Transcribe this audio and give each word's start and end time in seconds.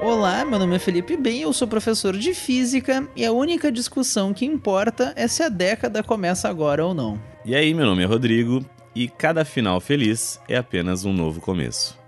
Olá, 0.00 0.44
meu 0.44 0.60
nome 0.60 0.76
é 0.76 0.78
Felipe 0.78 1.16
Bem, 1.16 1.42
eu 1.42 1.52
sou 1.52 1.66
professor 1.66 2.16
de 2.16 2.32
física 2.32 3.08
e 3.16 3.24
a 3.24 3.32
única 3.32 3.70
discussão 3.70 4.32
que 4.32 4.46
importa 4.46 5.12
é 5.16 5.26
se 5.26 5.42
a 5.42 5.48
década 5.48 6.04
começa 6.04 6.48
agora 6.48 6.86
ou 6.86 6.94
não. 6.94 7.20
E 7.44 7.52
aí, 7.52 7.74
meu 7.74 7.84
nome 7.84 8.04
é 8.04 8.06
Rodrigo 8.06 8.64
e 8.94 9.08
cada 9.08 9.44
final 9.44 9.80
feliz 9.80 10.40
é 10.48 10.56
apenas 10.56 11.04
um 11.04 11.12
novo 11.12 11.40
começo. 11.40 11.98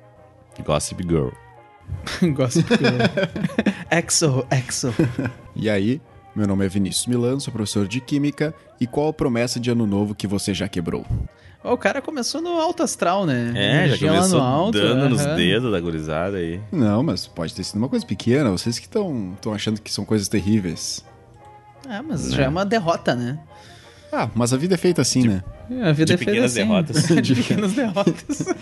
Gossip 0.65 1.03
Girl. 1.03 1.31
Gossip 2.33 2.69
Girl. 2.69 3.01
exo, 3.91 4.47
exo. 4.53 4.95
E 5.57 5.69
aí, 5.69 6.01
meu 6.35 6.47
nome 6.47 6.65
é 6.65 6.69
Vinícius 6.69 7.07
Milan, 7.07 7.41
sou 7.41 7.53
professor 7.53 7.89
de 7.89 8.01
Química 8.01 8.55
e 8.81 8.87
qual 8.87 9.09
a 9.09 9.13
promessa 9.13 9.59
de 9.59 9.69
ano 9.69 9.85
novo 9.85 10.15
que 10.15 10.29
você 10.29 10.55
já 10.55 10.69
quebrou? 10.69 11.05
O 11.63 11.77
cara 11.77 12.01
começou 12.01 12.41
no 12.41 12.59
alto 12.59 12.83
astral, 12.83 13.27
né? 13.27 13.53
É, 13.55 13.89
já 13.91 14.09
começou 14.09 14.39
no 14.39 14.45
alto, 14.45 14.79
dando 14.81 15.11
nos 15.11 15.21
aham. 15.21 15.37
dedos 15.37 15.71
da 15.71 15.79
gurizada 15.79 16.39
aí. 16.39 16.59
Não, 16.73 17.03
mas 17.03 17.27
pode 17.27 17.55
ter 17.55 17.63
sido 17.65 17.77
uma 17.77 17.89
coisa 17.89 18.05
pequena, 18.07 18.51
vocês 18.51 18.79
que 18.79 18.87
estão 18.87 19.37
achando 19.55 19.79
que 19.81 19.93
são 19.93 20.05
coisas 20.05 20.27
terríveis. 20.27 21.05
Ah, 21.87 22.03
mas 22.03 22.33
já 22.33 22.45
é 22.45 22.49
uma 22.49 22.65
derrota, 22.65 23.15
né? 23.15 23.39
Ah, 24.13 24.29
mas 24.35 24.53
a 24.55 24.57
vida 24.57 24.75
é 24.75 24.79
feita 24.79 25.03
assim, 25.03 25.29
né? 25.29 25.43
A 25.83 25.93
vida 25.93 26.07
De 26.07 26.15
é 26.15 26.17
feita 26.17 26.25
pequenas 26.33 26.51
assim. 26.57 26.61
derrotas. 26.67 27.07
de 27.23 27.35
pequenas 27.35 27.73
derrotas. 27.73 28.47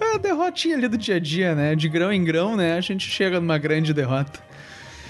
É, 0.00 0.04
É 0.04 0.14
a 0.16 0.18
derrotinha 0.18 0.76
ali 0.76 0.88
do 0.88 0.98
dia 0.98 1.16
a 1.16 1.20
dia, 1.20 1.54
né? 1.54 1.74
De 1.76 1.88
grão 1.88 2.12
em 2.12 2.24
grão, 2.24 2.56
né? 2.56 2.74
A 2.76 2.80
gente 2.80 3.08
chega 3.08 3.38
numa 3.40 3.56
grande 3.56 3.94
derrota. 3.94 4.40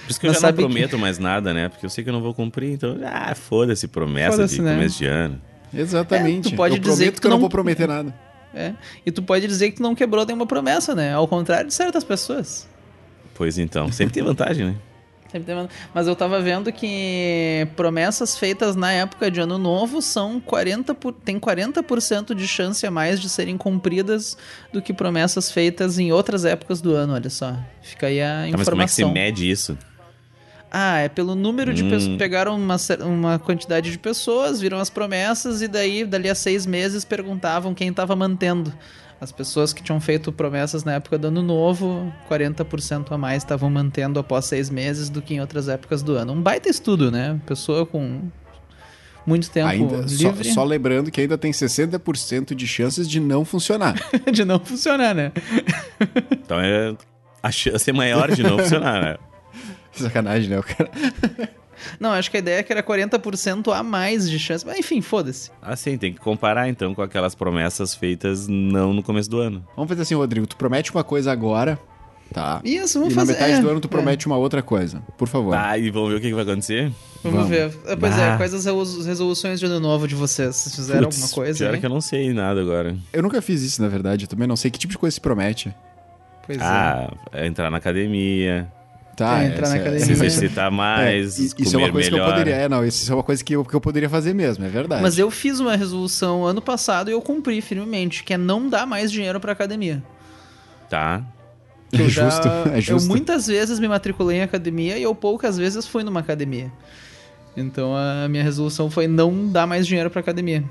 Por 0.05 0.11
isso 0.11 0.21
que 0.21 0.27
eu 0.27 0.31
Mas 0.31 0.37
já 0.41 0.41
não 0.43 0.49
sabe 0.49 0.59
que- 0.63 0.65
prometo 0.69 0.99
mais 0.99 1.19
nada, 1.19 1.55
né? 1.55 1.69
Porque 1.71 1.85
eu 1.87 1.91
sei 1.91 2.05
que 2.05 2.11
eu 2.11 2.15
não 2.15 2.21
vou 2.23 2.35
cumprir, 2.35 2.73
então, 2.73 2.97
ah, 3.05 3.35
foda-se 3.35 3.89
promessa 3.89 4.33
Foda-se, 4.33 4.57
de 4.57 4.63
né? 4.63 4.75
começo 4.75 4.99
de 4.99 5.07
ano. 5.07 5.41
Exatamente. 5.73 6.49
É, 6.49 6.51
tu 6.53 6.57
pode 6.57 6.75
eu 6.77 6.81
dizer 6.81 6.95
prometo 6.97 7.15
que 7.15 7.21
que, 7.21 7.27
eu 7.27 7.31
não- 7.31 7.37
não 7.37 7.41
vou 7.41 7.49
prometer 7.51 7.87
nada. 7.89 8.15
É. 8.55 8.73
E 9.05 9.13
tu 9.13 9.23
pode 9.23 9.47
dizer 9.47 9.71
que 9.71 9.77
tu 9.77 9.83
não 9.83 9.95
quebrou 9.95 10.25
nenhuma 10.25 10.47
promessa, 10.47 10.95
né? 10.95 11.13
Ao 11.13 11.29
contrário 11.29 11.69
de 11.69 11.75
certas 11.75 12.03
pessoas. 12.03 12.67
Pois 13.35 13.59
então, 13.59 13.93
sempre 13.93 14.15
tem 14.15 14.23
vantagem, 14.23 14.67
né? 14.67 14.75
Sempre 15.31 15.47
tem 15.47 15.55
uma- 15.55 15.69
Mas 15.95 16.07
eu 16.07 16.17
tava 16.17 16.41
vendo 16.41 16.73
que 16.73 17.69
promessas 17.77 18.39
feitas 18.39 18.75
na 18.75 18.91
época 18.93 19.31
de 19.31 19.39
ano 19.41 19.59
novo 19.59 20.01
são 20.01 20.41
40 20.41 20.95
por... 20.95 21.13
tem 21.13 21.39
40% 21.39 22.35
de 22.35 22.49
chance 22.49 22.87
a 22.87 22.91
mais 22.91 23.21
de 23.21 23.29
serem 23.29 23.59
cumpridas 23.59 24.39
do 24.73 24.81
que 24.81 24.95
promessas 24.95 25.51
feitas 25.53 25.99
em 25.99 26.11
outras 26.11 26.47
épocas 26.47 26.81
do 26.81 26.95
ano, 26.95 27.13
olha 27.13 27.29
só. 27.29 27.55
Fica 27.83 28.07
aí 28.07 28.23
a 28.23 28.49
Tá, 28.51 28.57
mas 28.57 28.69
como 28.71 28.81
é 28.81 28.87
que 28.87 28.93
você 28.93 29.03
informação. 29.03 29.13
mede 29.13 29.51
isso? 29.51 29.77
Ah, 30.71 30.99
é 30.99 31.09
pelo 31.09 31.35
número 31.35 31.73
de 31.73 31.83
Hum. 31.83 31.91
pessoas. 31.91 32.17
Pegaram 32.17 32.57
uma, 32.57 32.77
uma 33.07 33.39
quantidade 33.39 33.91
de 33.91 33.99
pessoas, 33.99 34.61
viram 34.61 34.79
as 34.79 34.91
promessas 34.91 35.63
e 35.63 35.69
daí, 35.69 36.05
dali 36.05 36.29
a 36.29 36.35
seis 36.35 36.67
meses, 36.67 37.05
perguntavam 37.05 37.73
quem 37.75 37.93
tava 37.93 38.15
mantendo. 38.15 38.73
As 39.21 39.33
pessoas 39.33 39.73
que 39.73 39.83
tinham 39.83 40.01
feito 40.01 40.31
promessas 40.31 40.85
na 40.85 40.93
época 40.95 41.19
do 41.19 41.27
ano 41.27 41.43
novo, 41.43 42.13
40% 42.31 43.11
a 43.11 43.19
mais 43.19 43.43
estavam 43.43 43.69
mantendo 43.69 44.21
após 44.21 44.45
seis 44.45 44.71
meses 44.71 45.09
do 45.11 45.21
que 45.21 45.35
em 45.35 45.41
outras 45.41 45.69
épocas 45.69 46.03
do 46.05 46.15
ano. 46.15 46.33
Um 46.35 46.41
baita 46.41 46.69
estudo, 46.69 47.11
né? 47.11 47.41
Pessoa 47.45 47.85
com 47.85 48.23
muito 49.27 49.51
tempo 49.51 49.67
Ainda, 49.69 50.07
só, 50.07 50.29
livre 50.29 50.53
só 50.53 50.63
lembrando 50.65 51.11
que 51.11 51.21
ainda 51.21 51.37
tem 51.37 51.51
60% 51.51 52.55
de 52.55 52.67
chances 52.67 53.09
de 53.09 53.19
não 53.19 53.45
funcionar. 53.45 53.95
de 54.33 54.45
não 54.45 54.61
funcionar, 54.61 55.15
né? 55.15 55.33
Então 56.31 56.61
é. 56.61 56.95
A 57.43 57.51
chance 57.53 57.89
é 57.89 57.93
maior 57.93 58.31
de 58.33 58.43
não 58.43 58.59
funcionar, 58.59 59.03
né? 59.03 59.17
Sacanagem, 60.05 60.49
né? 60.51 60.59
O 60.59 60.63
cara... 60.63 60.91
Não, 62.01 62.11
acho 62.11 62.29
que 62.29 62.37
a 62.37 62.41
ideia 62.41 62.59
é 62.59 62.63
que 62.65 62.73
era 62.73 62.83
40% 62.83 63.73
a 63.73 63.83
mais 63.85 64.29
de 64.29 64.37
chance. 64.39 64.67
Mas 64.67 64.79
enfim, 64.79 65.01
foda-se. 65.01 65.49
Assim, 65.63 65.97
tem 65.97 66.13
que 66.13 66.19
comparar 66.19 66.69
então 66.69 66.93
com 66.93 67.03
aquelas 67.03 67.37
promessas 67.37 67.95
feitas 67.95 68.49
não 68.49 68.93
no 68.93 69.01
começo 69.03 69.31
do 69.31 69.39
ano. 69.39 69.65
Vamos 69.77 69.89
fazer 69.89 70.03
assim, 70.03 70.15
Rodrigo. 70.17 70.45
Tu 70.45 70.57
promete 70.57 70.91
uma 70.91 71.05
coisa 71.05 71.31
agora, 71.31 71.79
tá? 72.35 72.61
Isso, 72.65 72.99
vamos 72.99 73.13
e 73.13 73.15
fazer. 73.15 73.33
na 73.35 73.39
metade 73.39 73.59
é, 73.59 73.61
do 73.63 73.71
ano 73.71 73.79
tu 73.81 73.87
é. 73.87 73.91
promete 73.91 74.27
uma 74.27 74.37
outra 74.37 74.61
coisa. 74.61 75.01
Por 75.17 75.29
favor. 75.29 75.53
Tá, 75.53 75.79
e 75.79 75.89
vamos 75.91 76.09
ver 76.11 76.17
o 76.17 76.21
que, 76.21 76.27
que 76.29 76.35
vai 76.35 76.43
acontecer? 76.43 76.91
Vamos, 77.23 77.39
Vamos. 77.43 77.49
ver. 77.49 77.73
Ah, 77.87 77.97
Pois 77.97 78.19
é, 78.19 78.31
Bah. 78.31 78.37
quais 78.39 78.55
as 78.55 78.65
resolu- 78.65 79.05
resoluções 79.05 79.61
de 79.61 79.67
ano 79.67 79.79
novo 79.79 80.09
de 80.09 80.17
vocês? 80.17 80.57
Vocês 80.57 80.75
fizeram 80.75 81.05
Putz, 81.05 81.23
alguma 81.23 81.33
coisa? 81.35 81.59
Pior 81.59 81.75
aí? 81.75 81.81
que 81.81 81.87
eu 81.87 81.91
não 81.91 82.01
sei 82.01 82.33
nada 82.33 82.61
agora. 82.61 82.97
Eu 83.13 83.23
nunca 83.23 83.41
fiz 83.41 83.63
isso, 83.63 83.81
na 83.81 83.87
verdade. 83.89 84.25
Eu 84.25 84.29
também 84.29 84.49
não 84.49 84.57
sei 84.57 84.69
que 84.69 84.81
tipo 84.81 84.91
de 84.93 84.99
coisa 84.99 85.15
se 85.15 85.21
promete. 85.21 85.73
Pois 86.45 86.59
Ah, 86.61 87.13
é 87.33 87.47
entrar 87.47 87.71
na 87.71 87.77
academia, 87.77 88.67
Tá, 89.19 89.43
É, 89.43 89.47
entrar 89.49 89.63
essa 89.67 89.75
na 89.75 89.81
academia. 89.81 90.05
se 90.07 90.13
exercitar 90.13 90.71
mais, 90.71 91.39
É, 91.39 91.43
e- 91.43 91.49
comer 91.51 91.63
isso 91.67 91.75
é 91.75 91.79
uma 91.79 91.91
coisa 91.93 92.11
melhor. 92.11 92.25
que 92.25 92.31
eu 92.31 92.33
poderia. 92.33 92.55
É, 92.55 92.69
não, 92.69 92.85
isso 92.87 93.11
é 93.11 93.15
uma 93.17 93.23
coisa 93.25 93.43
que 93.45 93.53
eu, 93.57 93.65
que 93.65 93.75
eu 93.75 93.81
poderia 93.81 94.09
fazer 94.09 94.33
mesmo, 94.33 94.65
é 94.65 94.69
é. 94.69 94.71
verdade. 94.71 95.03
Mas 95.03 95.19
eu 95.19 95.29
fiz 95.31 95.59
uma 95.59 95.75
resolução 95.77 96.45
ano 96.45 96.63
passado 96.63 97.11
e 97.11 97.13
eu 97.13 97.21
cumpri 97.21 97.61
firmemente, 97.61 98.23
que 98.23 98.33
é 98.33 98.39
não 98.39 98.69
dar 98.69 98.87
mais 98.87 99.11
dinheiro 99.11 99.41
pra 99.41 99.51
academia. 99.53 100.01
Tá. 100.89 101.23
Que 101.91 102.01
eu 102.03 102.07
É 102.07 102.09
já- 102.09 102.31
justo, 102.31 102.49
é 102.73 102.81
justo. 102.81 103.05
Eu 103.07 103.09
muitas 103.09 103.47
vezes 103.49 103.81
me 103.81 103.89
matriculei 103.89 104.39
em 104.39 104.43
academia 104.43 104.97
e 104.97 105.03
eu 105.03 105.15
poucas 105.15 105.59
vezes 105.59 105.85
fui 105.87 106.05
numa 106.05 106.21
academia. 106.21 106.71
Então 107.57 107.93
a 107.97 108.29
minha 108.29 108.45
resolução 108.45 108.89
foi 108.89 109.09
não 109.09 109.49
dar 109.49 109.67
mais 109.67 109.85
dinheiro 109.87 110.09
pra 110.11 110.21
academia. 110.21 110.63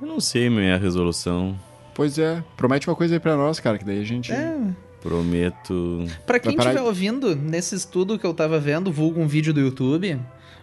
Eu 0.00 0.08
não 0.08 0.18
sei 0.20 0.48
minha 0.48 0.78
resolução. 0.78 1.58
Pois 1.94 2.18
é, 2.18 2.42
promete 2.56 2.88
uma 2.88 2.96
coisa 2.96 3.14
aí 3.16 3.20
pra 3.20 3.36
nós, 3.36 3.60
cara, 3.60 3.76
que 3.76 3.84
daí 3.84 4.00
a 4.00 4.04
gente. 4.04 4.32
É. 4.32 4.56
Prometo. 5.02 6.04
Pra 6.26 6.38
quem 6.38 6.56
parar- 6.56 6.70
estiver 6.70 6.86
ouvindo, 6.86 7.34
nesse 7.34 7.74
estudo 7.74 8.18
que 8.18 8.26
eu 8.26 8.34
tava 8.34 8.58
vendo, 8.58 8.92
vulgo 8.92 9.20
um 9.20 9.26
vídeo 9.26 9.52
do 9.54 9.60
YouTube, 9.60 10.18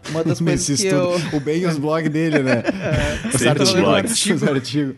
uma 0.10 0.24
das 0.24 0.40
coisas 0.42 0.70
Nesse 0.70 0.82
que 0.84 0.88
estudo. 0.88 1.20
eu... 1.34 1.38
O 1.38 1.40
bem 1.40 1.62
e 1.62 1.66
os 1.66 1.78
blogs 1.78 2.10
dele, 2.12 2.40
né? 2.44 2.64
Os 3.34 3.40
Sempre 3.42 3.64
os 3.64 3.70
artigos. 3.70 3.74
blogs. 3.82 4.26
Os 4.30 4.44
artigos. 4.44 4.96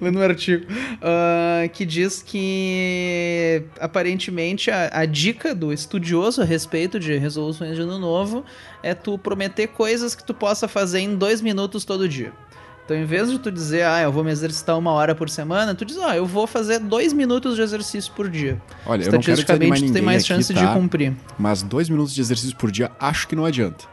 lendo 0.00 0.18
um 0.18 0.22
artigo 0.22 0.64
ah, 1.02 1.66
que 1.72 1.84
diz 1.84 2.22
que 2.22 3.62
aparentemente 3.80 4.70
a, 4.70 4.90
a 4.92 5.04
dica 5.04 5.54
do 5.54 5.72
estudioso 5.72 6.40
a 6.42 6.44
respeito 6.44 7.00
de 7.00 7.16
resoluções 7.16 7.74
de 7.74 7.82
ano 7.82 7.98
novo 7.98 8.44
é 8.82 8.94
tu 8.94 9.18
prometer 9.18 9.68
coisas 9.68 10.14
que 10.14 10.22
tu 10.24 10.32
possa 10.34 10.68
fazer 10.68 11.00
em 11.00 11.16
dois 11.16 11.40
minutos 11.40 11.84
todo 11.84 12.08
dia. 12.08 12.32
Então, 12.86 12.96
em 12.96 13.04
vez 13.04 13.28
de 13.28 13.38
tu 13.40 13.50
dizer, 13.50 13.82
ah, 13.82 14.00
eu 14.00 14.12
vou 14.12 14.22
me 14.22 14.30
exercitar 14.30 14.78
uma 14.78 14.92
hora 14.92 15.12
por 15.12 15.28
semana, 15.28 15.74
tu 15.74 15.84
diz, 15.84 15.98
ah, 15.98 16.16
eu 16.16 16.24
vou 16.24 16.46
fazer 16.46 16.78
dois 16.78 17.12
minutos 17.12 17.56
de 17.56 17.62
exercício 17.62 18.12
por 18.12 18.30
dia. 18.30 18.62
Olha, 18.86 19.02
eu 19.02 19.10
não 19.10 19.18
quero 19.18 19.40
Estatisticamente, 19.40 19.72
tu 19.72 19.74
ninguém 19.74 19.92
tem 19.92 20.02
mais 20.02 20.22
aqui, 20.22 20.28
chance 20.28 20.54
tá? 20.54 20.64
de 20.64 20.72
cumprir. 20.72 21.12
Mas 21.36 21.64
dois 21.64 21.88
minutos 21.88 22.14
de 22.14 22.20
exercício 22.20 22.56
por 22.56 22.70
dia, 22.70 22.92
acho 23.00 23.26
que 23.26 23.34
não 23.34 23.44
adianta. 23.44 23.84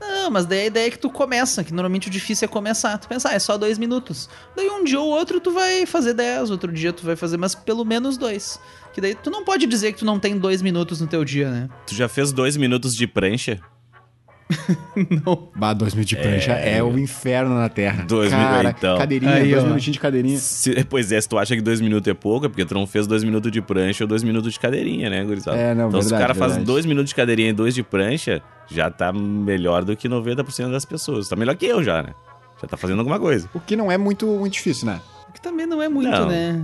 Não, 0.00 0.30
mas 0.30 0.46
daí 0.46 0.60
a 0.60 0.66
ideia 0.66 0.86
é 0.86 0.90
que 0.90 0.98
tu 0.98 1.10
começa, 1.10 1.62
que 1.62 1.74
normalmente 1.74 2.08
o 2.08 2.10
difícil 2.10 2.46
é 2.46 2.48
começar. 2.48 2.96
Tu 2.96 3.06
pensa, 3.06 3.28
ah, 3.28 3.34
é 3.34 3.38
só 3.38 3.58
dois 3.58 3.78
minutos. 3.78 4.30
Daí 4.56 4.66
um 4.70 4.82
dia 4.82 4.98
ou 4.98 5.10
outro 5.10 5.38
tu 5.38 5.52
vai 5.52 5.84
fazer 5.84 6.14
dez, 6.14 6.50
outro 6.50 6.72
dia 6.72 6.94
tu 6.94 7.04
vai 7.04 7.16
fazer, 7.16 7.36
mas 7.36 7.54
pelo 7.54 7.84
menos 7.84 8.16
dois. 8.16 8.58
Que 8.94 9.00
daí 9.02 9.14
tu 9.14 9.30
não 9.30 9.44
pode 9.44 9.66
dizer 9.66 9.92
que 9.92 9.98
tu 9.98 10.06
não 10.06 10.18
tem 10.18 10.38
dois 10.38 10.62
minutos 10.62 11.02
no 11.02 11.06
teu 11.06 11.22
dia, 11.22 11.50
né? 11.50 11.68
Tu 11.86 11.94
já 11.94 12.08
fez 12.08 12.32
dois 12.32 12.56
minutos 12.56 12.96
de 12.96 13.06
prancha? 13.06 13.60
Não. 15.24 15.48
Bah, 15.56 15.72
dois 15.72 15.92
minutos 15.94 16.10
de 16.10 16.16
prancha 16.16 16.52
é, 16.52 16.82
o 16.82 16.96
inferno 16.98 17.54
na 17.56 17.68
Terra. 17.68 18.04
Dois 18.04 18.30
Cara, 18.30 18.58
minutos, 18.58 18.78
então. 18.78 18.98
Cadeirinha, 18.98 19.32
Aí, 19.34 19.50
dois 19.50 19.62
ó. 19.64 19.66
minutinhos 19.66 19.94
de 19.94 20.00
cadeirinha. 20.00 20.38
Se- 20.38 20.84
pois 20.84 21.10
é, 21.10 21.20
se 21.20 21.28
tu 21.28 21.36
acha 21.38 21.54
que 21.56 21.60
dois 21.62 21.80
minutos 21.80 22.08
é 22.08 22.14
pouco, 22.14 22.46
é 22.46 22.48
porque 22.48 22.64
tu 22.64 22.74
não 22.74 22.86
fez 22.86 23.06
dois 23.06 23.24
minutos 23.24 23.50
de 23.50 23.60
prancha 23.60 24.04
ou 24.04 24.08
dois 24.08 24.22
minutos 24.22 24.52
de 24.52 24.60
cadeirinha, 24.60 25.10
né, 25.10 25.24
gurizada? 25.24 25.56
É, 25.56 25.74
não, 25.74 25.88
então 25.88 26.00
se 26.00 26.06
o 26.06 26.10
verdade, 26.10 26.22
cara 26.22 26.34
faz 26.34 26.52
verdade. 26.52 26.66
dois 26.66 26.86
minutos 26.86 27.08
de 27.10 27.14
cadeirinha 27.16 27.50
e 27.50 27.52
dois 27.52 27.74
de 27.74 27.82
prancha, 27.82 28.40
já 28.68 28.88
tá 28.90 29.12
melhor 29.12 29.84
do 29.84 29.96
que 29.96 30.08
90% 30.08 30.70
das 30.70 30.84
pessoas. 30.84 31.28
Tá 31.28 31.34
melhor 31.36 31.56
que 31.56 31.66
eu 31.66 31.82
já, 31.82 32.02
né? 32.02 32.10
Já 32.62 32.68
tá 32.68 32.76
fazendo 32.76 33.00
alguma 33.00 33.18
coisa. 33.18 33.48
O 33.52 33.60
que 33.60 33.74
não 33.76 33.90
é 33.90 33.98
muito, 33.98 34.26
muito 34.26 34.52
difícil, 34.52 34.86
né? 34.86 35.00
O 35.28 35.32
que 35.32 35.40
também 35.40 35.66
não 35.66 35.82
é 35.82 35.88
muito, 35.88 36.08
Não. 36.10 36.28
né? 36.28 36.62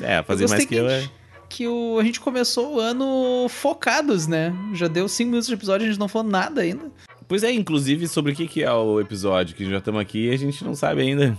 É, 0.00 0.22
fazer 0.22 0.48
mais 0.48 0.64
que 0.64 0.74
eu 0.74 0.88
a 0.88 0.92
é... 0.92 1.04
gente- 1.44 1.48
Que 1.48 1.66
o, 1.68 1.98
a 1.98 2.04
gente 2.04 2.20
começou 2.20 2.76
o 2.76 2.80
ano 2.80 3.46
focados, 3.48 4.26
né? 4.26 4.52
Já 4.72 4.88
deu 4.88 5.08
cinco 5.08 5.30
minutos 5.30 5.46
de 5.48 5.54
episódio 5.54 5.84
e 5.84 5.88
a 5.88 5.90
gente 5.90 6.00
não 6.00 6.08
falou 6.08 6.28
nada 6.30 6.62
ainda. 6.62 6.90
Pois 7.28 7.42
é, 7.42 7.50
inclusive, 7.52 8.06
sobre 8.08 8.32
o 8.32 8.34
que 8.34 8.46
que 8.46 8.62
é 8.62 8.72
o 8.72 9.00
episódio, 9.00 9.54
que 9.56 9.68
já 9.68 9.78
estamos 9.78 10.00
aqui 10.00 10.26
e 10.28 10.30
a 10.30 10.36
gente 10.36 10.62
não 10.64 10.74
sabe 10.74 11.02
ainda. 11.02 11.36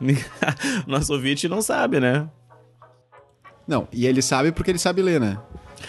Nosso 0.86 1.12
ouvinte 1.12 1.48
não 1.48 1.62
sabe, 1.62 2.00
né? 2.00 2.28
Não, 3.66 3.86
e 3.92 4.06
ele 4.06 4.22
sabe 4.22 4.52
porque 4.52 4.70
ele 4.70 4.78
sabe 4.78 5.02
ler, 5.02 5.20
né? 5.20 5.38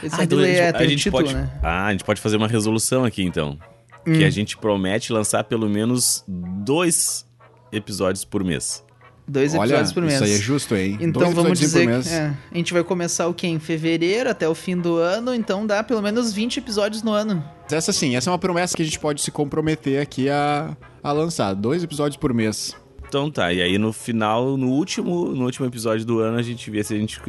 Ele 0.01 0.07
Ah, 0.07 0.09
sabe 0.09 0.23
então 0.23 0.37
ler, 0.39 0.55
é, 0.55 0.69
a 0.69 0.73
tem 0.73 0.89
gente 0.89 1.03
título, 1.03 1.23
pode, 1.23 1.35
né? 1.35 1.59
Ah, 1.63 1.85
a 1.87 1.91
gente 1.91 2.03
pode 2.03 2.19
fazer 2.21 2.37
uma 2.37 2.47
resolução 2.47 3.03
aqui, 3.05 3.23
então. 3.23 3.57
Que 4.05 4.23
a 4.23 4.29
gente 4.29 4.57
promete 4.57 5.13
lançar 5.13 5.43
pelo 5.43 5.69
menos 5.69 6.23
dois 6.27 7.27
episódios 7.71 8.25
por 8.25 8.43
mês. 8.43 8.83
Dois 9.29 9.53
Olha, 9.53 9.69
episódios 9.69 9.93
por 9.93 10.01
mês. 10.01 10.15
isso 10.15 10.23
aí 10.23 10.31
é 10.33 10.37
justo, 10.37 10.75
hein? 10.75 10.97
Então 10.99 11.21
Dois 11.21 11.35
vamos 11.35 11.59
dizer 11.59 11.87
por 11.87 12.01
que 12.03 12.09
é, 12.09 12.33
a 12.51 12.57
gente 12.57 12.73
vai 12.73 12.83
começar 12.83 13.27
o 13.27 13.33
quê? 13.33 13.45
Em 13.45 13.59
fevereiro 13.59 14.27
até 14.27 14.49
o 14.49 14.55
fim 14.55 14.75
do 14.75 14.95
ano, 14.97 15.33
então 15.35 15.67
dá 15.67 15.83
pelo 15.83 16.01
menos 16.01 16.33
20 16.33 16.57
episódios 16.57 17.03
no 17.03 17.11
ano. 17.11 17.43
Essa 17.71 17.93
sim, 17.93 18.15
essa 18.15 18.29
é 18.29 18.31
uma 18.31 18.39
promessa 18.39 18.75
que 18.75 18.81
a 18.81 18.85
gente 18.85 18.99
pode 18.99 19.21
se 19.21 19.29
comprometer 19.29 20.01
aqui 20.01 20.29
a, 20.29 20.75
a 21.03 21.11
lançar. 21.11 21.53
Dois 21.53 21.83
episódios 21.83 22.17
por 22.17 22.33
mês. 22.33 22.75
Então 23.07 23.29
tá, 23.29 23.53
e 23.53 23.61
aí 23.61 23.77
no 23.77 23.93
final, 23.93 24.57
no 24.57 24.69
último, 24.69 25.27
no 25.27 25.45
último 25.45 25.67
episódio 25.67 26.05
do 26.05 26.19
ano, 26.19 26.37
a 26.37 26.41
gente 26.41 26.69
vê 26.71 26.83
se 26.83 26.93
a 26.95 26.97
gente 26.97 27.19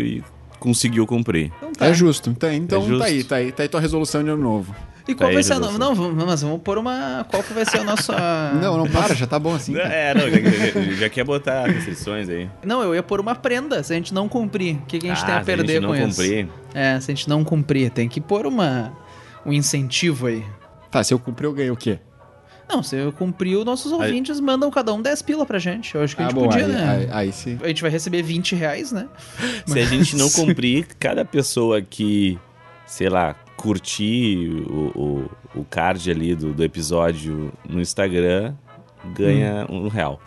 conseguiu 0.58 1.06
cumprir. 1.06 1.52
Então 1.58 1.72
tá. 1.72 1.86
É 1.86 1.92
justo. 1.94 2.34
Tá, 2.34 2.52
então 2.54 2.82
É 2.82 2.86
justo. 2.86 2.98
tá 2.98 3.04
aí, 3.04 3.24
tá 3.24 3.36
aí. 3.36 3.52
Tá 3.52 3.62
aí 3.62 3.68
tua 3.68 3.80
resolução 3.80 4.22
de 4.24 4.30
ano 4.30 4.42
novo. 4.42 4.74
E 5.10 5.14
qual 5.14 5.28
aí 5.28 5.34
vai 5.34 5.40
a 5.40 5.44
ser 5.44 5.52
a 5.52 5.56
resolução. 5.56 5.78
Não, 5.78 5.94
vamos- 5.94 6.24
mas 6.24 6.42
vamos 6.42 6.60
pôr 6.62 6.78
uma. 6.78 7.26
Qual 7.28 7.42
que 7.42 7.52
vai 7.52 7.64
ser 7.64 7.78
a 7.78 7.84
nossa. 7.84 8.12
Não, 8.60 8.76
não 8.76 8.86
para, 8.88 9.14
já 9.14 9.26
tá 9.26 9.38
bom 9.38 9.54
assim. 9.54 9.74
cara. 9.74 9.88
É, 9.92 10.14
não, 10.14 10.28
já, 10.30 10.38
já- 10.38 10.92
já 10.96 11.08
quer 11.08 11.24
botar 11.24 11.66
restrições 11.66 12.28
aí. 12.28 12.48
Não, 12.64 12.82
eu 12.82 12.94
ia 12.94 13.02
pôr 13.02 13.20
uma 13.20 13.34
prenda 13.34 13.82
se 13.82 13.92
a 13.92 13.96
gente 13.96 14.12
não 14.12 14.28
cumprir. 14.28 14.76
O 14.76 14.86
que, 14.86 14.98
que 14.98 15.06
a 15.08 15.14
gente 15.14 15.22
ah, 15.22 15.26
tem 15.26 15.34
a 15.34 15.38
se 15.38 15.42
a 15.42 15.44
perder 15.44 15.72
gente 15.74 15.82
não 15.82 15.88
com 15.90 15.96
isso? 15.96 16.22
cumprir. 16.22 16.48
É, 16.74 17.00
se 17.00 17.10
a 17.10 17.14
gente 17.14 17.28
não 17.28 17.44
cumprir, 17.44 17.90
tem 17.90 18.08
que 18.08 18.20
pôr 18.20 18.46
uma. 18.46 18.92
Um 19.44 19.52
incentivo 19.52 20.26
aí. 20.26 20.44
Tá, 20.90 21.02
se 21.02 21.14
eu 21.14 21.18
cumprir, 21.18 21.46
eu 21.46 21.52
ganho 21.52 21.72
o 21.72 21.76
quê? 21.76 21.98
Não, 22.68 22.84
se 22.84 22.94
eu 22.94 23.12
cumprir, 23.12 23.56
os 23.56 23.64
nossos 23.64 23.90
ouvintes 23.90 24.38
mandam 24.38 24.70
cada 24.70 24.94
um 24.94 25.02
10 25.02 25.22
pila 25.22 25.44
pra 25.44 25.58
gente. 25.58 25.92
Eu 25.94 26.04
acho 26.04 26.14
que 26.14 26.22
a 26.22 26.26
ah, 26.26 26.28
gente 26.28 26.38
bom, 26.38 26.48
podia, 26.48 26.66
aí, 26.66 26.72
né? 26.72 26.88
aí, 26.88 27.08
aí 27.10 27.32
sim. 27.32 27.58
A 27.60 27.66
gente 27.66 27.82
vai 27.82 27.90
receber 27.90 28.22
20 28.22 28.54
reais, 28.54 28.92
né? 28.92 29.08
Se 29.66 29.76
a 29.76 29.84
gente 29.84 30.14
não 30.14 30.30
cumprir, 30.30 30.86
cada 30.98 31.24
pessoa 31.24 31.82
que, 31.82 32.38
sei 32.86 33.08
lá, 33.08 33.34
curtir 33.60 34.64
o, 34.68 35.28
o, 35.54 35.60
o 35.60 35.64
card 35.64 36.10
ali 36.10 36.34
do, 36.34 36.52
do 36.52 36.64
episódio 36.64 37.52
no 37.68 37.80
Instagram 37.80 38.54
ganha 39.14 39.66
Hum. 39.68 39.84
um 39.84 39.88
real. 39.88 40.18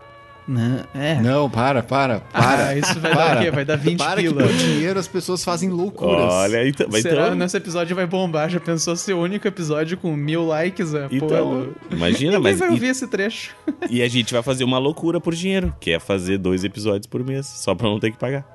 Né? 0.46 0.84
É. 0.94 1.16
Não, 1.22 1.50
para, 1.50 1.82
para, 1.82 2.20
para. 2.20 2.68
Ah, 2.68 2.76
isso 2.76 3.00
vai 3.00 3.16
dar 3.16 3.26
para. 3.28 3.40
o 3.40 3.44
quê? 3.44 3.52
Vai 3.52 3.64
dar 3.66 3.78
20 3.78 3.98
Para 3.98 4.22
pila. 4.22 4.44
que 4.44 4.50
por 4.50 4.58
dinheiro 4.58 5.00
as 5.00 5.08
pessoas 5.08 5.42
fazem 5.42 5.70
loucuras. 5.70 6.34
Olha, 6.34 6.68
então, 6.68 6.92
Será 6.92 7.02
que 7.02 7.22
então, 7.28 7.36
nosso 7.36 7.56
episódio 7.56 7.96
vai 7.96 8.06
bombar? 8.06 8.50
Já 8.50 8.60
pensou 8.60 8.94
ser 8.98 9.14
o 9.14 9.22
único 9.22 9.48
episódio 9.48 9.96
com 9.98 10.14
mil 10.14 10.46
likes? 10.46 10.94
É, 10.94 11.08
então 11.10 11.28
porra, 11.30 11.68
imagina, 11.92 12.32
Ninguém 12.38 12.42
mas 12.42 12.60
vai 12.60 12.68
e, 12.68 12.72
ouvir 12.72 12.88
esse 12.88 13.08
trecho. 13.08 13.56
e 13.90 14.02
a 14.02 14.08
gente 14.10 14.34
vai 14.34 14.44
fazer 14.44 14.66
uma 14.66 14.78
loucura 14.78 15.22
por 15.22 15.34
dinheiro, 15.34 15.74
que 15.80 15.92
é 15.92 16.00
fazer 16.00 16.38
dois 16.38 16.66
episódios 16.66 17.08
por 17.08 17.24
mês, 17.24 17.46
só 17.46 17.74
pra 17.74 17.88
não 17.88 17.98
ter 17.98 18.12
que 18.12 18.18
pagar. 18.18 18.46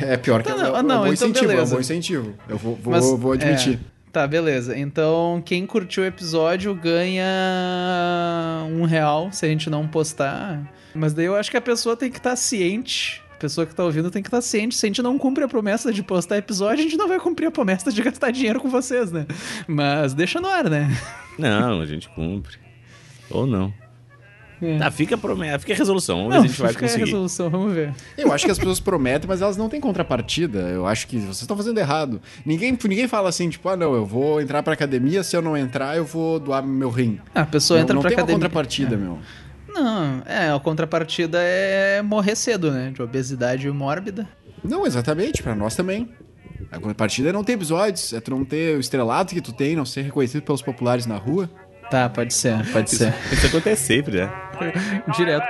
É 0.00 0.16
pior 0.16 0.42
que 0.42 0.48
Tá, 0.48 0.54
é, 0.54 0.58
não, 0.58 0.76
é 0.76 0.80
um 0.80 0.82
não, 0.82 0.98
bom 1.00 1.06
então 1.06 1.28
incentivo, 1.28 1.44
é 1.44 1.46
um 1.46 1.50
beleza. 1.56 1.74
bom 1.74 1.80
incentivo. 1.80 2.34
Eu 2.48 2.56
vou, 2.58 2.76
vou, 2.76 2.92
Mas, 2.92 3.10
vou 3.10 3.32
admitir. 3.32 3.74
é, 3.74 3.78
tá, 4.12 4.26
beleza. 4.26 4.78
Então, 4.78 5.42
quem 5.44 5.66
curtiu 5.66 6.02
o 6.02 6.06
episódio 6.06 6.74
ganha 6.74 7.24
um 8.70 8.84
real 8.84 9.30
se 9.32 9.44
a 9.46 9.48
gente 9.48 9.68
não 9.70 9.86
postar. 9.86 10.60
Mas 10.94 11.12
daí 11.14 11.26
eu 11.26 11.36
acho 11.36 11.50
que 11.50 11.56
a 11.56 11.60
pessoa 11.60 11.96
tem 11.96 12.10
que 12.10 12.18
estar 12.18 12.36
ciente. 12.36 13.22
A 13.32 13.40
pessoa 13.40 13.66
que 13.66 13.74
tá 13.74 13.82
ouvindo 13.84 14.10
tem 14.10 14.22
que 14.22 14.28
estar 14.28 14.42
ciente. 14.42 14.74
Se 14.76 14.84
a 14.84 14.88
gente 14.88 15.00
não 15.02 15.16
cumpre 15.18 15.42
a 15.44 15.48
promessa 15.48 15.92
de 15.92 16.02
postar 16.02 16.36
episódio, 16.36 16.80
a 16.80 16.82
gente 16.82 16.96
não 16.96 17.08
vai 17.08 17.18
cumprir 17.18 17.46
a 17.46 17.50
promessa 17.50 17.90
de 17.90 18.02
gastar 18.02 18.30
dinheiro 18.30 18.60
com 18.60 18.68
vocês, 18.68 19.10
né? 19.10 19.26
Mas 19.66 20.12
deixa 20.12 20.40
no 20.40 20.48
ar, 20.48 20.68
né? 20.68 20.94
Não, 21.38 21.80
a 21.80 21.86
gente 21.86 22.08
cumpre. 22.10 22.58
Ou 23.30 23.46
não. 23.46 23.72
É. 24.62 24.78
Tá, 24.78 24.90
fica 24.90 25.14
a 25.14 25.18
promessa, 25.18 25.58
fica 25.60 25.72
a 25.72 25.76
resolução. 25.76 26.18
Vamos 26.28 26.34
Não, 26.34 26.42
ver 26.42 26.48
se 26.48 26.52
a 26.52 26.56
gente 26.56 26.62
vai 26.62 26.72
fica 26.72 26.84
a 26.84 26.88
conseguir. 26.88 27.04
resolução, 27.06 27.48
vamos 27.50 27.72
ver. 27.72 27.92
Eu 28.18 28.32
acho 28.32 28.44
que 28.44 28.50
as 28.50 28.58
pessoas 28.58 28.78
prometem, 28.80 29.26
mas 29.28 29.40
elas 29.40 29.56
não 29.56 29.68
têm 29.68 29.80
contrapartida. 29.80 30.58
Eu 30.60 30.86
acho 30.86 31.06
que 31.06 31.18
vocês 31.18 31.40
estão 31.40 31.56
fazendo 31.56 31.78
errado. 31.78 32.20
Ninguém, 32.44 32.78
ninguém 32.84 33.08
fala 33.08 33.28
assim, 33.30 33.48
tipo, 33.48 33.68
ah, 33.68 33.76
não, 33.76 33.94
eu 33.94 34.04
vou 34.04 34.40
entrar 34.40 34.62
pra 34.62 34.72
academia, 34.74 35.22
se 35.22 35.36
eu 35.36 35.40
não 35.42 35.56
entrar, 35.56 35.96
eu 35.96 36.04
vou 36.04 36.38
doar 36.38 36.62
meu 36.62 36.90
rim. 36.90 37.18
Ah, 37.34 37.42
a 37.42 37.46
pessoa 37.46 37.78
não 37.78 37.82
entra 37.84 37.94
não 37.94 38.02
pra 38.02 38.10
tem 38.10 38.18
academia. 38.18 38.36
uma 38.36 38.40
contrapartida, 38.42 38.96
meu. 38.96 39.18
Não, 39.72 40.22
é, 40.26 40.50
a 40.50 40.58
contrapartida 40.58 41.38
é 41.40 42.02
morrer 42.02 42.34
cedo, 42.34 42.70
né? 42.70 42.90
De 42.92 43.00
obesidade 43.02 43.70
mórbida. 43.70 44.28
Não, 44.64 44.84
exatamente, 44.86 45.42
pra 45.42 45.54
nós 45.54 45.74
também. 45.76 46.08
A 46.70 46.76
contrapartida 46.78 47.30
é 47.30 47.32
não 47.32 47.42
ter 47.42 47.52
episódios, 47.52 48.12
é 48.12 48.20
tu 48.20 48.30
não 48.30 48.44
ter 48.44 48.76
o 48.76 48.80
estrelato 48.80 49.32
que 49.34 49.40
tu 49.40 49.52
tem, 49.52 49.74
não 49.74 49.84
ser 49.86 50.02
reconhecido 50.02 50.42
pelos 50.42 50.60
populares 50.60 51.06
na 51.06 51.16
rua. 51.16 51.48
Tá, 51.90 52.08
pode 52.08 52.32
ser, 52.34 52.64
pode 52.72 52.90
ser. 52.90 53.12
Isso 53.32 53.46
acontece 53.46 53.84
sempre, 53.84 54.18
né? 54.18 54.30
Direto. 55.16 55.46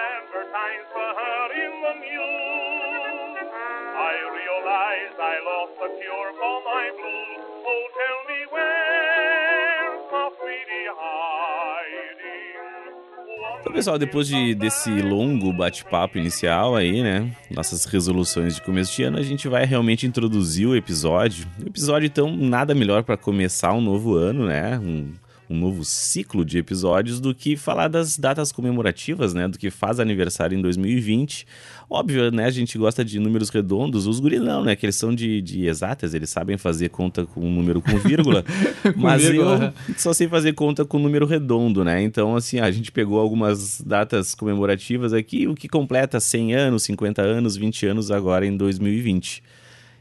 Então, 13.61 13.73
pessoal, 13.73 13.99
depois 13.99 14.27
de, 14.27 14.55
desse 14.55 14.91
longo 15.03 15.53
bate-papo 15.53 16.19
inicial 16.19 16.75
aí, 16.75 17.03
né? 17.03 17.31
Nossas 17.51 17.85
resoluções 17.85 18.55
de 18.55 18.63
começo 18.63 18.97
de 18.97 19.03
ano, 19.03 19.19
a 19.19 19.23
gente 19.23 19.49
vai 19.49 19.65
realmente 19.65 20.07
introduzir 20.07 20.67
o 20.67 20.75
episódio. 20.75 21.47
O 21.63 21.69
episódio, 21.69 22.07
então, 22.07 22.35
nada 22.35 22.75
melhor 22.75 23.05
para 23.05 23.17
começar 23.17 23.73
um 23.73 23.81
novo 23.81 24.15
ano, 24.17 24.47
né? 24.47 24.79
Um, 24.79 25.13
um 25.51 25.57
novo 25.57 25.85
ciclo 25.85 26.45
de 26.45 26.59
episódios 26.59 27.19
do 27.19 27.35
que 27.35 27.57
falar 27.57 27.89
das 27.89 28.17
datas 28.17 28.53
comemorativas, 28.53 29.35
né? 29.35 29.49
Do 29.49 29.59
que 29.59 29.69
faz 29.69 29.99
aniversário 29.99 30.57
em 30.57 30.63
2020. 30.63 31.45
Óbvio, 31.91 32.31
né? 32.31 32.45
A 32.45 32.51
gente 32.51 32.79
gosta 32.79 33.05
de 33.05 33.19
números 33.19 33.51
redondos. 33.51 34.07
Os 34.07 34.21
guris 34.21 34.41
não, 34.41 34.63
né? 34.63 34.77
Que 34.77 34.87
eles 34.87 34.95
são 34.95 35.13
de, 35.13 35.43
de 35.43 35.67
exatas, 35.67 36.15
eles 36.15 36.31
sabem 36.31 36.57
fazer 36.57 36.89
conta 36.91 37.27
com 37.27 37.41
um 37.41 37.53
número 37.53 37.83
com 37.83 37.99
vírgula. 37.99 38.45
mas 38.97 39.23
vírgula, 39.23 39.75
eu 39.89 39.95
só 39.99 40.13
sei 40.13 40.29
fazer 40.29 40.53
conta 40.53 40.85
com 40.85 41.01
número 41.01 41.27
redondo, 41.27 41.83
né? 41.83 42.01
Então, 42.01 42.37
assim, 42.37 42.61
a 42.61 42.71
gente 42.71 42.93
pegou 42.93 43.19
algumas 43.19 43.81
datas 43.81 44.37
comemorativas 44.37 45.13
aqui, 45.13 45.49
o 45.49 45.55
que 45.57 45.69
completa 45.69 46.21
100 46.21 46.55
anos, 46.55 46.85
50 46.85 47.23
anos, 47.23 47.57
20 47.57 47.87
anos 47.87 48.11
agora 48.13 48.47
em 48.47 48.57
2020. 48.57 49.43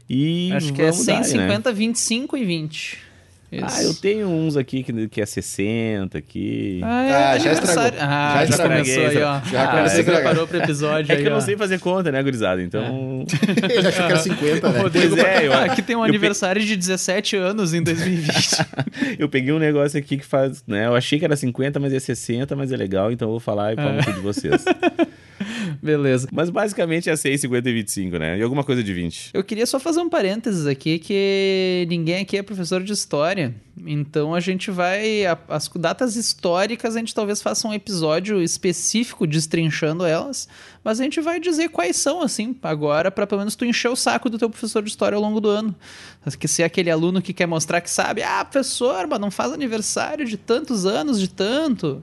E 0.08 0.52
Acho 0.52 0.72
que 0.72 0.82
é 0.82 0.90
vamos 0.90 1.06
dar 1.06 1.18
aí, 1.18 1.24
150, 1.24 1.72
25 1.72 2.36
e 2.36 2.44
20. 2.44 3.09
Isso. 3.52 3.64
Ah, 3.68 3.82
eu 3.82 3.94
tenho 3.94 4.28
uns 4.28 4.56
aqui 4.56 4.82
que, 4.84 5.08
que 5.08 5.20
é 5.20 5.26
60 5.26 6.16
aqui. 6.16 6.80
Ah, 6.84 7.02
é 7.04 7.12
Ah, 7.34 7.38
já 7.38 7.52
estragou. 7.52 7.98
Ah, 7.98 8.32
Já 8.32 8.36
já, 8.36 8.44
estragou. 8.50 8.76
começou 8.76 9.06
aí, 9.06 9.16
ó. 9.22 9.40
Já 9.50 9.62
ah, 9.64 9.66
começou 9.68 9.80
a 9.80 9.88
você 9.88 10.04
preparou 10.04 10.46
pro 10.46 10.58
episódio 10.58 11.12
É 11.12 11.16
aí, 11.16 11.22
que 11.22 11.26
eu 11.26 11.32
não 11.32 11.38
ó. 11.38 11.40
sei 11.40 11.56
fazer 11.56 11.80
conta, 11.80 12.12
né, 12.12 12.22
gurizada? 12.22 12.62
Então. 12.62 13.24
Ele 13.62 13.88
achou 13.88 13.92
que 14.06 14.12
era 14.12 14.16
50, 14.18 14.68
né? 14.70 14.78
Rodrigo, 14.80 15.16
Pois 15.16 15.24
é, 15.24 15.46
eu- 15.48 15.52
ah, 15.52 15.64
aqui 15.64 15.82
tem 15.82 15.96
um 15.96 16.00
eu 16.00 16.04
aniversário 16.04 16.62
de 16.64 16.76
17 16.76 17.36
anos 17.36 17.74
em 17.74 17.82
2020. 17.82 18.56
eu 19.18 19.28
peguei 19.28 19.52
um 19.52 19.58
negócio 19.58 19.98
aqui 19.98 20.16
que 20.16 20.24
faz. 20.26 20.62
né? 20.66 20.86
Eu 20.86 20.94
achei 20.94 21.18
que 21.18 21.24
era 21.24 21.34
50, 21.36 21.80
mas 21.80 21.92
é 21.92 21.98
60, 21.98 22.54
mas 22.54 22.70
é 22.70 22.76
legal, 22.76 23.10
então 23.10 23.26
eu 23.26 23.32
vou 23.32 23.40
falar 23.40 23.72
e 23.72 23.76
pau 23.76 23.92
no 23.92 24.04
cu 24.04 24.12
de 24.12 24.20
vocês. 24.20 24.64
Beleza. 25.82 26.28
Mas 26.32 26.50
basicamente 26.50 27.08
é 27.08 27.16
6, 27.16 27.40
50 27.40 27.68
e 27.68 27.72
25, 27.72 28.18
né? 28.18 28.38
E 28.38 28.42
alguma 28.42 28.64
coisa 28.64 28.82
de 28.82 28.92
20. 28.92 29.30
Eu 29.34 29.44
queria 29.44 29.66
só 29.66 29.78
fazer 29.78 30.00
um 30.00 30.08
parênteses 30.08 30.66
aqui 30.66 30.98
que 30.98 31.86
ninguém 31.88 32.22
aqui 32.22 32.36
é 32.36 32.42
professor 32.42 32.82
de 32.82 32.92
história. 32.92 33.54
Então 33.86 34.34
a 34.34 34.40
gente 34.40 34.70
vai. 34.70 35.24
As 35.48 35.68
datas 35.68 36.16
históricas 36.16 36.96
a 36.96 36.98
gente 36.98 37.14
talvez 37.14 37.40
faça 37.40 37.66
um 37.66 37.72
episódio 37.72 38.42
específico 38.42 39.26
destrinchando 39.26 40.04
elas. 40.04 40.48
Mas 40.82 41.00
a 41.00 41.04
gente 41.04 41.20
vai 41.20 41.38
dizer 41.38 41.68
quais 41.68 41.96
são, 41.96 42.22
assim, 42.22 42.56
agora, 42.62 43.10
para 43.10 43.26
pelo 43.26 43.40
menos 43.40 43.54
tu 43.54 43.64
encher 43.64 43.88
o 43.88 43.96
saco 43.96 44.30
do 44.30 44.38
teu 44.38 44.48
professor 44.48 44.82
de 44.82 44.88
história 44.88 45.16
ao 45.16 45.22
longo 45.22 45.40
do 45.40 45.48
ano. 45.48 45.74
Que 46.38 46.48
se 46.48 46.62
é 46.62 46.64
aquele 46.64 46.90
aluno 46.90 47.20
que 47.20 47.32
quer 47.32 47.46
mostrar 47.46 47.80
que 47.80 47.90
sabe, 47.90 48.22
ah, 48.22 48.44
professor, 48.44 49.06
mas 49.06 49.20
não 49.20 49.30
faz 49.30 49.52
aniversário 49.52 50.26
de 50.26 50.36
tantos 50.36 50.86
anos, 50.86 51.20
de 51.20 51.28
tanto. 51.28 52.02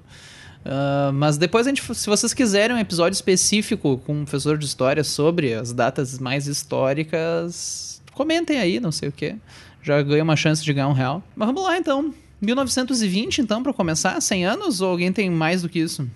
Ah, 0.69 1.11
mas 1.13 1.37
depois 1.37 1.65
a 1.65 1.69
gente, 1.69 1.81
se 1.95 2.07
vocês 2.07 2.33
quiserem 2.33 2.75
um 2.75 2.79
episódio 2.79 3.15
específico 3.15 4.01
com 4.06 4.13
um 4.13 4.23
professor 4.25 4.57
de 4.57 4.65
história 4.65 5.01
sobre 5.01 5.53
as 5.53 5.71
datas 5.71 6.19
mais 6.19 6.45
históricas, 6.45 8.01
comentem 8.13 8.59
aí, 8.59 8.77
não 8.77 8.92
sei 8.92 9.07
o 9.07 9.11
que. 9.11 9.35
Já 9.81 10.01
ganha 10.01 10.23
uma 10.23 10.35
chance 10.35 10.61
de 10.61 10.73
ganhar 10.73 10.89
um 10.89 10.94
real. 10.94 11.23
Mas 11.33 11.47
vamos 11.47 11.63
lá 11.63 11.77
então. 11.77 12.13
1920, 12.42 13.39
então, 13.39 13.63
para 13.63 13.71
começar? 13.71 14.19
100 14.19 14.45
anos 14.45 14.81
ou 14.81 14.89
alguém 14.89 15.11
tem 15.13 15.30
mais 15.30 15.61
do 15.61 15.69
que 15.69 15.80
isso? 15.80 16.07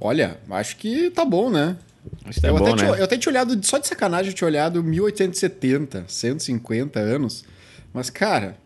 Olha, 0.00 0.40
acho 0.50 0.76
que 0.76 1.10
tá 1.10 1.24
bom, 1.24 1.50
né? 1.50 1.76
Acho 2.24 2.34
que 2.34 2.40
tá 2.40 2.48
eu, 2.48 2.56
bom, 2.56 2.64
até 2.64 2.70
né? 2.70 2.76
tinha, 2.76 2.98
eu 2.98 3.04
até 3.04 3.18
tinha 3.18 3.30
olhado, 3.30 3.66
só 3.66 3.78
de 3.78 3.86
sacanagem, 3.86 4.30
eu 4.30 4.34
tinha 4.34 4.48
olhado 4.48 4.82
1870, 4.82 6.06
150 6.08 6.98
anos. 6.98 7.44
Mas, 7.92 8.08
cara, 8.08 8.56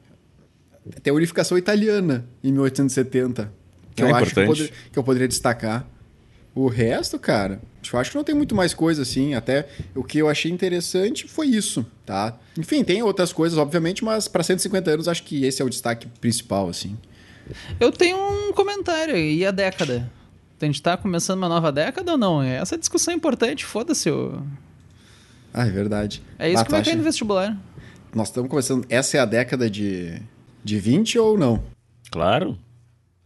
tem 1.03 1.11
a 1.11 1.15
unificação 1.15 1.59
italiana 1.59 2.25
em 2.43 2.53
1870. 2.53 3.59
Que 3.99 4.09
É 4.09 4.11
eu 4.11 4.15
acho 4.17 4.35
que 4.35 4.41
eu, 4.41 4.47
poder- 4.47 4.73
que 4.93 4.99
eu 4.99 5.05
poderia 5.05 5.29
destacar. 5.29 5.87
O 6.55 6.67
resto, 6.67 7.19
cara, 7.21 7.61
eu 7.93 7.99
acho 8.01 8.11
que 8.11 8.17
não 8.17 8.25
tem 8.25 8.35
muito 8.35 8.55
mais 8.55 8.75
coisa 8.75 9.03
assim. 9.03 9.35
Até 9.35 9.69
o 9.95 10.03
que 10.03 10.19
eu 10.19 10.29
achei 10.29 10.51
interessante 10.51 11.29
foi 11.29 11.47
isso, 11.47 11.87
tá? 12.05 12.37
Enfim, 12.59 12.83
tem 12.83 13.01
outras 13.03 13.33
coisas, 13.33 13.57
obviamente, 13.59 14.03
mas 14.05 14.27
para 14.27 14.43
150 14.43 14.91
anos 14.91 15.07
acho 15.09 15.23
que 15.23 15.45
esse 15.45 15.63
é 15.63 15.65
o 15.65 15.69
destaque 15.71 16.09
principal, 16.21 16.69
assim. 16.69 16.97
Eu 17.79 17.93
tenho 17.93 18.17
um 18.19 18.53
comentário. 18.53 19.17
E 19.17 19.45
a 19.47 19.51
década? 19.51 20.11
A 20.61 20.65
gente 20.65 20.83
tá 20.83 20.97
começando 20.97 21.39
uma 21.39 21.49
nova 21.49 21.71
década 21.71 22.13
ou 22.13 22.19
não? 22.19 22.43
Essa 22.43 22.77
discussão 22.77 23.15
é 23.15 23.17
importante, 23.17 23.65
foda-se. 23.65 24.11
o- 24.11 24.43
Ah, 25.55 25.67
é 25.67 25.71
verdade. 25.71 26.21
É 26.39 26.51
isso 26.51 26.61
Ah, 26.61 26.65
que 26.65 26.71
vai 26.73 26.81
acha- 26.81 26.91
cair 26.91 26.99
no 26.99 27.05
vestibular. 27.05 27.57
Nós 28.13 28.29
estamos 28.29 28.51
começando. 28.51 28.85
Essa 28.89 29.17
é 29.19 29.21
a 29.21 29.25
década 29.25 29.71
de, 29.71 30.21
de 30.65 30.81
20 30.81 31.19
ou 31.19 31.39
não? 31.39 31.63
Claro. 32.11 32.59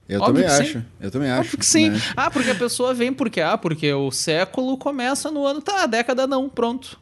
Eu 0.09 0.21
Óbvio 0.21 0.43
também 0.45 0.59
acho. 0.61 0.73
sim. 0.73 0.85
Eu 1.01 1.11
também 1.11 1.31
acho. 1.31 1.41
Óbvio 1.41 1.59
que 1.59 1.67
sim. 1.67 1.91
né? 1.91 2.01
Ah, 2.17 2.31
porque 2.31 2.51
a 2.51 2.55
pessoa 2.55 2.93
vem 2.93 3.13
porque 3.13 3.41
ah, 3.41 3.57
porque 3.57 3.93
o 3.93 4.11
século 4.11 4.77
começa 4.77 5.31
no 5.31 5.47
ano. 5.47 5.61
Tá, 5.61 5.85
a 5.85 5.87
década 5.87 6.27
não, 6.27 6.49
pronto. 6.49 7.01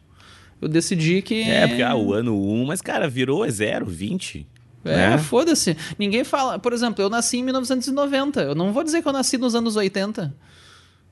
Eu 0.61 0.69
decidi 0.69 1.23
que. 1.23 1.43
É, 1.43 1.67
porque 1.67 1.83
ah, 1.83 1.97
o 1.97 2.13
ano 2.13 2.39
1, 2.39 2.67
mas 2.67 2.81
cara, 2.83 3.09
virou 3.09 3.45
é 3.45 3.51
0, 3.51 3.87
20. 3.87 4.47
É, 4.85 4.97
né? 5.11 5.19
foda-se. 5.19 5.77
Ninguém 5.99 6.25
fala. 6.25 6.59
Por 6.59 6.73
exemplo, 6.73 7.03
eu 7.03 7.11
nasci 7.11 7.39
em 7.39 7.43
1990. 7.45 8.43
Eu 8.43 8.55
não 8.55 8.73
vou 8.73 8.85
dizer 8.85 9.03
que 9.03 9.09
eu 9.09 9.13
nasci 9.13 9.37
nos 9.39 9.55
anos 9.55 9.77
80. 9.77 10.35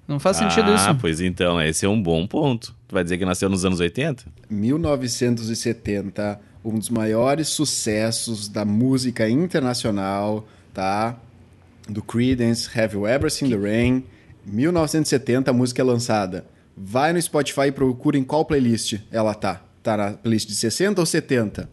Não 0.07 0.18
faz 0.18 0.38
sentido 0.38 0.71
ah, 0.71 0.75
isso. 0.75 0.95
pois 0.99 1.21
então, 1.21 1.61
esse 1.61 1.85
é 1.85 1.88
um 1.88 2.02
bom 2.02 2.26
ponto. 2.26 2.75
Tu 2.87 2.95
vai 2.95 3.04
dizer 3.04 3.18
que 3.18 3.26
nasceu 3.26 3.50
nos 3.50 3.66
anos 3.66 3.78
80? 3.78 4.25
1970, 4.49 6.40
um 6.64 6.78
dos 6.78 6.88
maiores 6.88 7.49
sucessos 7.49 8.49
da 8.49 8.64
música 8.64 9.28
internacional, 9.28 10.49
tá? 10.73 11.14
Do 11.88 12.02
Creedence, 12.02 12.68
Have 12.78 12.95
You 12.95 13.07
Ever 13.07 13.30
Seen 13.30 13.50
the 13.50 13.57
Rain? 13.57 14.04
1970 14.45 15.50
a 15.50 15.54
música 15.54 15.80
é 15.80 15.85
lançada. 15.85 16.47
Vai 16.76 17.12
no 17.12 17.21
Spotify 17.21 17.68
e 17.68 17.73
procura 17.73 18.18
em 18.18 18.25
qual 18.25 18.45
playlist 18.45 19.00
ela 19.11 19.35
tá. 19.35 19.62
Tá 19.83 19.97
na 19.97 20.12
playlist 20.12 20.49
de 20.49 20.54
60 20.54 21.00
ou 21.00 21.07
70? 21.07 21.68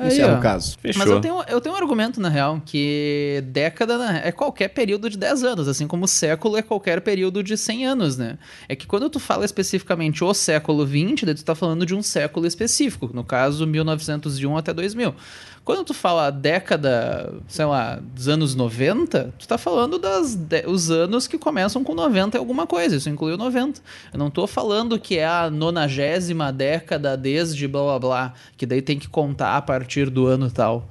Esse 0.00 0.20
é 0.20 0.32
o 0.32 0.40
caso. 0.40 0.76
Fechou. 0.78 0.98
Mas 0.98 1.10
eu 1.10 1.20
tenho, 1.20 1.42
eu 1.48 1.60
tenho 1.60 1.74
um 1.74 1.78
argumento, 1.78 2.20
na 2.20 2.28
real, 2.28 2.62
que 2.64 3.42
década 3.46 3.98
né, 3.98 4.22
é 4.24 4.32
qualquer 4.32 4.68
período 4.68 5.10
de 5.10 5.18
10 5.18 5.44
anos, 5.44 5.68
assim 5.68 5.86
como 5.86 6.06
século 6.06 6.56
é 6.56 6.62
qualquer 6.62 7.00
período 7.00 7.42
de 7.42 7.56
100 7.56 7.86
anos, 7.86 8.16
né? 8.16 8.38
É 8.68 8.76
que 8.76 8.86
quando 8.86 9.10
tu 9.10 9.18
fala 9.18 9.44
especificamente 9.44 10.22
o 10.22 10.32
século 10.32 10.86
20, 10.86 11.26
daí 11.26 11.34
tu 11.34 11.44
tá 11.44 11.54
falando 11.54 11.84
de 11.84 11.94
um 11.94 12.02
século 12.02 12.46
específico, 12.46 13.10
no 13.12 13.24
caso 13.24 13.66
1901 13.66 14.56
até 14.56 14.72
2000. 14.72 15.14
Quando 15.62 15.84
tu 15.84 15.94
fala 15.94 16.30
década, 16.30 17.34
sei 17.46 17.64
lá, 17.66 18.00
dos 18.14 18.28
anos 18.28 18.54
90, 18.54 19.34
tu 19.38 19.46
tá 19.46 19.58
falando 19.58 19.98
dos 19.98 20.38
os 20.66 20.90
anos 20.90 21.26
que 21.26 21.36
começam 21.36 21.84
com 21.84 21.94
90 21.94 22.36
e 22.36 22.38
alguma 22.38 22.66
coisa, 22.66 22.96
isso 22.96 23.10
inclui 23.10 23.34
o 23.34 23.36
90. 23.36 23.80
Eu 24.12 24.18
não 24.18 24.30
tô 24.30 24.46
falando 24.46 24.98
que 24.98 25.18
é 25.18 25.26
a 25.26 25.50
nonagésima 25.50 26.50
década 26.50 27.16
desde 27.16 27.68
blá 27.68 27.82
blá 27.82 27.98
blá, 27.98 28.34
que 28.56 28.64
daí 28.64 28.80
tem 28.80 28.98
que 28.98 29.06
contar 29.08 29.56
a 29.56 29.62
partir 29.80 30.10
do 30.10 30.26
ano 30.26 30.50
tal, 30.50 30.86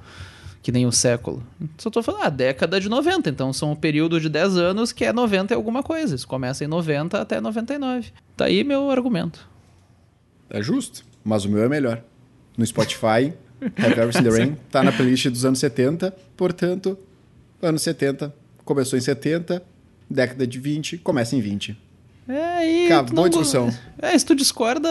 que 0.62 0.72
nem 0.72 0.84
o 0.84 0.90
século. 0.90 1.42
Só 1.78 1.88
tô 1.90 2.02
falando, 2.02 2.24
ah, 2.24 2.28
década 2.28 2.80
de 2.80 2.88
90, 2.88 3.30
então 3.30 3.52
são 3.52 3.70
um 3.70 3.76
período 3.76 4.20
de 4.20 4.28
10 4.28 4.56
anos 4.56 4.92
que 4.92 5.04
é 5.04 5.12
90 5.12 5.54
e 5.54 5.56
alguma 5.56 5.82
coisa. 5.82 6.16
Isso 6.16 6.26
começa 6.26 6.64
em 6.64 6.66
90 6.66 7.20
até 7.20 7.40
99. 7.40 8.08
Tá 8.36 8.46
aí 8.46 8.64
meu 8.64 8.90
argumento. 8.90 9.48
É 10.50 10.60
justo, 10.60 11.04
mas 11.24 11.44
o 11.44 11.48
meu 11.48 11.62
é 11.62 11.68
melhor. 11.68 12.02
No 12.58 12.66
Spotify, 12.66 13.32
Have 13.78 13.92
Ever 13.92 14.12
Seen 14.12 14.24
the 14.24 14.30
Rain 14.30 14.56
tá 14.70 14.82
na 14.82 14.90
playlist 14.90 15.28
dos 15.28 15.44
anos 15.44 15.60
70, 15.60 16.12
portanto, 16.36 16.98
anos 17.62 17.82
70, 17.82 18.34
começou 18.64 18.98
em 18.98 19.02
70, 19.02 19.62
década 20.10 20.44
de 20.44 20.58
20, 20.58 20.98
começa 20.98 21.36
em 21.36 21.40
20. 21.40 21.78
É 22.28 22.42
aí. 22.42 22.86
Acabou 22.86 23.14
não 23.14 23.24
a 23.24 23.28
discussão. 23.28 23.72
É, 23.98 24.18
se 24.18 24.26
tu 24.26 24.34
discorda, 24.34 24.88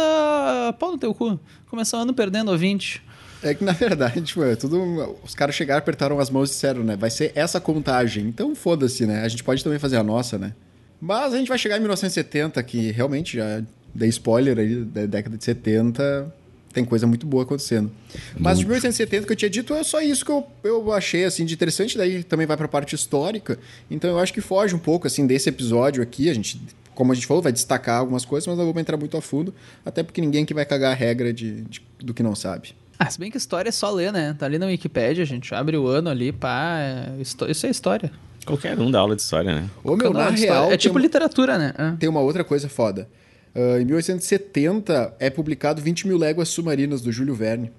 pau 0.79 0.94
no 0.94 0.98
teu 0.98 1.13
cu. 1.13 1.38
Começar 1.68 1.98
o 1.98 2.01
ano 2.01 2.13
perdendo 2.13 2.50
ouvinte. 2.51 3.03
É 3.41 3.53
que 3.53 3.63
na 3.63 3.72
verdade, 3.72 4.22
tipo, 4.22 4.43
é 4.43 4.55
tudo. 4.55 5.15
Os 5.24 5.34
caras 5.34 5.55
chegaram, 5.55 5.79
apertaram 5.79 6.19
as 6.19 6.29
mãos 6.29 6.50
e 6.50 6.53
disseram, 6.53 6.84
né? 6.84 6.96
Vai 6.98 7.10
ser 7.10 7.31
essa 7.36 7.60
contagem. 7.60 8.25
Então 8.25 8.53
foda-se, 8.55 9.05
né? 9.05 9.22
A 9.24 9.27
gente 9.27 9.43
pode 9.43 9.63
também 9.63 9.79
fazer 9.79 9.98
a 9.98 10.03
nossa, 10.03 10.38
né? 10.38 10.53
Mas 11.00 11.34
a 11.34 11.38
gente 11.38 11.48
vai 11.48 11.58
chegar 11.58 11.77
em 11.77 11.79
1970, 11.79 12.62
que 12.63 12.91
realmente 12.91 13.38
já 13.38 13.62
dei 13.96 14.10
spoiler 14.10 14.58
aí 14.60 14.84
da 14.84 15.05
década 15.05 15.38
de 15.38 15.43
70. 15.43 16.34
Tem 16.74 16.86
coisa 16.86 17.08
muito 17.08 17.25
boa 17.25 17.43
acontecendo. 17.43 17.89
Mas 18.38 18.60
de 18.60 18.65
1870 18.65 19.25
que 19.25 19.31
eu 19.31 19.36
tinha 19.36 19.50
dito 19.50 19.74
é 19.74 19.84
só 19.84 20.01
isso 20.01 20.24
que 20.24 20.31
eu, 20.31 20.46
eu 20.63 20.91
achei 20.93 21.24
assim 21.25 21.46
de 21.46 21.53
interessante. 21.53 21.98
Daí 21.98 22.24
também 22.24 22.46
vai 22.46 22.58
pra 22.58 22.67
parte 22.67 22.93
histórica. 22.93 23.58
Então 23.89 24.10
eu 24.10 24.19
acho 24.19 24.34
que 24.34 24.41
foge 24.41 24.75
um 24.75 24.79
pouco 24.79 25.08
assim 25.08 25.25
desse 25.25 25.50
episódio 25.50 26.03
aqui. 26.03 26.29
A 26.29 26.34
gente, 26.34 26.62
como 26.93 27.12
a 27.12 27.15
gente 27.15 27.25
falou, 27.25 27.41
vai 27.41 27.51
destacar 27.51 28.00
algumas 28.00 28.24
coisas, 28.25 28.46
mas 28.48 28.58
não 28.58 28.65
vamos 28.65 28.79
entrar 28.81 28.98
muito 28.98 29.15
a 29.17 29.22
fundo. 29.22 29.51
Até 29.84 30.03
porque 30.03 30.22
ninguém 30.22 30.43
aqui 30.43 30.53
vai 30.53 30.65
cagar 30.65 30.91
a 30.91 30.96
regra 30.96 31.34
de, 31.34 31.62
de- 31.62 31.81
do 32.00 32.13
que 32.13 32.22
não 32.22 32.36
sabe. 32.36 32.75
Ah, 33.01 33.10
se 33.10 33.18
bem 33.18 33.32
que 33.32 33.38
história 33.38 33.70
é 33.70 33.72
só 33.72 33.89
ler, 33.91 34.12
né? 34.12 34.36
Tá 34.38 34.46
ali 34.46 34.60
na 34.60 34.65
Wikipédia, 34.65 35.24
a 35.24 35.25
gente 35.25 35.56
abre 35.56 35.77
o 35.77 35.88
ano 35.88 36.10
ali, 36.10 36.34
pá. 36.34 36.77
é- 36.79 37.15
Isso 37.50 37.65
é 37.65 37.70
história. 37.70 38.12
Qualquer 38.46 38.77
um 38.77 38.91
dá 38.91 39.00
aula 39.00 39.15
de 39.15 39.22
história, 39.22 39.56
né? 39.56 39.70
Ô, 39.84 39.96
meu, 39.96 40.12
na 40.12 40.29
real. 40.29 40.70
É 40.72 40.75
tipo 40.77 40.96
tem, 40.96 41.03
literatura, 41.03 41.58
né? 41.58 41.74
É. 41.77 41.91
tem 41.98 42.10
uma 42.10 42.20
outra 42.20 42.44
coisa 42.44 42.68
foda. 42.68 43.08
Ah, 43.56 43.79
em 43.79 43.86
1870 43.86 45.13
é 45.20 45.29
publicado 45.29 45.82
20 45.82 46.08
mil 46.08 46.18
léguas 46.18 46.50
submarinas 46.50 47.01
do 47.01 47.12
Júlio 47.12 47.34
Verne. 47.36 47.72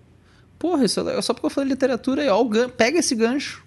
Porra, 0.59 0.85
isso 0.85 1.00
é 1.00 1.03
legal. 1.03 1.23
Só 1.23 1.33
porque 1.35 1.47
eu 1.47 1.50
falei 1.50 1.71
literatura 1.71 2.23
aí, 2.23 2.29
ó, 2.29 2.41
o 2.41 2.49
gan- 2.49 2.69
pega 2.69 2.99
esse 2.99 3.15
gancho. 3.15 3.62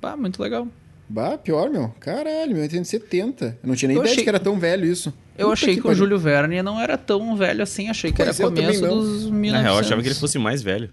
Pá, 0.00 0.16
muito 0.16 0.42
legal. 0.42 0.66
Bah, 1.08 1.36
pior, 1.36 1.68
meu. 1.70 1.94
Caralho, 2.00 2.52
1870. 2.54 3.58
Eu 3.62 3.68
não 3.68 3.74
tinha 3.76 3.88
nem 3.88 3.96
Eu 3.96 4.02
ideia 4.02 4.14
de 4.14 4.20
achei- 4.20 4.24
que 4.24 4.28
era 4.30 4.40
tão 4.40 4.58
velho 4.58 4.86
isso. 4.86 5.12
Eu 5.36 5.46
Puta 5.48 5.52
achei 5.52 5.74
que, 5.74 5.80
o 5.80 5.84
pariu. 5.84 5.96
Júlio 5.98 6.18
Verne 6.18 6.62
não 6.62 6.80
era 6.80 6.96
tão 6.96 7.36
velho 7.36 7.62
assim, 7.62 7.88
achei 7.88 8.10
que 8.10 8.16
Pois 8.16 8.28
era 8.28 8.36
é, 8.38 8.44
eu 8.46 8.54
também 8.54 8.64
começo 8.80 8.80
dos 8.96 9.30
1900. 9.30 9.52
Na 9.52 9.60
real, 9.62 9.74
eu 9.74 9.80
achava 9.80 10.00
que 10.02 10.08
ele 10.08 10.14
fosse 10.14 10.38
mais 10.38 10.62
velho. 10.62 10.90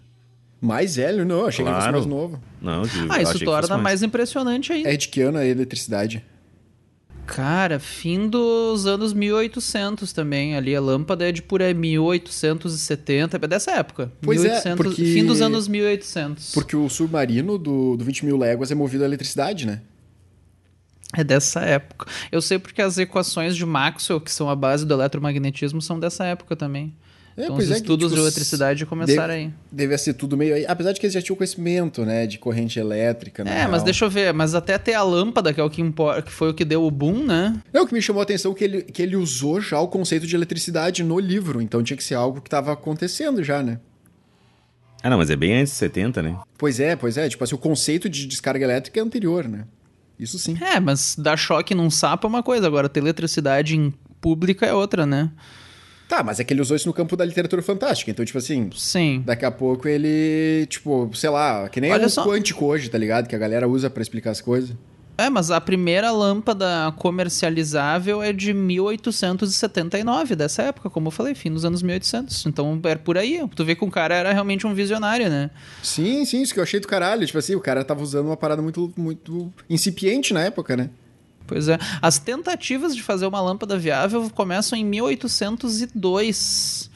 Mais 0.60 0.96
velho? 0.96 1.26
Não, 1.26 1.40
eu 1.42 1.48
achei 1.48 1.64
que 1.64 1.70
ele 1.72 1.78
Claro. 1.78 1.94
fosse 1.98 2.08
mais 2.10 2.22
novo. 2.22 2.42
Não, 2.62 2.82
de, 2.84 3.08
Ah, 3.10 3.22
isso 3.22 3.38
que 3.40 3.46
torna 3.46 3.68
fosse 3.68 3.82
mais 3.82 4.04
impressionante 4.04 4.74
ainda. 4.74 4.92
É 4.94 4.98
de 4.98 5.08
que 5.08 5.22
ano 5.22 5.38
a 5.38 5.46
eletricidade? 5.46 6.24
Cara, 7.26 7.80
fim 7.80 8.28
dos 8.28 8.86
anos 8.86 9.14
1800 9.14 10.12
também. 10.12 10.56
Ali 10.56 10.76
a 10.76 10.82
lâmpada 10.82 11.28
é 11.30 11.32
de 11.32 11.42
por 11.42 11.62
aí 11.62 11.74
1870, 11.74 13.38
é 13.42 13.48
dessa 13.48 13.72
época. 13.72 14.12
Pois 14.22 14.44
é, 14.44 14.76
porque- 14.76 15.06
Fim 15.06 15.26
dos 15.26 15.42
anos 15.42 15.68
1800. 15.68 16.52
Porque 16.54 16.76
o 16.76 16.90
submarino 16.90 17.58
do, 17.58 17.96
do 17.96 18.04
20 18.04 18.26
mil 18.26 18.38
léguas 18.38 18.70
é 18.72 18.76
movido 18.76 19.04
a 19.04 19.08
eletricidade, 19.08 19.66
né? 19.66 19.82
É 21.16 21.24
dessa 21.24 21.62
época. 21.62 22.06
Eu 22.32 22.42
sei 22.42 22.58
porque 22.58 22.82
as 22.82 22.98
equações 22.98 23.56
de 23.56 23.66
Maxwell, 23.66 24.22
que 24.22 24.32
são 24.32 24.50
a 24.50 24.56
base 24.56 24.86
do 24.86 24.94
eletromagnetismo, 24.94 25.82
são 25.82 26.00
dessa 26.00 26.24
época 26.26 26.56
também. 26.56 26.94
É, 27.38 27.44
então 27.46 27.56
pois 27.56 27.68
os 27.68 27.72
é 27.72 27.76
que, 27.76 27.82
estudos 27.82 28.08
tipo, 28.10 28.16
de 28.16 28.22
eletricidade 28.22 28.86
começaram 28.86 29.34
deve- 29.34 29.46
aí. 29.46 29.54
Devia 29.72 29.98
ser 29.98 30.14
tudo 30.16 30.36
meio 30.36 30.54
aí. 30.54 30.66
Apesar 30.68 30.92
de 30.92 31.00
que 31.00 31.06
eles 31.06 31.14
já 31.14 31.22
tinham 31.22 31.36
conhecimento, 31.38 32.04
né? 32.06 32.28
De 32.28 32.38
corrente 32.38 32.78
elétrica. 32.78 33.44
É, 33.44 33.64
mas 33.68 33.72
real. 33.76 33.84
deixa 33.86 34.06
eu 34.06 34.10
ver. 34.10 34.34
Mas 34.34 34.54
até 34.54 34.78
ter 34.78 34.94
a 34.96 35.02
lâmpada, 35.04 35.54
que 35.54 35.60
é 35.60 35.64
o 35.64 35.70
que 35.70 35.82
importa, 35.82 36.22
que 36.24 36.32
foi 36.32 36.50
o 36.50 36.54
que 36.54 36.66
deu 36.66 36.84
o 36.84 36.92
boom, 36.92 37.24
né? 37.24 37.58
Não, 37.74 37.84
o 37.84 37.88
que 37.88 37.94
me 37.94 38.02
chamou 38.02 38.20
a 38.20 38.24
atenção 38.24 38.52
é 38.52 38.56
que 38.56 38.64
ele, 38.66 38.82
que 38.84 39.02
ele 39.02 39.16
usou 39.16 39.62
já 39.62 39.80
o 39.80 39.88
conceito 39.88 40.28
de 40.28 40.36
eletricidade 40.36 41.04
no 41.04 41.20
livro. 41.20 41.62
Então 41.62 41.82
tinha 41.82 41.96
que 41.96 42.04
ser 42.04 42.16
algo 42.16 42.42
que 42.42 42.48
estava 42.48 42.74
acontecendo 42.74 43.42
já, 43.44 43.64
né? 43.64 43.80
Ah, 45.04 45.10
não, 45.10 45.18
mas 45.18 45.30
é 45.30 45.36
bem 45.36 45.54
antes 45.58 45.72
de 45.74 45.80
70, 45.80 46.22
né? 46.22 46.38
Pois 46.58 46.80
é, 46.82 46.96
pois 46.98 47.18
é. 47.18 47.28
Tipo 47.30 47.44
assim, 47.44 47.56
o 47.56 47.58
conceito 47.58 48.08
de 48.10 48.28
descarga 48.28 48.64
elétrica 48.64 49.00
é 49.00 49.04
anterior, 49.04 49.48
né? 49.48 49.66
Isso 50.22 50.38
sim. 50.38 50.56
É, 50.62 50.80
mas 50.80 51.16
dar 51.18 51.36
choque 51.36 51.74
num 51.74 51.90
sapo 51.90 52.28
é 52.28 52.30
uma 52.30 52.44
coisa, 52.44 52.68
agora 52.68 52.88
ter 52.88 53.00
eletricidade 53.00 53.76
em 53.76 53.92
pública 54.22 54.68
é 54.68 54.74
outra, 54.74 55.04
né? 55.04 55.32
Tá, 56.08 56.22
mas 56.24 56.40
é 56.40 56.44
que 56.44 56.54
ele 56.54 56.62
usou 56.62 56.76
isso 56.78 56.88
no 56.88 56.94
campo 56.94 57.16
da 57.18 57.26
literatura 57.26 57.62
fantástica. 57.62 58.12
Então, 58.12 58.24
tipo 58.24 58.38
assim, 58.38 58.70
Sim. 58.76 59.24
daqui 59.26 59.46
a 59.46 59.50
pouco 59.50 59.88
ele, 59.88 60.68
tipo, 60.68 61.10
sei 61.16 61.30
lá, 61.30 61.68
que 61.70 61.82
nem 61.82 61.92
Olha 61.92 62.06
o 62.06 62.10
só. 62.10 62.24
quântico 62.24 62.66
hoje, 62.66 62.90
tá 62.90 62.98
ligado? 62.98 63.28
Que 63.28 63.36
a 63.36 63.40
galera 63.40 63.68
usa 63.68 63.90
pra 63.90 64.02
explicar 64.04 64.30
as 64.32 64.42
coisas. 64.42 64.76
É, 65.22 65.30
mas 65.30 65.52
a 65.52 65.62
primeira 65.62 66.12
lâmpada 66.12 66.92
comercializável 66.98 68.24
é 68.24 68.34
de 68.34 68.54
1879, 68.54 70.36
dessa 70.36 70.64
época, 70.64 70.90
como 70.90 71.08
eu 71.08 71.12
falei, 71.12 71.36
fim 71.36 71.52
dos 71.52 71.64
anos 71.64 71.84
1800. 71.84 72.48
Então 72.48 72.80
é 72.86 72.96
por 72.96 73.18
aí. 73.18 73.42
Tu 73.56 73.64
vê 73.64 73.76
que 73.76 73.86
o 73.86 73.92
cara 73.92 74.16
era 74.16 74.34
realmente 74.34 74.66
um 74.66 74.74
visionário, 74.74 75.30
né? 75.30 75.52
Sim, 75.84 76.26
sim, 76.26 76.42
isso 76.42 76.54
que 76.54 76.60
eu 76.60 76.64
achei 76.64 76.80
do 76.80 76.88
caralho. 76.88 77.26
Tipo 77.26 77.38
assim, 77.38 77.56
o 77.56 77.60
cara 77.60 77.84
tava 77.84 78.02
usando 78.02 78.28
uma 78.28 78.38
parada 78.38 78.62
muito, 78.62 78.92
muito 78.98 79.54
incipiente 79.70 80.34
na 80.34 80.42
época, 80.42 80.76
né? 80.76 80.90
Pois 81.46 81.68
é. 81.68 81.78
As 82.02 82.18
tentativas 82.18 82.96
de 82.96 83.04
fazer 83.04 83.28
uma 83.28 83.42
lâmpada 83.42 83.78
viável 83.78 84.30
começam 84.34 84.78
em 84.78 84.86
1802, 84.86 86.90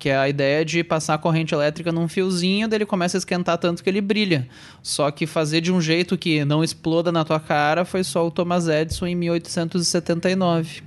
que 0.00 0.08
é 0.08 0.16
a 0.16 0.28
ideia 0.28 0.64
de 0.64 0.82
passar 0.82 1.14
a 1.14 1.18
corrente 1.18 1.54
elétrica 1.54 1.92
num 1.92 2.08
fiozinho, 2.08 2.66
daí 2.66 2.78
ele 2.78 2.86
começa 2.86 3.16
a 3.16 3.20
esquentar 3.20 3.58
tanto 3.58 3.84
que 3.84 3.90
ele 3.90 4.00
brilha. 4.00 4.48
Só 4.82 5.10
que 5.10 5.26
fazer 5.26 5.60
de 5.60 5.70
um 5.70 5.80
jeito 5.80 6.16
que 6.16 6.42
não 6.44 6.64
exploda 6.64 7.12
na 7.12 7.22
tua 7.22 7.38
cara 7.38 7.84
foi 7.84 8.02
só 8.02 8.26
o 8.26 8.30
Thomas 8.30 8.66
Edison 8.66 9.06
em 9.06 9.14
1879. 9.14 10.82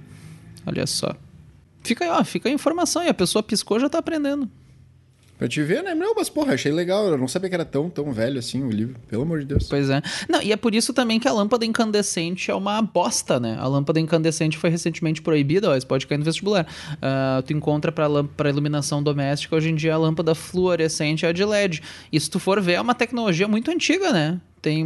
Olha 0.65 0.87
só. 0.87 1.15
Fica 1.83 2.05
aí, 2.05 2.09
ó, 2.09 2.23
fica 2.23 2.49
a 2.49 2.51
informação 2.51 3.03
e 3.03 3.07
a 3.07 3.13
pessoa 3.13 3.43
piscou 3.43 3.79
já 3.79 3.87
tá 3.87 3.99
aprendendo. 3.99 4.49
Pra 5.43 5.49
te 5.49 5.61
ver, 5.61 5.83
né? 5.83 5.93
Não, 5.93 6.15
mas 6.15 6.29
porra, 6.29 6.53
achei 6.53 6.71
legal. 6.71 7.05
Eu 7.05 7.17
não 7.17 7.27
sabia 7.27 7.49
que 7.49 7.55
era 7.55 7.65
tão, 7.65 7.89
tão 7.89 8.13
velho 8.13 8.39
assim 8.39 8.63
o 8.63 8.69
livro. 8.69 8.95
Pelo 9.09 9.23
amor 9.23 9.41
de 9.41 9.45
Deus. 9.45 9.67
Pois 9.67 9.89
é. 9.89 10.01
Não, 10.29 10.41
e 10.41 10.53
é 10.53 10.55
por 10.55 10.73
isso 10.73 10.93
também 10.93 11.19
que 11.19 11.27
a 11.27 11.33
lâmpada 11.33 11.65
incandescente 11.65 12.49
é 12.49 12.55
uma 12.55 12.81
bosta, 12.81 13.41
né? 13.41 13.57
A 13.59 13.67
lâmpada 13.67 13.99
incandescente 13.99 14.57
foi 14.57 14.69
recentemente 14.69 15.21
proibida, 15.21 15.69
ó, 15.69 15.75
isso 15.75 15.85
pode 15.85 16.07
cair 16.07 16.17
no 16.17 16.23
vestibular. 16.23 16.65
Ah, 17.01 17.43
tu 17.45 17.51
encontra 17.51 17.91
pra, 17.91 18.07
pra 18.23 18.49
iluminação 18.49 19.03
doméstica, 19.03 19.53
hoje 19.53 19.69
em 19.69 19.75
dia 19.75 19.95
a 19.95 19.97
lâmpada 19.97 20.33
fluorescente 20.33 21.25
é 21.25 21.27
a 21.27 21.33
de 21.33 21.43
LED. 21.43 21.83
E 22.09 22.17
se 22.17 22.29
tu 22.29 22.39
for 22.39 22.61
ver, 22.61 22.75
é 22.75 22.81
uma 22.81 22.95
tecnologia 22.95 23.45
muito 23.45 23.69
antiga, 23.69 24.13
né? 24.13 24.39
Tem. 24.61 24.81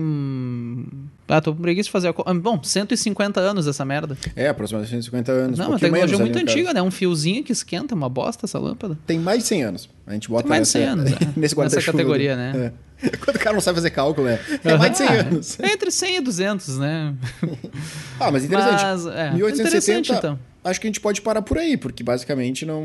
Ah, 1.27 1.41
tô 1.41 1.53
com 1.53 1.62
preguiça 1.62 1.86
de 1.88 1.91
fazer 1.91 2.07
a. 2.07 2.13
co- 2.13 2.24
ah, 2.25 2.34
Bom, 2.34 2.62
150 2.63 3.39
anos 3.39 3.67
essa 3.67 3.84
merda. 3.84 4.17
É, 4.36 4.48
aproximadamente 4.48 4.91
150 4.91 5.31
anos. 5.31 5.60
Não, 5.60 5.65
um 5.65 5.69
uma 5.72 5.79
tecnologia 5.79 6.17
muito 6.17 6.38
antiga, 6.39 6.74
né? 6.74 6.81
Um 6.81 6.89
fiozinho 6.91 7.43
que 7.43 7.51
esquenta, 7.51 7.93
uma 7.93 8.07
bosta 8.07 8.46
essa 8.46 8.57
lâmpada. 8.57 8.98
Tem 9.05 9.19
mais 9.19 9.39
de 9.43 9.48
100 9.50 9.63
anos. 9.63 9.89
A 10.05 10.13
gente 10.13 10.29
bota 10.29 10.43
Tem 10.43 10.50
mais 10.50 10.63
de 10.63 10.69
100 10.69 10.81
essa- 10.84 10.91
anos, 10.93 11.12
é. 11.12 11.15
nesse 11.36 11.57
Nessa 11.57 11.81
categoria, 11.81 12.36
né? 12.36 12.72
É. 13.03 13.10
Quando 13.24 13.36
o 13.36 13.39
cara 13.39 13.53
não 13.53 13.62
sabe 13.62 13.75
fazer 13.75 13.89
cálculo, 13.91 14.27
é. 14.27 14.39
É 14.63 14.77
mais 14.77 14.91
de 14.93 14.98
100 15.00 15.07
Ah, 15.07 15.12
anos. 15.22 15.60
É 15.60 15.72
entre 15.74 15.91
100 15.91 16.15
e 16.17 16.22
200, 16.22 16.77
né? 16.79 17.13
Ah, 18.19 18.31
mas 18.31 18.43
interessante. 18.46 18.81
Mas, 18.84 19.05
é, 19.05 19.31
1870, 19.34 19.62
interessante, 19.62 20.12
então 20.13 20.39
acho 20.70 20.82
que 20.82 20.88
a 20.88 20.90
gente 20.90 21.00
pode 21.00 21.22
parar 21.22 21.42
por 21.42 21.58
aí, 21.58 21.78
porque 21.78 22.04
basicamente 22.04 22.66
não. 22.66 22.82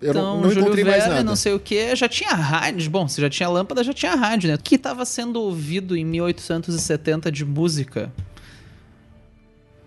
Eu 0.00 0.10
então, 0.10 0.22
não, 0.22 0.40
não 0.42 0.48
Júlio 0.48 0.62
encontrei 0.62 0.84
Verne, 0.84 0.98
mais 0.98 1.10
nada. 1.10 1.24
Não 1.24 1.36
sei 1.36 1.52
o 1.52 1.60
que, 1.60 1.94
já 1.96 2.08
tinha 2.08 2.30
rádio. 2.30 2.90
Bom, 2.90 3.08
se 3.08 3.20
já 3.20 3.28
tinha 3.28 3.48
lâmpada, 3.48 3.82
já 3.82 3.92
tinha 3.92 4.14
rádio, 4.14 4.48
né? 4.48 4.54
O 4.54 4.58
que 4.58 4.76
estava 4.76 5.04
sendo 5.04 5.40
ouvido 5.40 5.96
em 5.96 6.04
1870 6.04 7.30
de 7.30 7.44
música? 7.44 8.12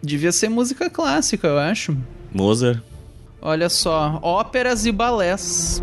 Devia 0.04 0.32
ser 0.32 0.50
música 0.50 0.90
clássica, 0.90 1.48
eu 1.48 1.58
acho. 1.58 1.98
Mozart. 2.34 2.82
Olha 3.42 3.70
só, 3.70 4.20
óperas 4.22 4.86
e 4.86 4.92
balés. 4.92 5.82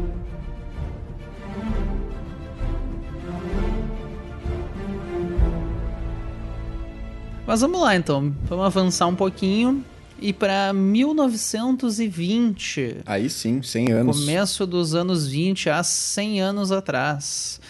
Mas 7.46 7.62
vamos 7.62 7.80
lá 7.80 7.96
então, 7.96 8.34
vamos 8.44 8.66
avançar 8.66 9.06
um 9.06 9.14
pouquinho 9.14 9.82
e 10.20 10.32
para 10.32 10.72
1920. 10.72 12.98
Aí 13.06 13.30
sim, 13.30 13.62
100 13.62 13.92
anos. 13.92 14.20
Começo 14.20 14.66
dos 14.66 14.94
anos 14.94 15.26
20, 15.26 15.70
há 15.70 15.82
100 15.82 16.40
anos 16.40 16.72
atrás. 16.72 17.60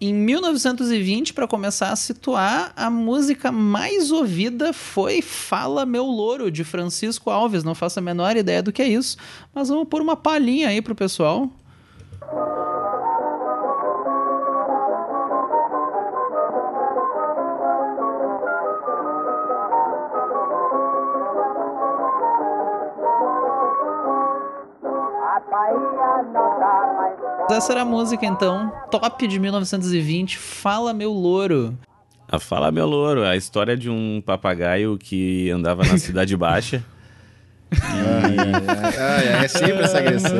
Em 0.00 0.14
1920, 0.14 1.34
para 1.34 1.48
começar 1.48 1.90
a 1.90 1.96
situar, 1.96 2.72
a 2.76 2.88
música 2.88 3.50
mais 3.50 4.12
ouvida 4.12 4.72
foi 4.72 5.20
Fala 5.20 5.84
Meu 5.84 6.04
Louro, 6.04 6.52
de 6.52 6.62
Francisco 6.62 7.30
Alves. 7.30 7.64
Não 7.64 7.74
faço 7.74 7.98
a 7.98 8.02
menor 8.02 8.36
ideia 8.36 8.62
do 8.62 8.72
que 8.72 8.80
é 8.80 8.86
isso, 8.86 9.16
mas 9.52 9.68
vamos 9.68 9.88
pôr 9.88 10.00
uma 10.00 10.14
palhinha 10.14 10.68
aí 10.68 10.80
pro 10.80 10.94
pessoal. 10.94 11.50
Essa 27.50 27.72
era 27.72 27.82
a 27.82 27.84
música, 27.84 28.26
então. 28.26 28.70
Top 28.90 29.26
de 29.26 29.38
1920, 29.38 30.36
Fala 30.36 30.92
Meu 30.92 31.10
Louro. 31.10 31.76
A 32.30 32.38
Fala 32.38 32.70
Meu 32.70 32.86
Louro, 32.86 33.24
a 33.24 33.36
história 33.36 33.74
de 33.74 33.88
um 33.88 34.22
papagaio 34.24 34.98
que 34.98 35.50
andava 35.50 35.82
na 35.82 35.96
Cidade 35.98 36.36
Baixa. 36.36 36.84
Ah, 37.82 39.40
é, 39.40 39.44
é 39.44 39.48
sempre 39.48 39.82
essa 39.82 39.98
agressão. 39.98 40.38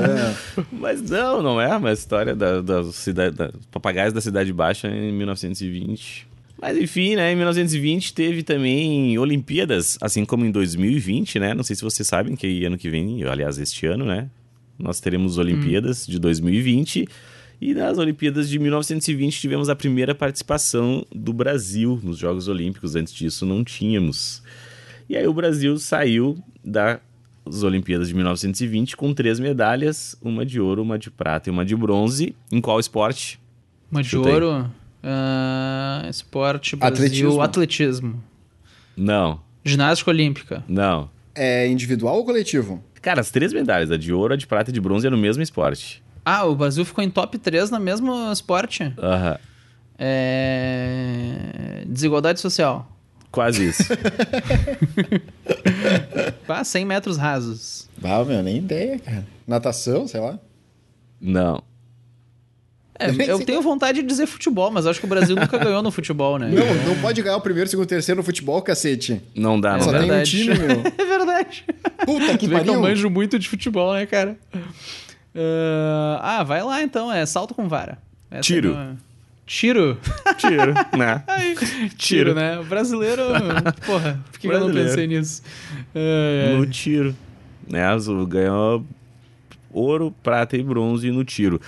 Mas 0.70 1.00
não, 1.02 1.42
não 1.42 1.60
é 1.60 1.74
uma 1.74 1.92
história 1.92 2.34
da, 2.34 2.60
da 2.60 2.84
cidade, 2.92 3.36
da, 3.36 3.52
papagaios 3.70 4.12
da 4.12 4.20
Cidade 4.20 4.52
Baixa 4.52 4.88
em 4.88 5.12
1920. 5.12 6.28
Mas 6.60 6.76
enfim, 6.76 7.16
né, 7.16 7.32
em 7.32 7.36
1920 7.36 8.12
teve 8.12 8.42
também 8.42 9.18
Olimpíadas, 9.18 9.96
assim 10.00 10.24
como 10.24 10.44
em 10.44 10.50
2020, 10.50 11.38
né? 11.38 11.54
Não 11.54 11.62
sei 11.62 11.74
se 11.74 11.82
vocês 11.82 12.06
sabem 12.06 12.36
que 12.36 12.64
ano 12.64 12.76
que 12.76 12.90
vem, 12.90 13.22
aliás, 13.24 13.58
este 13.58 13.86
ano, 13.86 14.04
né? 14.04 14.28
Nós 14.78 15.00
teremos 15.00 15.38
Olimpíadas 15.38 16.06
de 16.06 16.18
2020 16.18 17.08
e 17.60 17.74
nas 17.74 17.98
Olimpíadas 17.98 18.48
de 18.48 18.58
1920 18.58 19.40
tivemos 19.40 19.68
a 19.68 19.74
primeira 19.74 20.14
participação 20.14 21.04
do 21.12 21.32
Brasil 21.32 22.00
nos 22.02 22.16
Jogos 22.18 22.46
Olímpicos. 22.48 22.94
Antes 22.94 23.12
disso 23.12 23.44
não 23.44 23.64
tínhamos. 23.64 24.42
E 25.08 25.16
aí 25.16 25.26
o 25.26 25.32
Brasil 25.34 25.76
saiu 25.78 26.38
das 26.64 27.00
Olimpíadas 27.64 28.08
de 28.08 28.14
1920 28.14 28.96
com 28.96 29.12
três 29.12 29.40
medalhas, 29.40 30.16
uma 30.22 30.46
de 30.46 30.60
ouro, 30.60 30.82
uma 30.82 30.98
de 30.98 31.10
prata 31.10 31.48
e 31.48 31.52
uma 31.52 31.64
de 31.64 31.74
bronze. 31.74 32.36
Em 32.52 32.60
qual 32.60 32.78
esporte? 32.78 33.40
Uma 33.90 34.02
de 34.02 34.08
Chuta 34.10 34.28
aí. 34.28 34.34
ouro. 34.34 34.70
ah, 35.02 36.06
esporte 36.08 36.76
Brasil, 36.76 36.94
Atletismo. 36.94 37.40
atletismo. 37.42 38.24
Não, 38.96 39.40
Ginástica 39.64 40.10
olímpica. 40.10 40.64
não. 40.68 41.10
É 41.40 41.68
individual 41.68 42.16
ou 42.16 42.24
coletivo? 42.24 42.82
Cara, 43.08 43.22
as 43.22 43.30
três 43.30 43.54
medalhas, 43.54 43.90
a 43.90 43.96
de 43.96 44.12
ouro, 44.12 44.34
a 44.34 44.36
de 44.36 44.46
prata 44.46 44.68
e 44.68 44.72
de 44.72 44.78
bronze, 44.82 45.06
é 45.06 45.10
no 45.10 45.16
mesmo 45.16 45.42
esporte. 45.42 46.02
Ah, 46.22 46.44
o 46.44 46.54
Brasil 46.54 46.84
ficou 46.84 47.02
em 47.02 47.08
top 47.08 47.38
3 47.38 47.70
no 47.70 47.80
mesmo 47.80 48.30
esporte. 48.30 48.92
Aham, 48.98 49.38
É... 49.98 51.84
Desigualdade 51.86 52.38
social. 52.38 52.86
quase 53.32 53.66
isso. 53.68 53.82
Ah, 56.46 56.64
100 56.64 56.84
metros 56.84 57.16
rasos. 57.16 57.88
Ah, 58.02 58.22
meu, 58.24 58.42
nem 58.42 58.56
ideia, 58.58 58.98
cara. 58.98 59.24
Natação, 59.46 60.06
sei 60.08 60.20
lá. 60.20 60.38
não. 61.20 61.62
É, 62.98 63.10
eu 63.30 63.38
tenho 63.46 63.62
vontade 63.62 64.00
de 64.02 64.06
dizer 64.08 64.26
futebol, 64.26 64.70
mas 64.70 64.86
acho 64.86 64.98
que 65.00 65.06
o 65.06 65.08
Brasil 65.08 65.36
nunca 65.36 65.56
ganhou 65.58 65.82
no 65.82 65.90
futebol, 65.90 66.38
né? 66.38 66.48
Não, 66.48 66.74
não 66.94 67.00
pode 67.00 67.22
ganhar 67.22 67.36
o 67.36 67.40
primeiro, 67.40 67.68
segundo, 67.70 67.86
terceiro 67.86 68.18
no 68.18 68.24
futebol, 68.24 68.60
cacete. 68.62 69.20
Não 69.34 69.60
dá, 69.60 69.74
É 69.74 69.76
não 69.78 69.80
Só 69.84 69.92
dá. 69.92 69.98
tem 69.98 70.06
um 70.06 70.10
verdade. 70.10 70.30
time, 70.30 70.54
meu. 70.58 70.82
É 70.98 71.04
verdade. 71.04 71.64
Puta 72.04 72.32
que 72.38 72.38
que 72.38 72.46
eu 72.46 72.58
pariu. 72.58 72.80
manjo 72.80 73.10
muito 73.10 73.38
de 73.38 73.48
futebol, 73.48 73.92
né, 73.94 74.06
cara? 74.06 74.36
Ah, 75.34 76.38
ah, 76.38 76.42
vai 76.44 76.62
lá 76.62 76.82
então, 76.82 77.12
é 77.12 77.24
salto 77.26 77.54
com 77.54 77.68
vara. 77.68 77.98
Essa 78.30 78.42
Tiro. 78.42 78.70
é 78.70 78.72
uma- 78.72 78.96
Tiro? 79.46 79.96
Tiro, 80.36 80.74
né? 80.98 81.24
Tiro, 81.96 82.34
né? 82.34 82.58
O 82.58 82.64
brasileiro. 82.64 83.22
Porra, 83.86 84.20
por 84.30 84.38
que 84.40 84.46
eu 84.46 84.60
não 84.60 84.70
pensei 84.72 85.06
nisso? 85.06 85.42
É, 85.94 86.50
é. 86.52 86.56
No 86.58 86.66
tiro. 86.66 87.16
Né? 87.66 87.82
Azul 87.82 88.26
ganhou 88.26 88.84
ouro, 89.72 90.14
prata 90.22 90.54
e 90.54 90.62
bronze 90.62 91.10
no 91.10 91.24
tiro. 91.24 91.58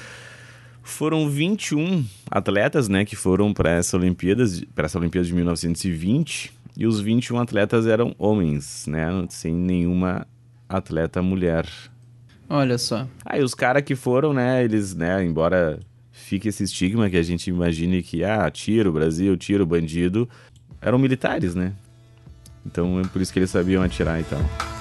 Foram 0.90 1.30
21 1.30 2.04
atletas, 2.30 2.88
né, 2.88 3.04
que 3.04 3.16
foram 3.16 3.54
para 3.54 3.70
essa 3.70 3.96
Olimpíadas, 3.96 4.62
para 4.74 4.84
essa 4.84 4.98
Olimpíada 4.98 5.26
de 5.26 5.32
1920, 5.32 6.52
e 6.76 6.86
os 6.86 7.00
21 7.00 7.38
atletas 7.38 7.86
eram 7.86 8.14
homens, 8.18 8.86
né, 8.86 9.08
sem 9.30 9.54
nenhuma 9.54 10.26
atleta 10.68 11.22
mulher. 11.22 11.66
Olha 12.48 12.76
só. 12.76 13.06
Aí 13.24 13.42
os 13.42 13.54
caras 13.54 13.82
que 13.82 13.94
foram, 13.94 14.34
né, 14.34 14.62
eles, 14.62 14.94
né, 14.94 15.24
embora 15.24 15.80
fique 16.12 16.48
esse 16.48 16.64
estigma 16.64 17.08
que 17.08 17.16
a 17.16 17.22
gente 17.22 17.48
imagine 17.48 18.02
que, 18.02 18.22
ah, 18.22 18.50
tiro, 18.50 18.92
Brasil, 18.92 19.36
tiro, 19.38 19.64
bandido, 19.64 20.28
eram 20.82 20.98
militares, 20.98 21.54
né? 21.54 21.72
Então 22.66 23.00
é 23.00 23.04
por 23.04 23.22
isso 23.22 23.32
que 23.32 23.38
eles 23.38 23.50
sabiam 23.50 23.82
atirar 23.82 24.20
e 24.20 24.24
tal. 24.24 24.79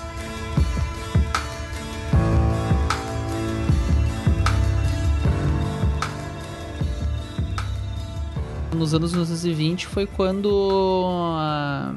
Nos 8.79 8.93
anos 8.93 9.11
1920 9.11 9.87
foi 9.87 10.05
quando 10.07 11.05
a, 11.35 11.93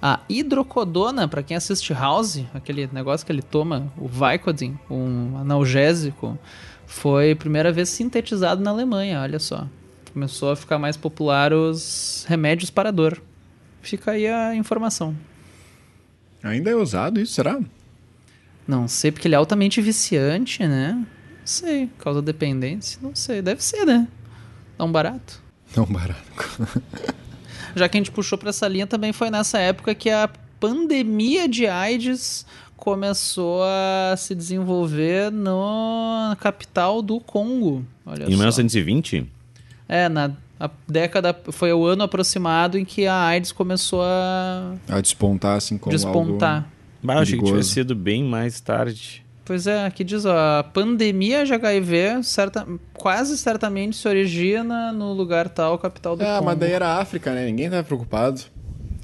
a 0.00 0.20
hidrocodona, 0.28 1.26
pra 1.26 1.42
quem 1.42 1.56
assiste 1.56 1.92
House, 1.92 2.44
aquele 2.54 2.88
negócio 2.92 3.26
que 3.26 3.32
ele 3.32 3.42
toma, 3.42 3.92
o 3.98 4.06
Vicodin, 4.06 4.78
um 4.88 5.36
analgésico, 5.36 6.38
foi 6.86 7.32
a 7.32 7.36
primeira 7.36 7.72
vez 7.72 7.88
sintetizado 7.88 8.62
na 8.62 8.70
Alemanha, 8.70 9.22
olha 9.22 9.40
só. 9.40 9.66
Começou 10.12 10.52
a 10.52 10.56
ficar 10.56 10.78
mais 10.78 10.96
popular 10.96 11.52
os 11.52 12.24
remédios 12.28 12.70
para 12.70 12.92
dor. 12.92 13.20
Fica 13.82 14.12
aí 14.12 14.28
a 14.28 14.54
informação. 14.54 15.16
Ainda 16.44 16.70
é 16.70 16.76
usado 16.76 17.18
isso, 17.18 17.32
será? 17.32 17.60
Não 18.68 18.86
sei, 18.86 19.10
porque 19.10 19.26
ele 19.26 19.34
é 19.34 19.38
altamente 19.38 19.80
viciante, 19.80 20.64
né? 20.64 20.92
Não 20.94 21.06
sei. 21.44 21.90
Causa 21.98 22.22
dependência? 22.22 23.00
Não 23.02 23.16
sei. 23.16 23.42
Deve 23.42 23.64
ser, 23.64 23.84
né? 23.84 24.06
Um 24.78 24.92
barato. 24.92 25.42
Não, 25.76 25.84
barato. 25.86 26.22
Já 27.76 27.88
que 27.88 27.96
a 27.96 28.00
gente 28.00 28.10
puxou 28.10 28.38
pra 28.38 28.50
essa 28.50 28.68
linha, 28.68 28.86
também 28.86 29.12
foi 29.12 29.30
nessa 29.30 29.58
época 29.58 29.94
que 29.94 30.08
a 30.08 30.28
pandemia 30.60 31.48
de 31.48 31.66
AIDS 31.66 32.46
começou 32.76 33.62
a 33.64 34.14
se 34.16 34.34
desenvolver 34.34 35.32
no- 35.32 36.28
na 36.28 36.36
capital 36.36 37.02
do 37.02 37.18
Congo. 37.18 37.84
Olha 38.06 38.24
Em 38.24 38.30
só. 38.32 38.36
1920? 38.36 39.26
É, 39.88 40.08
na 40.08 40.30
a 40.60 40.70
década 40.86 41.36
foi 41.50 41.72
o 41.72 41.84
ano 41.84 42.04
aproximado 42.04 42.78
em 42.78 42.84
que 42.84 43.06
a 43.08 43.24
AIDS 43.24 43.50
começou 43.50 44.02
a 44.04 44.74
A 44.88 45.00
despontar, 45.00 45.56
assim, 45.56 45.76
como 45.76 45.90
despontar. 45.90 46.56
algo... 46.58 46.68
Bah, 47.02 47.14
eu 47.14 47.18
achei 47.18 47.36
que 47.38 47.44
tivesse 47.44 47.70
sido 47.70 47.94
bem 47.94 48.22
mais 48.22 48.60
tarde. 48.60 49.23
Pois 49.44 49.66
é, 49.66 49.84
aqui 49.84 50.02
diz, 50.02 50.24
ó, 50.24 50.58
a 50.60 50.62
pandemia 50.64 51.44
de 51.44 51.52
HIV 51.52 52.22
certa, 52.22 52.66
quase 52.94 53.36
certamente 53.36 53.94
se 53.96 54.08
origina 54.08 54.90
no 54.92 55.12
lugar 55.12 55.48
tal, 55.50 55.78
capital 55.78 56.16
do 56.16 56.22
Ah, 56.22 56.34
Congo. 56.36 56.44
mas 56.46 56.58
daí 56.58 56.72
era 56.72 56.96
África, 56.98 57.32
né? 57.34 57.44
Ninguém 57.46 57.68
tava 57.68 57.84
preocupado. 57.84 58.40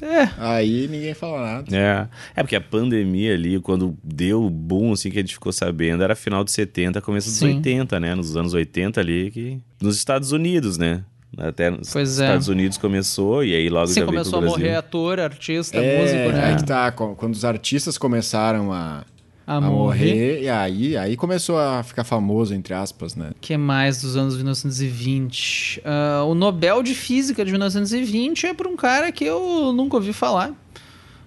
É, 0.02 0.30
Aí 0.38 0.88
ninguém 0.88 1.12
fala 1.12 1.42
nada. 1.44 1.76
É. 1.76 2.08
É 2.34 2.42
porque 2.42 2.56
a 2.56 2.60
pandemia 2.60 3.34
ali, 3.34 3.60
quando 3.60 3.94
deu 4.02 4.42
o 4.42 4.48
boom, 4.48 4.92
assim, 4.94 5.10
que 5.10 5.18
a 5.18 5.20
gente 5.20 5.34
ficou 5.34 5.52
sabendo, 5.52 6.02
era 6.02 6.14
final 6.16 6.42
de 6.42 6.50
70, 6.52 7.02
começo 7.02 7.28
dos 7.28 7.36
Sim. 7.38 7.56
80, 7.56 8.00
né? 8.00 8.14
Nos 8.14 8.34
anos 8.34 8.54
80 8.54 8.98
ali, 8.98 9.30
que... 9.30 9.58
Nos 9.78 9.96
Estados 9.98 10.32
Unidos, 10.32 10.78
né? 10.78 11.04
Até 11.36 11.68
nos 11.68 11.92
Pois 11.92 12.18
é. 12.18 12.24
Estados 12.24 12.48
Unidos 12.48 12.78
começou, 12.78 13.44
e 13.44 13.54
aí 13.54 13.68
logo 13.68 13.88
Sim, 13.88 13.94
já 13.96 14.00
veio 14.00 14.06
começou 14.06 14.32
pro 14.32 14.38
a 14.38 14.40
Brasil. 14.40 14.58
morrer 14.58 14.74
ator, 14.76 15.20
artista, 15.20 15.76
É, 15.76 16.00
músico, 16.00 16.32
né? 16.32 16.44
aí 16.46 16.56
que 16.56 16.64
tá. 16.64 16.90
Quando 16.92 17.34
os 17.34 17.44
artistas 17.44 17.98
começaram 17.98 18.72
a, 18.72 19.04
A, 19.50 19.60
morrer. 19.60 20.04
morrer, 20.04 20.42
e 20.42 20.48
aí, 20.48 20.96
aí 20.96 21.16
começou 21.16 21.58
a 21.58 21.82
ficar 21.82 22.04
famoso, 22.04 22.54
entre 22.54 22.72
aspas, 22.72 23.16
né? 23.16 23.32
que 23.40 23.56
mais 23.56 24.00
dos 24.00 24.16
anos 24.16 24.36
1920? 24.36 25.82
Ah, 25.84 26.22
o 26.24 26.36
Nobel 26.36 26.84
de 26.84 26.94
Física 26.94 27.44
de 27.44 27.50
1920 27.50 28.46
é 28.46 28.54
por 28.54 28.68
um 28.68 28.76
cara 28.76 29.10
que 29.10 29.24
eu 29.24 29.72
nunca 29.72 29.96
ouvi 29.96 30.12
falar. 30.12 30.54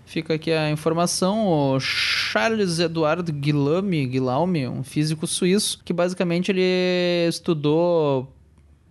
Fica 0.05 0.35
aqui 0.35 0.53
a 0.53 0.71
informação, 0.71 1.47
o 1.47 1.77
Charles 1.81 2.79
Eduard 2.79 3.29
Guillaume, 3.29 4.05
Guillaume, 4.05 4.69
um 4.69 4.83
físico 4.83 5.27
suíço, 5.27 5.81
que 5.83 5.91
basicamente 5.91 6.49
ele 6.49 7.27
estudou 7.27 8.33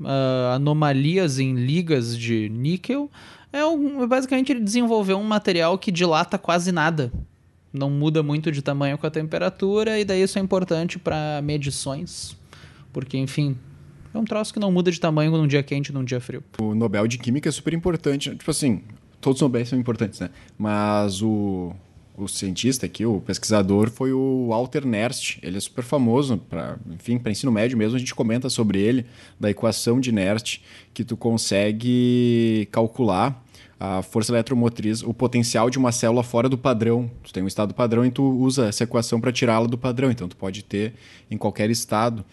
ah, 0.05 0.57
anomalias 0.57 1.39
em 1.39 1.55
ligas 1.55 2.19
de 2.19 2.51
níquel. 2.51 3.11
É 3.51 3.65
um, 3.65 4.07
basicamente 4.07 4.53
ele 4.53 4.61
desenvolveu 4.61 5.17
um 5.17 5.25
material 5.25 5.79
que 5.79 5.91
dilata 5.91 6.37
quase 6.37 6.71
nada. 6.71 7.11
Não 7.73 7.89
muda 7.89 8.23
muito 8.23 8.53
de 8.53 8.61
tamanho 8.61 8.99
com 8.99 9.07
a 9.07 9.11
temperatura, 9.11 9.99
e 9.99 10.05
daí 10.05 10.23
isso 10.23 10.39
é 10.39 10.43
importante 10.43 10.99
para 10.99 11.41
medições. 11.43 12.37
Porque, 12.93 13.17
enfim, 13.17 13.57
é 14.13 14.19
um 14.19 14.25
troço 14.25 14.53
que 14.53 14.61
não 14.61 14.71
muda 14.71 14.91
de 14.91 15.01
tamanho 15.01 15.33
num 15.33 15.47
dia 15.47 15.63
quente 15.63 15.89
e 15.89 15.93
num 15.93 16.05
dia 16.05 16.21
frio. 16.21 16.45
O 16.61 16.75
Nobel 16.75 17.07
de 17.07 17.17
Química 17.17 17.49
é 17.49 17.53
super 17.53 17.73
importante. 17.73 18.31
Tipo 18.37 18.51
assim, 18.51 18.83
todos 19.21 19.39
os 19.39 19.43
Nobéis 19.43 19.69
são 19.69 19.79
importantes, 19.79 20.21
né? 20.21 20.29
Mas 20.59 21.23
o, 21.23 21.73
o 22.15 22.29
cientista 22.29 22.85
aqui, 22.85 23.07
o 23.07 23.21
pesquisador, 23.21 23.91
foi 23.91 24.13
o 24.13 24.49
Walter 24.51 24.85
Nernst. 24.85 25.39
Ele 25.43 25.57
é 25.57 25.61
super 25.61 25.83
famoso, 25.83 26.37
para 26.37 26.77
enfim, 26.91 27.19
para 27.19 27.33
ensino 27.33 27.51
médio 27.51 27.79
mesmo, 27.79 27.97
a 27.97 27.99
gente 27.99 28.15
comenta 28.15 28.51
sobre 28.51 28.81
ele, 28.81 29.07
da 29.41 29.51
equação 29.51 29.99
de 29.99 30.13
Nernst, 30.13 30.61
que 30.93 31.05
tu 31.05 31.17
consegue 31.17 32.69
calcular 32.71 33.43
a 33.85 34.01
força 34.01 34.31
eletromotriz, 34.31 35.03
o 35.03 35.13
potencial 35.13 35.69
de 35.69 35.77
uma 35.77 35.91
célula 35.91 36.23
fora 36.23 36.49
do 36.49 36.57
padrão. 36.57 37.11
Tu 37.25 37.33
tem 37.33 37.43
um 37.43 37.49
estado 37.49 37.75
padrão 37.75 38.07
e 38.07 38.13
tu 38.13 38.23
usa 38.23 38.67
essa 38.67 38.85
equação 38.85 39.21
para 39.21 39.33
tirá-la 39.33 39.67
do 39.67 39.77
padrão, 39.77 40.09
então 40.09 40.29
tu 40.29 40.37
pode 40.37 40.63
ter 40.63 40.95
em 41.29 41.37
qualquer 41.37 41.69
estado. 41.69 42.25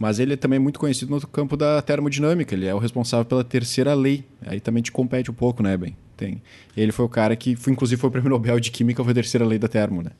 Mas 0.00 0.18
ele 0.18 0.32
é 0.32 0.36
também 0.36 0.58
muito 0.58 0.80
conhecido 0.80 1.14
no 1.14 1.24
campo 1.24 1.56
da 1.56 1.80
termodinâmica, 1.80 2.56
ele 2.56 2.66
é 2.66 2.74
o 2.74 2.78
responsável 2.78 3.24
pela 3.24 3.44
terceira 3.44 3.94
lei. 3.94 4.24
Aí 4.44 4.58
também 4.58 4.82
te 4.82 4.90
compete 4.90 5.30
um 5.30 5.34
pouco, 5.34 5.62
né, 5.62 5.76
Ben? 5.76 5.96
Tem. 6.16 6.42
Ele 6.76 6.90
foi 6.90 7.04
o 7.04 7.08
cara 7.08 7.36
que, 7.36 7.54
foi, 7.54 7.72
inclusive, 7.72 8.00
foi 8.00 8.08
o 8.08 8.10
prêmio 8.10 8.28
Nobel 8.30 8.58
de 8.58 8.72
Química, 8.72 9.04
foi 9.04 9.12
a 9.12 9.14
terceira 9.14 9.46
lei 9.46 9.60
da 9.60 9.68
termo, 9.68 10.02
né? 10.02 10.10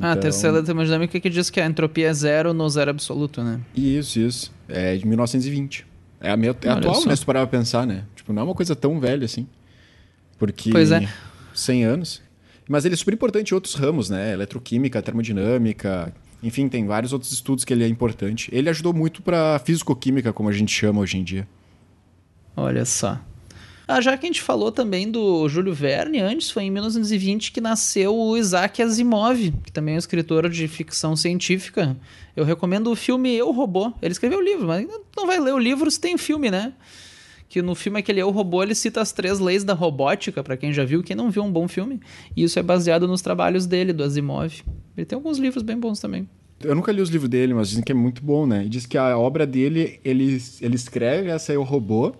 Ah, 0.00 0.12
a 0.12 0.16
terceira 0.16 0.54
lei 0.54 0.62
da 0.62 0.66
termodinâmica 0.66 1.20
que 1.20 1.30
diz 1.30 1.50
que 1.50 1.60
a 1.60 1.66
entropia 1.66 2.08
é 2.08 2.12
zero 2.12 2.52
no 2.52 2.68
zero 2.68 2.90
absoluto, 2.90 3.44
né? 3.44 3.60
Isso, 3.76 4.18
isso. 4.18 4.52
É 4.68 4.96
de 4.96 5.06
1920. 5.06 5.86
É, 6.20 6.32
a 6.32 6.36
minha, 6.36 6.50
é 6.62 6.68
atual, 6.68 6.96
só. 6.96 7.08
né? 7.08 7.14
Se 7.14 7.22
tu 7.22 7.26
parar 7.26 7.46
pra 7.46 7.58
pensar, 7.58 7.86
né? 7.86 8.02
Tipo, 8.16 8.32
não 8.32 8.42
é 8.42 8.44
uma 8.44 8.54
coisa 8.56 8.74
tão 8.74 8.98
velha 8.98 9.24
assim. 9.24 9.46
Porque. 10.40 10.70
Pois 10.70 10.90
é. 10.90 11.06
100 11.54 11.84
anos. 11.84 12.22
Mas 12.66 12.84
ele 12.84 12.94
é 12.94 12.96
super 12.96 13.12
importante 13.12 13.50
em 13.50 13.54
outros 13.54 13.74
ramos, 13.74 14.08
né? 14.08 14.32
Eletroquímica, 14.32 15.02
termodinâmica. 15.02 16.12
Enfim, 16.42 16.68
tem 16.68 16.86
vários 16.86 17.12
outros 17.12 17.30
estudos 17.30 17.64
que 17.64 17.72
ele 17.72 17.84
é 17.84 17.88
importante. 17.88 18.48
Ele 18.50 18.70
ajudou 18.70 18.94
muito 18.94 19.20
para 19.20 19.58
físico-química, 19.58 20.32
como 20.32 20.48
a 20.48 20.52
gente 20.52 20.72
chama 20.72 21.00
hoje 21.00 21.18
em 21.18 21.24
dia. 21.24 21.46
Olha 22.56 22.84
só. 22.84 23.20
Ah, 23.86 24.00
já 24.00 24.16
que 24.16 24.24
a 24.24 24.28
gente 24.28 24.40
falou 24.40 24.70
também 24.70 25.10
do 25.10 25.48
Júlio 25.48 25.74
Verne, 25.74 26.20
antes 26.20 26.48
foi 26.48 26.62
em 26.62 26.70
1920 26.70 27.50
que 27.50 27.60
nasceu 27.60 28.16
o 28.16 28.36
Isaac 28.36 28.80
Asimov, 28.80 29.52
que 29.64 29.72
também 29.72 29.94
é 29.94 29.96
um 29.96 29.98
escritor 29.98 30.48
de 30.48 30.68
ficção 30.68 31.16
científica. 31.16 31.96
Eu 32.36 32.44
recomendo 32.44 32.90
o 32.90 32.96
filme 32.96 33.34
Eu 33.34 33.50
Robô. 33.50 33.92
Ele 34.00 34.12
escreveu 34.12 34.38
o 34.38 34.42
livro, 34.42 34.68
mas 34.68 34.86
não 35.16 35.26
vai 35.26 35.40
ler 35.40 35.52
o 35.52 35.58
livro 35.58 35.90
se 35.90 36.00
tem 36.00 36.14
o 36.14 36.18
filme, 36.18 36.50
né? 36.52 36.72
Que 37.50 37.60
no 37.60 37.74
filme 37.74 37.98
aquele 37.98 38.22
Eu 38.22 38.30
Robô 38.30 38.62
ele 38.62 38.76
cita 38.76 39.00
as 39.00 39.10
três 39.10 39.40
leis 39.40 39.64
da 39.64 39.74
robótica, 39.74 40.42
para 40.42 40.56
quem 40.56 40.72
já 40.72 40.84
viu, 40.84 41.02
quem 41.02 41.16
não 41.16 41.32
viu 41.32 41.42
um 41.42 41.50
bom 41.50 41.66
filme. 41.66 42.00
E 42.36 42.44
isso 42.44 42.60
é 42.60 42.62
baseado 42.62 43.08
nos 43.08 43.22
trabalhos 43.22 43.66
dele, 43.66 43.92
do 43.92 44.04
Asimov. 44.04 44.62
Ele 44.96 45.04
tem 45.04 45.16
alguns 45.16 45.36
livros 45.36 45.64
bem 45.64 45.76
bons 45.76 45.98
também. 45.98 46.28
Eu 46.62 46.76
nunca 46.76 46.92
li 46.92 47.00
os 47.02 47.08
livros 47.08 47.28
dele, 47.28 47.52
mas 47.52 47.70
dizem 47.70 47.82
que 47.82 47.90
é 47.90 47.94
muito 47.94 48.22
bom, 48.22 48.46
né? 48.46 48.64
Diz 48.68 48.86
que 48.86 48.96
a 48.96 49.18
obra 49.18 49.48
dele, 49.48 49.98
ele, 50.04 50.40
ele 50.60 50.76
escreve 50.76 51.28
essa 51.28 51.52
Eu 51.52 51.64
Robô 51.64 52.14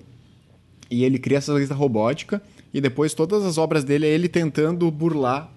e 0.91 1.05
ele 1.05 1.17
cria 1.17 1.39
essas 1.39 1.55
leis 1.55 1.69
da 1.69 1.77
robótica 1.77 2.43
e 2.75 2.81
depois 2.81 3.15
todas 3.15 3.45
as 3.45 3.57
obras 3.57 3.85
dele 3.85 4.07
é 4.07 4.11
ele 4.11 4.29
tentando 4.29 4.91
burlar 4.91 5.49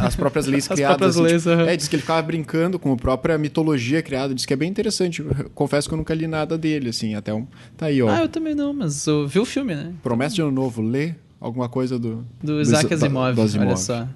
as 0.00 0.16
próprias 0.16 0.46
leis 0.46 0.64
as 0.70 0.76
criadas. 0.76 0.96
Próprias 0.96 1.16
assim, 1.16 1.22
leis, 1.22 1.42
tipo, 1.42 1.54
uhum. 1.54 1.68
É, 1.68 1.76
diz 1.76 1.88
que 1.88 1.96
ele 1.96 2.02
ficava 2.02 2.22
brincando 2.22 2.78
com 2.78 2.92
a 2.92 2.96
própria 2.96 3.36
mitologia 3.36 4.02
criada. 4.02 4.34
Diz 4.34 4.46
que 4.46 4.52
é 4.52 4.56
bem 4.56 4.70
interessante. 4.70 5.22
Confesso 5.54 5.88
que 5.88 5.94
eu 5.94 5.98
nunca 5.98 6.14
li 6.14 6.26
nada 6.26 6.56
dele, 6.56 6.88
assim, 6.88 7.14
até 7.14 7.34
um. 7.34 7.46
Tá 7.76 7.86
aí, 7.86 8.02
ó. 8.02 8.08
Ah, 8.08 8.20
eu 8.22 8.28
também 8.28 8.54
não, 8.54 8.72
mas 8.72 9.06
eu 9.06 9.28
vi 9.28 9.38
o 9.38 9.44
filme, 9.44 9.74
né? 9.74 9.92
Promessa 10.02 10.34
de 10.34 10.40
ano 10.40 10.50
novo, 10.50 10.80
lê 10.80 11.14
alguma 11.40 11.68
coisa 11.68 11.98
do. 11.98 12.26
Do 12.42 12.60
Isaac 12.60 12.88
do, 12.88 12.94
Asimov, 12.94 13.34
do 13.34 13.42
Asimov, 13.42 13.66
olha 13.68 13.76
só. 13.76 14.08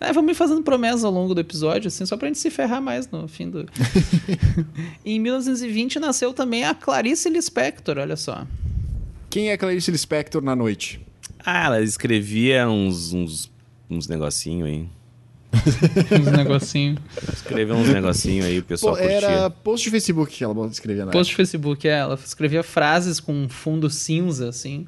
É, 0.00 0.12
vamos 0.12 0.32
ir 0.32 0.34
fazendo 0.34 0.62
promessas 0.62 1.04
ao 1.04 1.12
longo 1.12 1.32
do 1.32 1.40
episódio, 1.40 1.86
assim, 1.86 2.04
só 2.04 2.16
pra 2.16 2.26
gente 2.26 2.38
se 2.38 2.50
ferrar 2.50 2.82
mais 2.82 3.08
no 3.10 3.28
fim 3.28 3.48
do. 3.48 3.68
em 5.04 5.20
1920 5.20 6.00
nasceu 6.00 6.32
também 6.32 6.64
a 6.64 6.74
Clarice 6.74 7.28
Lispector, 7.30 7.98
olha 7.98 8.16
só. 8.16 8.44
Quem 9.30 9.50
é 9.50 9.56
Clarice 9.56 9.92
Lispector 9.92 10.42
na 10.42 10.56
noite? 10.56 11.00
Ah, 11.44 11.66
ela 11.66 11.82
escrevia 11.82 12.68
uns, 12.68 13.12
uns, 13.12 13.51
uns 13.92 14.08
negocinhos 14.08 14.68
aí. 14.68 14.88
uns 16.18 16.32
negocinhos. 16.32 16.98
Escreveu 17.32 17.76
uns 17.76 17.88
negocinhos 17.88 18.46
aí, 18.46 18.58
o 18.58 18.62
pessoal 18.62 18.96
Pô, 18.96 19.02
curtia. 19.02 19.18
Era 19.18 19.50
post 19.50 19.84
de 19.84 19.90
Facebook 19.90 20.32
que 20.32 20.44
ela 20.44 20.66
escrevia 20.66 21.04
na 21.04 21.12
Post 21.12 21.30
de 21.30 21.36
Facebook, 21.36 21.88
é. 21.88 21.98
Ela 21.98 22.14
escrevia 22.14 22.62
frases 22.62 23.20
com 23.20 23.48
fundo 23.48 23.90
cinza, 23.90 24.48
assim. 24.48 24.86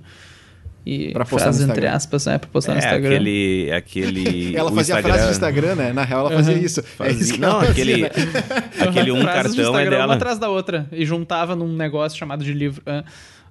E 0.86 1.12
pra 1.12 1.24
postar 1.24 1.44
frases 1.44 1.66
no 1.66 1.72
entre 1.72 1.86
aspas, 1.86 2.26
é, 2.26 2.36
pra 2.36 2.48
postar 2.50 2.72
é, 2.72 2.74
no 2.74 2.78
Instagram. 2.80 3.08
Aquele. 3.08 3.72
aquele 3.72 4.56
ela 4.56 4.70
fazia 4.70 4.94
Instagram... 4.94 5.12
frase 5.14 5.24
no 5.24 5.32
Instagram, 5.32 5.74
né? 5.76 5.92
Na 5.94 6.04
real, 6.04 6.26
ela 6.26 6.36
fazia 6.36 6.54
isso. 6.54 6.82
Fazia... 6.82 7.12
É 7.12 7.16
isso 7.16 7.32
que 7.34 7.40
Não, 7.40 7.60
ela 7.62 7.70
aquele, 7.70 8.08
fazia, 8.08 8.26
né? 8.26 8.42
aquele 8.88 9.12
um 9.12 9.20
frases 9.22 9.54
cartão 9.54 9.72
de 9.72 9.80
é 9.80 9.90
dela. 9.90 10.04
uma 10.04 10.14
atrás 10.14 10.38
da 10.38 10.50
outra. 10.50 10.86
E 10.92 11.06
juntava 11.06 11.56
num 11.56 11.74
negócio 11.74 12.18
chamado 12.18 12.44
de 12.44 12.52
livro. 12.52 12.82
Uh, 12.82 13.02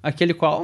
aquele 0.04 0.34
qual? 0.34 0.63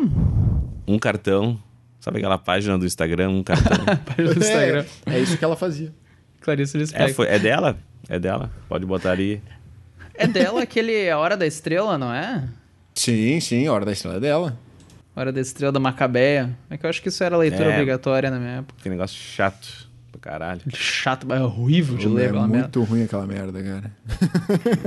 Um 0.87 0.99
cartão. 0.99 1.59
Sabe 1.99 2.17
aquela 2.19 2.37
página 2.37 2.77
do 2.77 2.85
Instagram, 2.85 3.29
um 3.29 3.43
cartão? 3.43 3.77
página 4.05 4.33
do 4.33 4.39
Instagram. 4.39 4.85
É, 5.05 5.15
é 5.15 5.19
isso 5.19 5.37
que 5.37 5.43
ela 5.43 5.55
fazia. 5.55 5.93
Clarice 6.41 6.77
Lispector. 6.77 7.09
É, 7.09 7.13
foi, 7.13 7.27
é 7.27 7.37
dela? 7.39 7.77
É 8.07 8.17
dela. 8.17 8.49
Pode 8.67 8.85
botar 8.85 9.11
ali. 9.11 9.41
É 10.13 10.25
dela 10.27 10.61
aquele 10.63 11.09
A 11.09 11.17
Hora 11.17 11.35
da 11.35 11.45
Estrela, 11.45 11.97
não 11.97 12.13
é? 12.13 12.47
Sim, 12.95 13.39
sim, 13.39 13.67
a 13.67 13.73
Hora 13.73 13.85
da 13.85 13.91
Estrela 13.91 14.17
é 14.17 14.19
dela. 14.19 14.57
Hora 15.15 15.31
da 15.33 15.41
Estrela 15.41 15.71
da 15.71 15.79
Macabeia. 15.79 16.57
É 16.69 16.77
que 16.77 16.85
eu 16.85 16.89
acho 16.89 17.01
que 17.01 17.09
isso 17.09 17.23
era 17.23 17.35
leitura 17.37 17.65
É. 17.65 17.73
obrigatória 17.73 18.31
na 18.31 18.39
minha 18.39 18.51
época. 18.59 18.81
Que 18.81 18.89
negócio 18.89 19.17
chato 19.17 19.89
pra 20.11 20.21
caralho. 20.21 20.61
Chato, 20.73 21.27
mas 21.27 21.41
é 21.41 21.43
horrível 21.43 21.97
de 21.97 22.07
ler 22.07 22.23
é 22.23 22.27
aquela 22.29 22.47
muito 22.47 22.83
ruim 22.83 23.03
aquela 23.03 23.27
merda, 23.27 23.61
cara. 23.61 23.91
merda. 23.91 23.93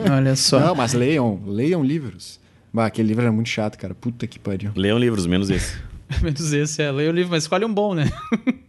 Olha 0.16 0.36
só. 0.36 0.58
Não, 0.60 0.74
mas 0.74 0.94
leiam, 0.94 1.42
leiam 1.46 1.84
livros. 1.84 2.40
Bah, 2.72 2.86
aquele 2.86 3.08
livro 3.08 3.22
era 3.22 3.32
muito 3.32 3.50
chato, 3.50 3.76
cara. 3.76 3.94
Puta 3.94 4.26
que 4.26 4.38
pariu. 4.38 4.72
Leiam 4.74 4.98
livros, 4.98 5.26
menos 5.26 5.50
esse. 5.50 5.76
Menos 6.22 6.52
esse, 6.52 6.82
é. 6.82 6.90
Leia 6.90 7.10
o 7.10 7.12
livro, 7.12 7.30
mas 7.30 7.44
escolhe 7.44 7.64
um 7.64 7.72
bom, 7.72 7.94
né? 7.94 8.10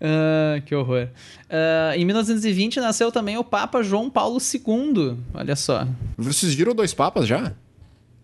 Ah, 0.00 0.60
que 0.64 0.72
horror. 0.72 1.08
Ah, 1.48 1.96
em 1.96 2.04
1920 2.04 2.78
nasceu 2.78 3.10
também 3.10 3.36
o 3.36 3.42
Papa 3.42 3.82
João 3.82 4.08
Paulo 4.08 4.38
II. 4.38 5.16
Olha 5.34 5.56
só. 5.56 5.88
Vocês 6.16 6.54
viram 6.54 6.72
Dois 6.72 6.94
Papas 6.94 7.26
já? 7.26 7.52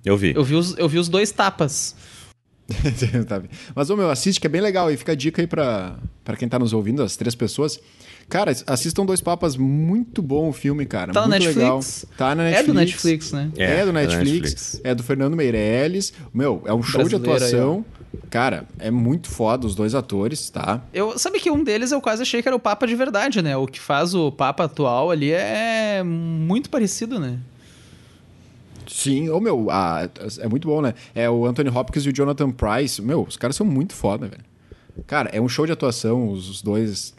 Eu 0.05 0.17
vi. 0.17 0.33
Eu 0.37 0.45
vi 0.45 0.55
os, 0.55 0.79
eu 0.79 0.89
vi 0.89 0.99
os 0.99 1.09
dois 1.09 1.33
tapas. 1.33 1.97
Mas, 3.75 3.91
ô 3.91 3.97
meu, 3.97 4.09
assiste 4.09 4.41
que 4.41 4.47
é 4.47 4.51
bem 4.51 4.61
legal. 4.61 4.91
E 4.91 4.97
fica 4.97 5.13
a 5.13 5.15
dica 5.17 5.43
aí 5.43 5.49
pra, 5.49 5.99
pra 6.23 6.37
quem 6.37 6.49
tá 6.49 6.61
nos 6.61 6.73
ouvindo, 6.73 7.03
as 7.03 7.17
três 7.17 7.35
pessoas. 7.35 7.81
Cara, 8.29 8.51
assistam 8.67 9.07
Dois 9.07 9.21
Papas. 9.21 9.57
Muito 9.57 10.21
bom 10.21 10.49
o 10.49 10.53
filme, 10.53 10.85
cara. 10.85 11.13
Tá 11.13 11.23
no 11.23 11.29
muito 11.29 11.45
Netflix? 11.45 11.57
legal. 11.63 11.81
Tá 12.17 12.35
na 12.35 12.43
É 12.43 12.47
Netflix. 12.51 12.67
do 12.67 12.75
Netflix, 12.75 13.33
né? 13.33 13.51
É, 13.57 13.65
É, 13.65 13.69
do 13.69 13.75
é 13.83 13.87
da 13.87 13.93
Netflix, 13.93 14.31
Netflix. 14.33 14.81
É 14.83 14.95
do 14.95 15.03
Fernando 15.05 15.37
Meirelles. 15.37 16.13
Meu, 16.35 16.63
é 16.67 16.75
um 16.75 16.83
show 16.83 17.05
de 17.05 17.11
Brasileiro 17.17 17.45
aí, 17.45 17.49
atuação. 17.49 17.85
Cara, 18.29 18.65
é 18.79 18.91
muito 18.91 19.29
foda 19.31 19.67
os 19.67 19.75
dois 19.77 19.95
atores, 19.95 20.51
tá? 20.51 20.83
Eu, 20.93 21.17
sabe 21.19 21.39
que 21.39 21.51
um 21.51 21.63
deles 21.63 21.93
eu 21.93 22.01
quase 22.01 22.23
achei 22.23 22.43
que 22.43 22.49
era 22.49 22.57
o 22.57 22.61
Papa 22.61 22.87
de 22.87 22.97
verdade, 22.97 23.41
né? 23.43 23.57
O 23.57 23.67
que 23.67 23.79
faz 23.79 24.15
o 24.15 24.33
Papa 24.33 24.65
atual 24.65 25.11
ali 25.11 25.31
é 25.31 26.03
muito 26.03 26.69
parecido, 26.69 27.21
né? 27.21 27.39
Sim, 28.89 29.29
ô 29.31 29.41
meu, 29.41 29.69
ah, 29.71 30.09
é 30.41 30.49
muito 30.49 30.67
bom, 30.69 30.81
né? 30.81 30.95
É 31.15 31.29
o 31.29 31.45
Anthony 31.47 31.71
Hopkins 31.71 32.05
e 32.07 32.09
o 32.09 32.13
Jonathan 32.13 32.51
Price. 32.51 33.01
Meu, 33.03 33.23
os 33.23 33.37
caras 33.37 33.57
são 33.57 33.67
muito 33.67 33.95
foda, 33.95 34.29
velho. 34.29 34.45
Cara, 35.07 35.29
é 35.33 35.41
um 35.41 35.49
show 35.49 35.67
de 35.67 35.73
atuação, 35.73 36.29
os 36.29 36.63
dois. 36.63 37.15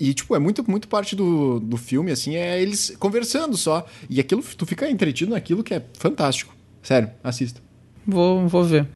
E, 0.00 0.14
tipo, 0.14 0.34
é 0.36 0.38
muito, 0.38 0.68
muito 0.70 0.86
parte 0.88 1.16
do, 1.16 1.58
do 1.58 1.76
filme, 1.76 2.12
assim, 2.12 2.36
é 2.36 2.60
eles 2.62 2.94
conversando 2.98 3.56
só. 3.56 3.84
E 4.08 4.20
aquilo, 4.20 4.42
tu 4.56 4.64
fica 4.64 4.88
entretido 4.88 5.32
naquilo 5.32 5.64
que 5.64 5.74
é 5.74 5.82
fantástico. 5.98 6.54
Sério, 6.82 7.10
assista. 7.22 7.60
Vou, 8.06 8.46
vou 8.48 8.62
ver. 8.64 8.82
Uhum. 8.82 8.88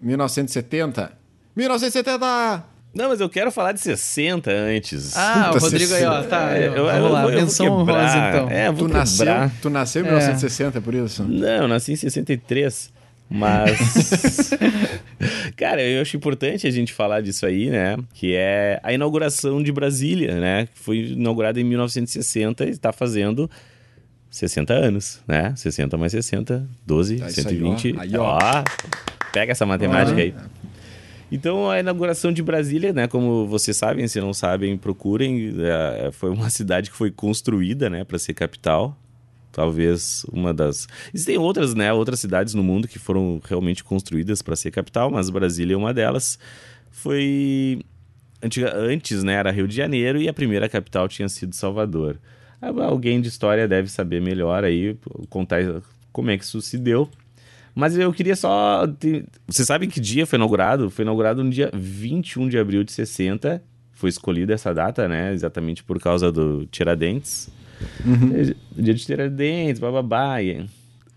1970. 0.00 1.12
1970! 1.56 2.64
Não, 2.94 3.08
mas 3.08 3.20
eu 3.20 3.28
quero 3.28 3.50
falar 3.50 3.72
de 3.72 3.80
60 3.80 4.50
antes. 4.50 5.16
Ah, 5.16 5.44
Puta, 5.52 5.58
o 5.58 5.60
Rodrigo 5.62 5.94
aí, 5.94 6.04
ó. 6.04 6.22
Tá, 6.24 6.54
É, 6.54 6.68
eu, 6.68 6.72
eu- 6.74 6.84
vamos 6.84 6.98
eu 6.98 7.08
lá. 7.08 7.22
eu 7.22 7.28
vou 7.30 7.40
Menção 7.40 7.66
quebrar. 7.86 7.94
honrosa, 8.02 8.18
então. 8.28 8.50
É, 8.50 8.68
eu 8.68 8.72
vou 8.74 8.88
Tu 8.88 8.92
nasceu, 8.92 9.26
quebrar. 9.26 9.52
tu 9.62 9.70
nasceu 9.70 10.02
em 10.02 10.06
É. 10.06 10.08
1960, 10.10 10.80
por 10.82 10.94
isso? 10.94 11.24
Não, 11.24 11.48
eu 11.48 11.68
nasci 11.68 11.92
em 11.92 11.96
63. 11.96 12.92
Mas. 13.32 14.50
Cara, 15.56 15.82
eu 15.82 16.02
acho 16.02 16.16
importante 16.16 16.66
a 16.66 16.70
gente 16.70 16.92
falar 16.92 17.20
disso 17.20 17.46
aí, 17.46 17.70
né? 17.70 17.96
Que 18.14 18.34
é 18.34 18.80
a 18.82 18.92
inauguração 18.92 19.62
de 19.62 19.72
Brasília, 19.72 20.38
né? 20.40 20.66
Que 20.72 20.78
foi 20.78 20.98
inaugurada 21.12 21.60
em 21.60 21.64
1960 21.64 22.64
e 22.64 22.70
está 22.70 22.92
fazendo 22.92 23.50
60 24.30 24.72
anos, 24.74 25.20
né? 25.26 25.54
60 25.56 25.96
mais 25.96 26.12
60, 26.12 26.68
12, 26.86 27.14
É 27.22 27.26
isso 27.28 27.40
aí, 27.48 27.58
120. 27.58 27.94
ó. 27.96 28.00
Aí, 28.00 28.16
ó. 28.16 28.38
Pega 29.32 29.52
essa 29.52 29.64
matemática 29.64 30.16
Ó. 30.16 30.20
aí. 30.20 30.34
Então, 31.30 31.70
a 31.70 31.80
inauguração 31.80 32.30
de 32.30 32.42
Brasília, 32.42 32.92
né? 32.92 33.08
Como 33.08 33.46
vocês 33.46 33.74
sabem, 33.74 34.06
se 34.06 34.20
não 34.20 34.34
sabem, 34.34 34.76
procurem. 34.76 35.54
é, 35.60 36.10
foi 36.12 36.30
uma 36.30 36.48
cidade 36.50 36.90
que 36.90 36.96
foi 36.96 37.10
construída, 37.10 37.88
né? 37.88 38.04
Para 38.04 38.18
ser 38.18 38.34
capital. 38.34 38.98
Talvez 39.52 40.24
uma 40.32 40.52
das. 40.54 40.88
Existem 41.12 41.36
outras, 41.38 41.74
né? 41.74 41.92
Outras 41.92 42.18
cidades 42.20 42.54
no 42.54 42.62
mundo 42.64 42.88
que 42.88 42.98
foram 42.98 43.40
realmente 43.48 43.84
construídas 43.84 44.40
para 44.42 44.56
ser 44.56 44.70
capital, 44.70 45.10
mas 45.10 45.28
Brasília 45.30 45.74
é 45.74 45.76
uma 45.76 45.92
delas. 45.92 46.38
Foi. 46.90 47.80
Antiga... 48.42 48.74
Antes, 48.76 49.22
né? 49.22 49.34
Era 49.34 49.50
Rio 49.50 49.68
de 49.68 49.76
Janeiro 49.76 50.20
e 50.20 50.28
a 50.28 50.32
primeira 50.32 50.68
capital 50.68 51.06
tinha 51.08 51.28
sido 51.28 51.54
Salvador. 51.54 52.18
Alguém 52.60 53.20
de 53.20 53.28
história 53.28 53.66
deve 53.66 53.88
saber 53.88 54.20
melhor 54.20 54.62
aí, 54.64 54.96
contar 55.28 55.82
como 56.12 56.30
é 56.30 56.38
que 56.38 56.44
isso 56.44 56.60
se 56.60 56.78
deu. 56.78 57.08
Mas 57.74 57.96
eu 57.96 58.12
queria 58.12 58.36
só. 58.36 58.86
ter- 58.86 59.24
Você 59.48 59.64
sabe 59.64 59.86
que 59.86 59.98
dia 60.00 60.26
foi 60.26 60.36
inaugurado? 60.36 60.90
Foi 60.90 61.04
inaugurado 61.04 61.42
no 61.42 61.50
dia 61.50 61.70
21 61.74 62.48
de 62.48 62.58
abril 62.58 62.84
de 62.84 62.92
60. 62.92 63.62
Foi 63.92 64.08
escolhida 64.10 64.52
essa 64.54 64.72
data, 64.74 65.08
né? 65.08 65.32
Exatamente 65.32 65.82
por 65.82 65.98
causa 66.00 66.30
do 66.30 66.66
Tiradentes. 66.66 67.48
É, 68.34 68.54
Dia 68.82 68.94
de 68.94 69.04
Tiradentes, 69.04 69.80
bababá. 69.80 70.42
E... 70.42 70.66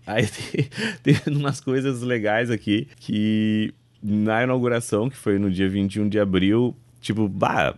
Aí 0.06 0.26
tem, 1.02 1.14
tem 1.14 1.36
umas 1.36 1.60
coisas 1.60 2.02
legais 2.02 2.50
aqui 2.50 2.88
que 2.98 3.72
na 4.02 4.42
inauguração, 4.44 5.10
que 5.10 5.16
foi 5.16 5.38
no 5.38 5.50
dia 5.50 5.68
21 5.68 6.08
de 6.08 6.18
abril, 6.18 6.76
tipo, 7.00 7.28
bah, 7.28 7.74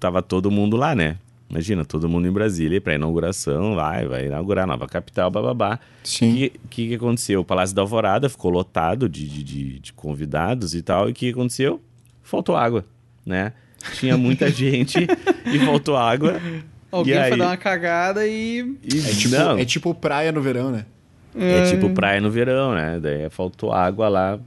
tava 0.00 0.22
todo 0.22 0.50
mundo 0.50 0.76
lá, 0.76 0.94
né? 0.94 1.18
Imagina, 1.50 1.82
todo 1.82 2.08
mundo 2.08 2.28
em 2.28 2.32
Brasília 2.32 2.78
pra 2.78 2.94
inauguração, 2.94 3.74
vai, 3.74 4.06
vai 4.06 4.26
inaugurar 4.26 4.66
nova 4.66 4.86
capital, 4.86 5.30
bababá. 5.30 5.78
O 6.04 6.08
Sim. 6.08 6.34
que, 6.34 6.52
que, 6.68 6.88
que 6.88 6.94
aconteceu? 6.96 7.40
O 7.40 7.44
Palácio 7.44 7.74
da 7.74 7.80
Alvorada 7.80 8.28
ficou 8.28 8.50
lotado 8.50 9.08
de, 9.08 9.26
de, 9.26 9.42
de, 9.42 9.78
de 9.78 9.92
convidados 9.94 10.74
e 10.74 10.82
tal. 10.82 11.08
E 11.08 11.12
o 11.12 11.14
que 11.14 11.30
aconteceu? 11.30 11.80
Faltou 12.22 12.54
água, 12.54 12.84
né? 13.24 13.54
Tinha 13.94 14.18
muita 14.18 14.50
gente 14.52 14.98
e 15.46 15.58
faltou 15.60 15.96
água. 15.96 16.38
Alguém 16.90 17.14
aí? 17.18 17.28
foi 17.30 17.38
dar 17.38 17.46
uma 17.48 17.56
cagada 17.56 18.26
e. 18.26 18.76
É 18.84 19.10
tipo, 19.14 19.34
não, 19.34 19.58
é 19.58 19.64
tipo 19.64 19.94
praia 19.94 20.32
no 20.32 20.40
verão, 20.40 20.70
né? 20.70 20.86
é 21.38 21.70
tipo 21.70 21.90
praia 21.90 22.20
no 22.20 22.30
verão, 22.30 22.74
né? 22.74 22.98
Daí 23.00 23.28
faltou 23.30 23.72
água 23.72 24.08
lá, 24.08 24.40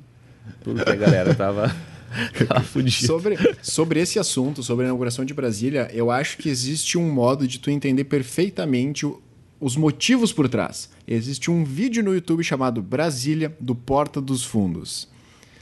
porque 0.63 0.89
a 0.89 0.95
galera 0.95 1.34
tava, 1.36 1.73
tava 2.47 2.62
fudida. 2.62 3.06
Sobre, 3.08 3.38
sobre 3.62 3.99
esse 4.01 4.17
assunto, 4.19 4.62
sobre 4.63 4.86
a 4.86 4.88
inauguração 4.88 5.23
de 5.23 5.34
Brasília, 5.34 5.89
eu 5.93 6.10
acho 6.12 6.38
que 6.38 6.49
existe 6.49 6.97
um 6.97 7.10
modo 7.12 7.47
de 7.47 7.60
tu 7.60 7.69
entender 7.69 8.04
perfeitamente 8.06 9.06
o- 9.06 9.21
os 9.60 9.77
motivos 9.77 10.34
por 10.34 10.49
trás. 10.49 10.89
Existe 11.08 11.51
um 11.51 11.63
vídeo 11.63 12.04
no 12.04 12.13
YouTube 12.15 12.43
chamado 12.43 12.82
Brasília 12.82 13.56
do 13.60 13.75
Porta 13.75 14.19
dos 14.19 14.43
Fundos. 14.43 15.08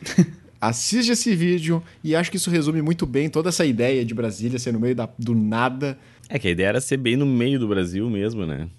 Assiste 0.62 1.12
esse 1.12 1.34
vídeo 1.36 1.82
e 2.04 2.14
acho 2.16 2.30
que 2.32 2.36
isso 2.38 2.50
resume 2.50 2.82
muito 2.82 3.06
bem 3.06 3.30
toda 3.30 3.48
essa 3.50 3.66
ideia 3.66 4.04
de 4.04 4.14
Brasília 4.14 4.60
ser 4.60 4.74
no 4.74 4.80
meio 4.80 4.96
da- 4.96 5.08
do 5.18 5.34
nada. 5.34 5.98
É 6.30 6.38
que 6.38 6.48
a 6.48 6.52
ideia 6.52 6.68
era 6.68 6.80
ser 6.82 6.98
bem 6.98 7.18
no 7.18 7.26
meio 7.26 7.60
do 7.60 7.68
Brasil 7.68 8.08
mesmo, 8.10 8.46
né? 8.46 8.70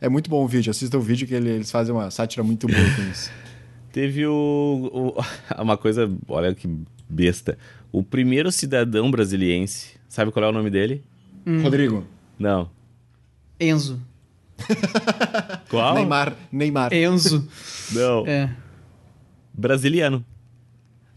É 0.00 0.08
muito 0.08 0.30
bom 0.30 0.44
o 0.44 0.48
vídeo, 0.48 0.70
assista 0.70 0.96
o 0.96 1.00
vídeo 1.00 1.26
que 1.26 1.34
ele- 1.34 1.50
eles 1.50 1.70
fazem 1.70 1.92
uma 1.94 2.10
sátira 2.10 2.42
muito 2.44 2.66
boa 2.68 2.78
com 2.96 3.02
isso. 3.10 3.30
Teve 3.92 4.26
o, 4.26 5.14
o- 5.18 5.24
uma 5.62 5.76
coisa, 5.76 6.10
olha 6.28 6.54
que 6.54 6.68
besta. 7.08 7.58
O 7.92 8.02
primeiro 8.02 8.50
cidadão 8.52 9.10
brasiliense, 9.10 9.96
sabe 10.08 10.30
qual 10.32 10.44
é 10.44 10.48
o 10.48 10.52
nome 10.52 10.70
dele? 10.70 11.02
Rodrigo, 11.62 12.06
Não. 12.38 12.70
Enzo. 13.60 14.00
Qual? 15.68 15.94
Neymar, 15.94 16.34
Neymar. 16.50 16.92
Enzo. 16.92 17.46
Não. 17.92 18.26
É. 18.26 18.50
Brasiliano. 19.52 20.24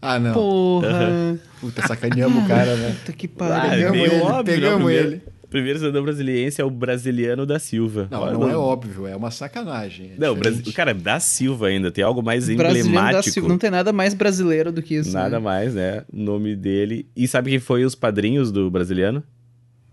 Ah, 0.00 0.18
não. 0.18 0.32
Porra. 0.34 1.38
Puta, 1.60 1.86
sacaneamos 1.86 2.44
o 2.44 2.46
cara, 2.46 2.76
né? 2.76 2.96
Puta 3.00 3.12
que 3.12 3.26
Ah, 3.26 3.38
pariu. 3.38 3.70
é 3.70 3.70
Pegamos 3.76 3.98
meio 3.98 4.12
ele, 4.12 4.22
óbvio, 4.22 4.44
pegamos 4.54 4.78
né? 4.78 4.84
Primeiro, 4.98 5.08
ele. 5.08 5.22
Primeiro 5.50 5.78
cidadão 5.78 6.02
brasiliense 6.02 6.60
é 6.60 6.64
o 6.64 6.70
brasiliano 6.70 7.46
da 7.46 7.58
Silva. 7.58 8.08
Não, 8.10 8.20
Olha, 8.20 8.32
não 8.32 8.48
é 8.50 8.56
óbvio, 8.56 9.06
é 9.06 9.16
uma 9.16 9.30
sacanagem. 9.30 10.12
é 10.12 10.18
Não, 10.18 10.34
diferente. 10.34 10.62
Brasi... 10.62 10.72
cara, 10.72 10.94
da 10.94 11.18
Silva 11.20 11.68
ainda. 11.68 11.90
Tem 11.90 12.04
algo 12.04 12.22
mais 12.22 12.44
Brasiliano 12.46 12.74
da 12.74 12.80
emblemático. 12.80 13.32
Silva. 13.34 13.48
Não 13.48 13.58
tem 13.58 13.70
nada 13.70 13.92
mais 13.92 14.14
brasileiro 14.14 14.70
do 14.72 14.82
que 14.82 14.94
isso. 14.96 15.12
Nada 15.12 15.38
né? 15.38 15.44
mais, 15.44 15.74
né? 15.74 16.04
O 16.12 16.16
nome 16.18 16.54
dele. 16.54 17.06
E 17.16 17.26
sabe 17.26 17.50
quem 17.50 17.58
foi 17.58 17.84
os 17.84 17.94
padrinhos 17.94 18.52
do 18.52 18.70
brasiliano? 18.70 19.22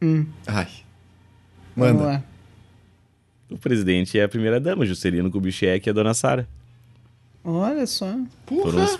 Hum, 0.01 0.25
Ai. 0.45 0.67
vamos 1.75 1.93
Manda. 1.93 2.05
lá. 2.05 2.23
O 3.49 3.57
presidente 3.57 4.17
é 4.19 4.23
a 4.23 4.27
primeira 4.29 4.59
dama, 4.59 4.85
Juscelino 4.85 5.29
Kubitschek 5.31 5.87
e 5.87 5.89
a 5.89 5.93
dona 5.93 6.13
Sara. 6.13 6.47
Olha 7.43 7.85
só. 7.85 8.07
Foram 8.47 8.61
Porra! 8.63 8.83
os... 8.83 8.99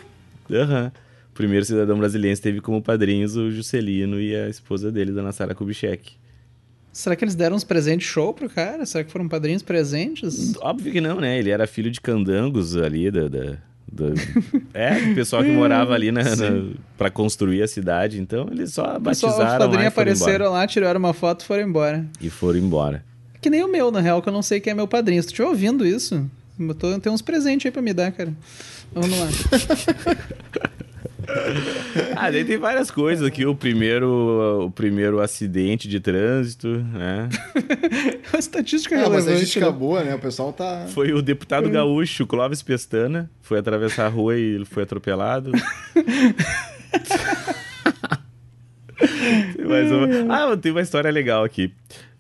Aham. 0.51 0.91
O 1.31 1.33
primeiro 1.35 1.65
cidadão 1.65 1.97
brasileiro 1.97 2.39
teve 2.39 2.61
como 2.61 2.81
padrinhos 2.81 3.35
o 3.35 3.51
Juscelino 3.51 4.21
e 4.21 4.33
a 4.35 4.47
esposa 4.47 4.91
dele, 4.91 5.11
dona 5.11 5.31
Sara 5.31 5.53
Kubitschek. 5.53 6.13
Será 6.97 7.13
que 7.13 7.25
eles 7.25 7.35
deram 7.35 7.57
uns 7.57 7.65
presentes 7.65 8.07
show 8.07 8.33
pro 8.33 8.49
cara? 8.49 8.85
Será 8.85 9.03
que 9.03 9.11
foram 9.11 9.27
padrinhos 9.27 9.61
presentes? 9.61 10.53
Óbvio 10.61 10.93
que 10.93 11.01
não, 11.01 11.19
né? 11.19 11.37
Ele 11.37 11.49
era 11.49 11.67
filho 11.67 11.91
de 11.91 11.99
candangos 11.99 12.77
ali 12.77 13.11
da. 13.11 13.27
da- 13.27 13.45
É, 14.73 14.99
do 15.01 15.13
pessoal 15.15 15.43
que 15.43 15.51
morava 15.51 15.93
ali 15.93 16.09
na, 16.09 16.23
na, 16.23 16.69
pra 16.97 17.09
construir 17.11 17.61
a 17.63 17.67
cidade. 17.67 18.19
Então 18.21 18.47
eles 18.49 18.71
só 18.73 18.95
O 18.97 19.01
pessoal, 19.01 19.31
batizaram 19.33 19.51
os 19.51 19.57
padrinhos 19.65 19.87
apareceram 19.87 20.45
embora. 20.45 20.49
lá, 20.49 20.67
tiraram 20.67 20.99
uma 20.99 21.13
foto 21.13 21.41
e 21.43 21.45
foram 21.45 21.63
embora. 21.67 22.05
e 22.21 22.29
foram 22.29 22.59
embora. 22.59 23.03
Que 23.41 23.49
nem 23.49 23.61
o 23.61 23.67
meu, 23.71 23.91
na 23.91 23.99
real, 23.99 24.21
que 24.21 24.29
eu 24.29 24.33
não 24.33 24.41
sei 24.41 24.61
quem 24.61 24.71
é 24.71 24.73
meu 24.73 24.87
padrinho. 24.87 25.21
Se 25.21 25.27
tu 25.27 25.31
estiver 25.31 25.49
ouvindo 25.49 25.85
isso, 25.85 26.25
eu 26.57 26.73
tô, 26.75 26.97
tem 26.99 27.11
uns 27.11 27.21
presentes 27.21 27.65
aí 27.65 27.71
pra 27.73 27.81
me 27.81 27.93
dar, 27.93 28.11
cara. 28.13 28.33
Vamos 28.93 29.09
lá. 29.19 29.27
Ah, 32.17 32.31
daí 32.31 32.43
tem 32.45 32.57
várias 32.57 32.89
coisas 32.89 33.25
aqui. 33.27 33.45
O 33.45 33.53
primeiro, 33.55 34.65
o 34.67 34.71
primeiro 34.71 35.19
acidente 35.21 35.87
de 35.87 35.99
trânsito, 35.99 36.67
né? 36.93 37.29
Uma 38.31 38.39
estatística 38.39 38.95
Ah, 38.95 38.99
mas 38.99 39.05
a 39.07 39.09
relevante. 39.11 39.33
estatística 39.33 39.65
né? 39.65 39.71
boa, 39.71 40.03
né? 40.03 40.15
O 40.15 40.19
pessoal 40.19 40.51
tá. 40.53 40.85
Foi 40.89 41.11
o 41.13 41.21
deputado 41.21 41.69
gaúcho, 41.69 42.25
Clóvis 42.25 42.61
Pestana. 42.63 43.29
Foi 43.41 43.59
atravessar 43.59 44.05
a 44.05 44.09
rua 44.09 44.37
e 44.37 44.41
ele 44.55 44.65
foi 44.65 44.83
atropelado. 44.83 45.51
Tem 49.55 49.65
mais 49.65 49.91
uma- 49.91 50.07
Ah, 50.53 50.57
tem 50.57 50.71
uma 50.71 50.81
história 50.81 51.11
legal 51.11 51.43
aqui. 51.43 51.71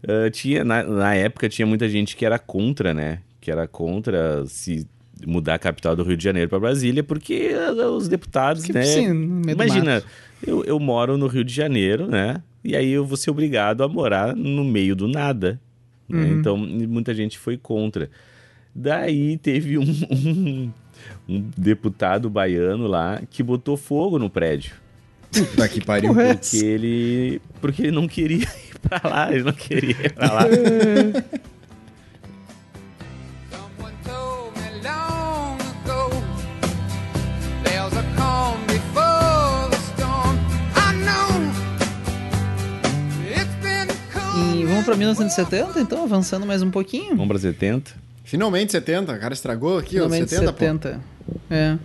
Ah, 0.07 0.29
tinha, 0.29 0.63
na, 0.63 0.83
na 0.83 1.15
época 1.15 1.47
tinha 1.49 1.65
muita 1.65 1.87
gente 1.87 2.15
que 2.15 2.25
era 2.25 2.37
contra, 2.37 2.93
né? 2.93 3.19
Que 3.39 3.49
era 3.51 3.67
contra 3.67 4.45
se 4.47 4.87
mudar 5.25 5.55
a 5.55 5.59
capital 5.59 5.95
do 5.95 6.03
Rio 6.03 6.17
de 6.17 6.23
Janeiro 6.23 6.49
para 6.49 6.59
Brasília, 6.59 7.03
porque 7.03 7.51
ah, 7.55 7.71
os 7.89 8.07
deputados, 8.07 8.63
Que, 8.65 8.73
né? 8.73 8.83
sim, 8.83 9.07
no 9.09 9.41
meio 9.45 9.57
do 9.57 9.63
Imagina, 9.63 10.03
eu, 10.45 10.63
eu 10.65 10.79
moro 10.79 11.17
no 11.17 11.27
Rio 11.27 11.43
de 11.43 11.53
Janeiro, 11.53 12.07
né? 12.07 12.41
E 12.63 12.75
aí 12.75 12.91
eu 12.91 13.05
vou 13.05 13.15
ser 13.15 13.29
obrigado 13.31 13.83
a 13.83 13.87
morar 13.87 14.35
no 14.35 14.63
meio 14.63 14.95
do 14.95 15.07
nada. 15.07 15.59
né? 16.09 16.19
Uhum. 16.23 16.39
Então, 16.39 16.57
muita 16.57 17.13
gente 17.13 17.37
foi 17.37 17.57
contra. 17.57 18.09
Daí 18.73 19.37
teve 19.37 19.77
um, 19.77 19.83
um, 20.11 20.71
um 21.29 21.49
deputado 21.57 22.29
baiano 22.29 22.87
lá 22.87 23.21
que 23.29 23.41
botou 23.43 23.77
fogo 23.77 24.17
no 24.19 24.29
prédio. 24.29 24.73
Puta 25.31 25.67
que 25.67 25.83
pariu. 25.83 26.17
É 26.19 26.33
Porque 26.33 26.57
ele, 26.57 27.41
porque 27.61 27.81
ele 27.83 27.91
não 27.91 28.07
queria 28.07 28.43
ir 28.71 28.79
pra 28.81 29.01
lá, 29.09 29.31
ele 29.33 29.43
não 29.43 29.53
queria 29.53 29.91
ir 29.91 30.13
pra 30.13 30.31
lá. 30.33 30.41
pra 44.85 44.95
1970, 44.95 45.79
então, 45.79 46.03
avançando 46.03 46.45
mais 46.45 46.61
um 46.61 46.69
pouquinho. 46.69 47.09
Vamos 47.09 47.27
pra 47.27 47.39
70? 47.39 47.91
Finalmente 48.23 48.71
70, 48.71 49.11
o 49.11 49.19
cara 49.19 49.33
estragou 49.33 49.79
aqui, 49.79 49.99
ó. 49.99 50.03
Finalmente 50.03 50.29
70, 50.29 50.51
70. 50.51 51.01
É. 51.49 51.77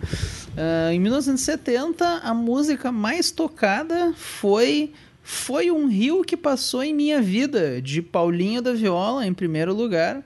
Ah, 0.55 0.93
em 0.93 0.99
1970, 0.99 2.05
a 2.23 2.33
música 2.33 2.91
mais 2.91 3.31
tocada 3.31 4.13
foi 4.15 4.93
Foi 5.23 5.71
um 5.71 5.87
Rio 5.87 6.23
que 6.23 6.37
Passou 6.37 6.83
em 6.83 6.93
Minha 6.93 7.21
Vida, 7.21 7.81
de 7.81 8.03
Paulinho 8.03 8.61
da 8.61 8.73
Viola, 8.73 9.25
em 9.25 9.33
primeiro 9.33 9.73
lugar. 9.73 10.21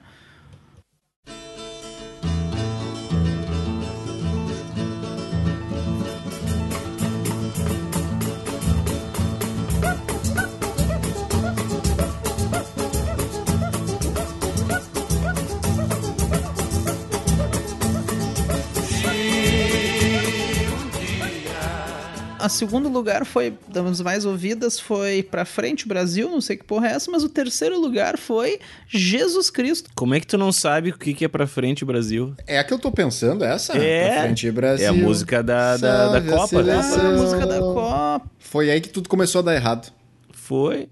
A 22.46 22.50
segundo 22.50 22.88
lugar 22.90 23.26
foi, 23.26 23.58
das 23.68 24.02
mais 24.02 24.24
ouvidas, 24.24 24.80
foi 24.80 25.24
Pra 25.24 25.46
Frente 25.46 25.88
Brasil, 25.88 26.30
não 26.30 26.40
sei 26.40 26.56
que 26.56 26.64
porra 26.64 26.90
é 26.90 26.92
essa, 26.92 27.10
mas 27.10 27.24
o 27.24 27.30
terceiro 27.30 27.82
lugar 27.82 28.20
foi 28.20 28.60
Jesus 28.88 29.50
Cristo. 29.50 29.90
Como 29.96 30.14
é 30.14 30.20
que 30.20 30.28
tu 30.28 30.38
não 30.38 30.52
sabe 30.52 30.92
o 30.92 30.94
que 30.96 31.16
que 31.16 31.26
é 31.26 31.28
pra 31.28 31.48
frente 31.48 31.84
Brasil? 31.84 32.36
É 32.46 32.60
a 32.60 32.64
que 32.64 32.72
eu 32.72 32.78
tô 32.78 32.92
pensando, 32.92 33.44
essa? 33.44 33.76
É. 33.76 34.10
Pra 34.10 34.22
frente, 34.26 34.52
Brasil. 34.52 34.86
É 34.86 34.90
a 34.90 34.94
música 34.94 35.42
da, 35.42 35.76
da, 35.78 36.20
da 36.20 36.22
Copa, 36.22 36.62
né? 36.62 36.76
Ah, 36.76 37.08
a 37.08 37.12
música 37.18 37.48
da 37.48 37.58
Copa. 37.58 38.30
Foi 38.38 38.70
aí 38.70 38.80
que 38.80 38.90
tudo 38.90 39.10
começou 39.10 39.40
a 39.40 39.42
dar 39.46 39.56
errado. 39.56 39.92
Foi. 40.32 40.88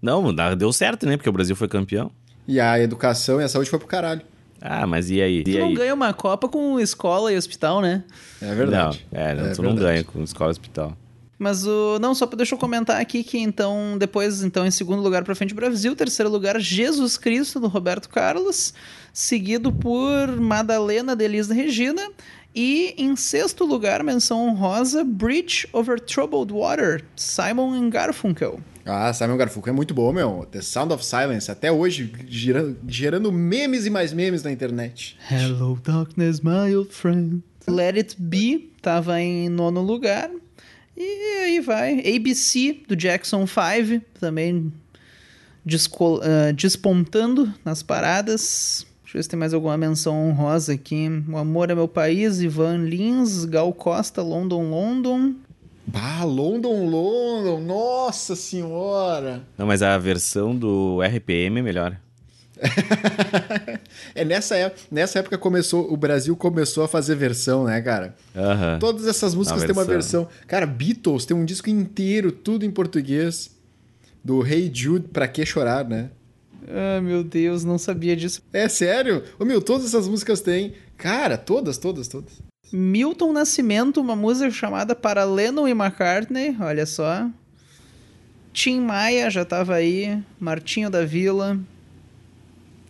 Não, 0.00 0.34
deu 0.56 0.72
certo, 0.72 1.04
né? 1.04 1.18
Porque 1.18 1.28
o 1.28 1.32
Brasil 1.34 1.54
foi 1.54 1.68
campeão. 1.68 2.10
E 2.48 2.58
a 2.58 2.80
educação 2.80 3.42
e 3.42 3.44
a 3.44 3.48
saúde 3.50 3.68
foi 3.68 3.78
pro 3.78 3.88
caralho. 3.88 4.22
Ah, 4.66 4.86
mas 4.86 5.10
e 5.10 5.20
aí? 5.20 5.44
Tu 5.44 5.50
E 5.50 5.58
não 5.58 5.66
aí? 5.68 5.74
ganha 5.74 5.92
uma 5.92 6.14
Copa 6.14 6.48
com 6.48 6.80
escola 6.80 7.30
e 7.30 7.36
hospital, 7.36 7.82
né? 7.82 8.02
É 8.40 8.54
verdade. 8.54 9.04
Não, 9.12 9.20
é, 9.20 9.34
não, 9.34 9.44
É 9.46 9.50
tu 9.52 9.62
não 9.62 9.74
verdade. 9.74 9.92
ganha 9.92 10.04
com 10.04 10.22
escola 10.22 10.50
e 10.50 10.52
hospital. 10.52 10.96
Mas 11.38 11.66
o. 11.66 11.98
Não, 12.00 12.14
só 12.14 12.26
pra, 12.26 12.36
deixa 12.36 12.54
eu 12.54 12.58
comentar 12.58 12.98
aqui 13.00 13.22
que 13.22 13.38
então, 13.38 13.96
depois, 13.98 14.42
então, 14.42 14.64
em 14.64 14.70
segundo 14.70 15.02
lugar 15.02 15.22
pra 15.24 15.34
frente 15.34 15.52
Brasil, 15.52 15.94
terceiro 15.94 16.30
lugar 16.30 16.58
Jesus 16.58 17.18
Cristo, 17.18 17.60
do 17.60 17.66
Roberto 17.68 18.08
Carlos, 18.08 18.72
seguido 19.12 19.70
por 19.70 20.28
Madalena 20.40 21.14
de 21.14 21.24
Elis 21.24 21.48
Regina. 21.48 22.02
E 22.54 22.94
em 22.96 23.16
sexto 23.16 23.64
lugar, 23.64 24.02
menção 24.04 24.46
honrosa, 24.48 25.02
Bridge 25.04 25.68
Over 25.72 25.98
Troubled 26.00 26.52
Water, 26.52 27.04
Simon 27.16 27.74
and 27.74 27.90
Garfunkel. 27.90 28.60
Ah, 28.86 29.12
Simon 29.14 29.36
Garfunkel 29.38 29.72
é 29.72 29.76
muito 29.76 29.94
bom, 29.94 30.12
meu. 30.12 30.46
The 30.50 30.60
Sound 30.60 30.92
of 30.92 31.04
Silence, 31.04 31.50
até 31.50 31.72
hoje, 31.72 32.12
gerando, 32.28 32.76
gerando 32.86 33.32
memes 33.32 33.86
e 33.86 33.90
mais 33.90 34.12
memes 34.12 34.42
na 34.42 34.52
internet. 34.52 35.16
Hello 35.30 35.78
darkness, 35.82 36.40
my 36.40 36.74
old 36.76 36.92
friend. 36.92 37.42
Let 37.66 37.96
It 37.96 38.16
Be 38.18 38.70
tava 38.82 39.18
em 39.20 39.48
nono 39.48 39.80
lugar. 39.80 40.30
E 40.96 41.38
aí 41.44 41.60
vai. 41.60 42.00
ABC 42.00 42.82
do 42.86 42.94
Jackson 42.94 43.46
5 43.46 44.04
também 44.20 44.70
descol- 45.64 46.20
ah, 46.22 46.52
despontando 46.52 47.52
nas 47.64 47.82
paradas. 47.82 48.86
Deixa 49.02 49.16
eu 49.16 49.18
ver 49.18 49.22
se 49.22 49.28
tem 49.30 49.38
mais 49.38 49.54
alguma 49.54 49.78
menção 49.78 50.28
honrosa 50.28 50.74
aqui. 50.74 51.08
O 51.28 51.38
Amor 51.38 51.70
é 51.70 51.74
Meu 51.74 51.88
País, 51.88 52.40
Ivan 52.42 52.76
Lins, 52.84 53.44
Gal 53.46 53.72
Costa, 53.72 54.20
London, 54.22 54.68
London. 54.70 55.34
Bah, 55.86 56.24
London, 56.24 56.86
London, 56.88 57.60
nossa 57.60 58.34
senhora! 58.34 59.42
Não, 59.58 59.66
mas 59.66 59.82
a 59.82 59.96
versão 59.98 60.56
do 60.56 61.00
RPM 61.02 61.58
é 61.60 61.62
melhor. 61.62 61.96
É 64.14 64.24
nessa 64.24 64.54
época, 64.56 64.80
nessa 64.90 65.18
época 65.18 65.36
começou, 65.36 65.92
o 65.92 65.96
Brasil 65.96 66.36
começou 66.36 66.84
a 66.84 66.88
fazer 66.88 67.16
versão, 67.16 67.64
né, 67.64 67.80
cara? 67.80 68.14
Aham. 68.34 68.78
Todas 68.78 69.06
essas 69.08 69.34
músicas 69.34 69.60
Uma 69.62 69.66
têm 69.66 69.76
uma 69.76 69.84
versão. 69.84 70.24
versão. 70.24 70.40
Cara, 70.46 70.66
Beatles 70.66 71.24
tem 71.26 71.36
um 71.36 71.44
disco 71.44 71.68
inteiro, 71.68 72.30
tudo 72.30 72.64
em 72.64 72.70
português. 72.70 73.50
Do 74.22 74.46
Hey 74.46 74.70
Jude, 74.72 75.08
Pra 75.08 75.26
Que 75.26 75.44
Chorar, 75.44 75.84
né? 75.88 76.10
Ah, 76.68 77.00
meu 77.00 77.22
Deus, 77.24 77.64
não 77.64 77.76
sabia 77.76 78.16
disso. 78.16 78.40
É 78.52 78.68
sério? 78.68 79.22
Ô, 79.38 79.44
meu, 79.44 79.60
todas 79.60 79.86
essas 79.86 80.06
músicas 80.08 80.40
têm. 80.40 80.74
Cara, 80.96 81.36
todas, 81.36 81.76
todas, 81.76 82.06
todas. 82.08 82.32
Milton 82.72 83.32
Nascimento, 83.32 84.00
uma 84.00 84.16
música 84.16 84.50
chamada 84.50 84.94
Para 84.94 85.24
Lennon 85.24 85.68
e 85.68 85.72
McCartney, 85.72 86.56
olha 86.60 86.86
só. 86.86 87.28
Tim 88.52 88.80
Maia 88.80 89.30
já 89.30 89.44
tava 89.44 89.74
aí, 89.74 90.22
Martinho 90.38 90.88
da 90.90 91.04
Vila, 91.04 91.58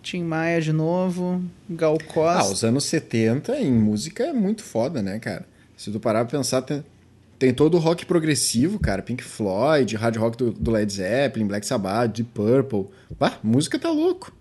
Tim 0.03 0.23
Maia 0.23 0.61
de 0.61 0.73
novo, 0.73 1.43
Gal 1.69 1.97
Ah, 2.01 2.13
Costa. 2.13 2.53
os 2.53 2.65
anos 2.65 2.85
70 2.85 3.57
em 3.59 3.73
música 3.73 4.25
é 4.25 4.33
muito 4.33 4.63
foda, 4.63 5.03
né, 5.03 5.19
cara? 5.19 5.47
Se 5.77 5.91
tu 5.91 5.99
parar 5.99 6.25
pra 6.25 6.39
pensar, 6.39 6.63
tem, 6.63 6.85
tem 7.39 7.53
todo 7.53 7.77
o 7.77 7.81
rock 7.81 8.05
progressivo, 8.07 8.79
cara. 8.79 9.03
Pink 9.03 9.23
Floyd, 9.25 9.97
hard 9.97 10.17
rock 10.17 10.37
do, 10.37 10.53
do 10.53 10.71
Led 10.71 10.93
Zeppelin, 10.93 11.47
Black 11.47 11.67
Sabbath, 11.67 12.13
Deep 12.13 12.31
Purple. 12.35 12.87
Bah, 13.19 13.39
música 13.43 13.79
tá 13.79 13.91
louco. 13.91 14.33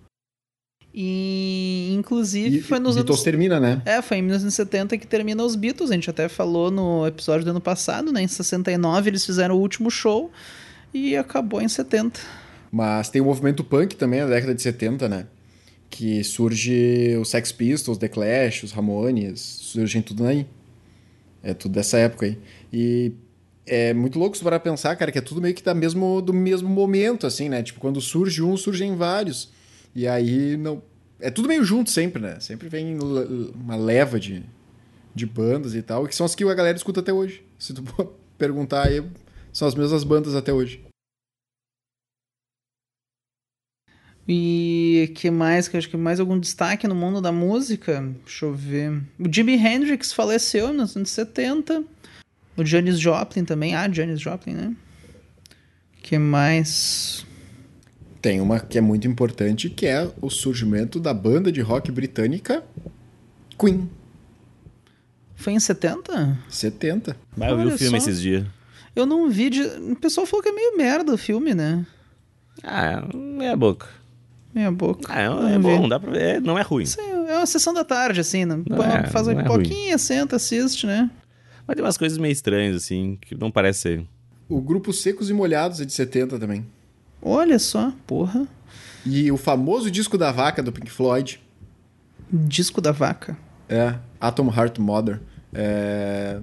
E 0.94 1.92
inclusive 1.98 2.58
E 2.58 2.62
foi 2.62 2.78
nos 2.78 2.96
Beatles 2.96 3.18
anos... 3.18 3.24
termina, 3.24 3.60
né? 3.60 3.82
É, 3.84 4.02
foi 4.02 4.18
em 4.18 4.22
1970 4.22 4.98
que 4.98 5.08
termina 5.08 5.44
os 5.44 5.56
Beatles. 5.56 5.90
A 5.90 5.96
gente 5.96 6.10
até 6.10 6.30
falou 6.30 6.70
no 6.70 7.08
episódio 7.08 7.44
do 7.44 7.50
ano 7.50 7.62
passado, 7.62 8.12
né? 8.12 8.22
Em 8.22 8.28
69 8.28 9.10
eles 9.10 9.26
fizeram 9.26 9.56
o 9.56 9.60
último 9.60 9.90
show 9.90 10.32
e 10.94 11.18
acabou 11.18 11.62
em 11.62 11.68
70. 11.68 12.20
Mas 12.72 13.10
tem 13.10 13.22
o 13.22 13.26
movimento 13.26 13.64
punk 13.64 13.96
também 13.96 14.22
na 14.22 14.28
década 14.28 14.54
de 14.54 14.62
70, 14.62 15.10
né? 15.10 15.26
Que 15.90 16.24
surge 16.24 17.18
os 17.20 17.30
Sex 17.30 17.52
Pistols, 17.52 17.98
The 17.98 18.08
Clash, 18.08 18.64
os 18.64 18.72
Ramones, 18.72 19.40
surgem 19.40 20.02
tudo 20.02 20.26
aí. 20.26 20.46
É 21.42 21.54
tudo 21.54 21.74
dessa 21.74 21.98
época 21.98 22.28
aí. 22.28 22.38
E 22.72 23.14
é 23.66 23.94
muito 23.94 24.20
louco 24.20 24.38
se 24.38 24.44
parar 24.44 24.60
pensar, 24.60 24.96
cara, 24.96 25.12
que 25.12 25.18
é 25.18 25.22
tudo 25.22 25.42
meio 25.42 25.54
que 25.54 25.64
da 25.64 25.74
mesmo, 25.74 26.22
do 26.22 26.34
mesmo 26.34 26.70
momento, 26.70 27.26
assim, 27.26 27.50
né? 27.50 27.64
Tipo, 27.64 27.80
quando 27.80 28.00
surge 28.00 28.42
um, 28.42 28.56
surgem 28.56 28.96
vários. 28.96 29.50
E 29.96 30.08
aí 30.08 30.58
não. 30.58 30.82
É 31.20 31.30
tudo 31.30 31.48
meio 31.48 31.64
junto 31.64 31.90
sempre, 31.90 32.22
né? 32.22 32.40
Sempre 32.40 32.68
vem 32.68 32.98
uma 33.00 33.76
leva 33.76 34.20
de, 34.20 34.44
de 35.16 35.26
bandas 35.26 35.74
e 35.76 35.82
tal, 35.82 36.06
que 36.08 36.16
são 36.16 36.26
as 36.26 36.36
que 36.36 36.44
a 36.44 36.54
galera 36.54 36.76
escuta 36.76 37.00
até 37.00 37.14
hoje. 37.14 37.46
Se 37.58 37.74
tu 37.74 37.84
perguntar 38.38 38.88
aí, 38.88 39.04
são 39.52 39.68
as 39.68 39.76
mesmas 39.76 40.04
bandas 40.04 40.36
até 40.36 40.52
hoje. 40.52 40.84
E 44.28 45.12
que 45.16 45.30
mais? 45.30 45.68
Que 45.68 45.78
acho 45.78 45.90
que 45.90 45.98
mais 45.98 46.20
algum 46.20 46.40
destaque 46.40 46.88
no 46.88 46.96
mundo 46.96 47.22
da 47.22 47.32
música? 47.32 48.02
Deixa 48.26 48.46
eu 48.46 48.54
ver. 48.54 49.02
O 49.20 49.32
Jimi 49.32 49.56
Hendrix 49.56 50.14
faleceu 50.14 50.68
em 50.68 50.72
1970. 50.72 51.84
O 52.56 52.66
Janis 52.66 53.00
Joplin 53.00 53.44
também. 53.44 53.76
Ah, 53.76 53.92
Janis 53.92 54.22
Joplin, 54.22 54.54
né? 54.54 54.76
que 56.04 56.20
mais? 56.20 57.26
Tem 58.24 58.40
uma 58.40 58.58
que 58.58 58.78
é 58.78 58.82
muito 58.82 59.06
importante, 59.06 59.70
que 59.70 59.86
é 59.86 60.10
o 60.22 60.30
surgimento 60.30 60.98
da 60.98 61.14
banda 61.14 61.52
de 61.52 61.60
rock 61.60 61.92
britânica 61.92 62.64
Queen, 63.60 63.90
Foi 65.36 65.52
em 65.52 65.60
70? 65.60 66.40
70. 66.48 67.18
Mas 67.36 67.50
eu 67.52 67.58
vi 67.58 67.66
o 67.66 67.78
filme 67.78 68.00
só. 68.00 68.08
esses 68.10 68.22
dias. 68.22 68.46
Eu 68.96 69.06
não 69.06 69.30
vi. 69.30 69.50
De... 69.50 69.62
O 69.62 69.98
pessoal 69.98 70.26
falou 70.26 70.42
que 70.42 70.48
é 70.48 70.52
meio 70.54 70.78
merda 70.78 71.14
o 71.14 71.18
filme, 71.18 71.54
né? 71.54 71.86
Ah, 72.64 73.06
meia 73.14 73.58
boca. 73.58 73.90
Meia 74.56 74.72
boca. 74.72 75.02
Ah, 75.10 75.50
é, 75.50 75.56
é 75.56 75.60
bom, 75.60 75.90
dá 75.90 76.00
pra 76.00 76.12
ver. 76.12 76.40
Não 76.40 76.58
é 76.58 76.62
ruim. 76.62 76.86
Sim, 76.86 77.02
é 77.28 77.36
uma 77.36 77.46
sessão 77.46 77.74
da 77.74 77.84
tarde, 77.84 78.22
assim, 78.22 78.46
né? 78.46 78.56
É- 79.04 79.10
faz 79.10 79.28
uma 79.28 79.42
é 79.42 79.44
pipoquinha, 79.44 79.98
senta, 79.98 80.38
assiste, 80.38 80.88
né? 80.88 81.12
Mas 81.68 81.76
tem 81.76 81.84
umas 81.84 81.98
coisas 81.98 82.18
meio 82.18 82.32
estranhas, 82.32 82.78
assim, 82.78 83.18
que 83.20 83.36
não 83.36 83.52
parece 83.52 83.82
ser. 83.82 84.06
O 84.48 84.62
grupo 84.62 84.94
Secos 84.94 85.30
e 85.30 85.34
Molhados 85.34 85.82
é 85.82 85.86
de 85.86 85.92
70 85.92 86.40
também. 86.40 86.66
Olha 87.24 87.58
só, 87.58 87.94
porra. 88.06 88.46
E 89.06 89.32
o 89.32 89.38
famoso 89.38 89.90
disco 89.90 90.18
da 90.18 90.32
vaca 90.32 90.62
do 90.62 90.72
Pink 90.72 90.92
Floyd 90.92 91.42
Disco 92.30 92.82
da 92.82 92.92
vaca. 92.92 93.38
é 93.70 93.96
Atom 94.20 94.48
Heart 94.50 94.80
Mother, 94.80 95.22
é... 95.54 96.40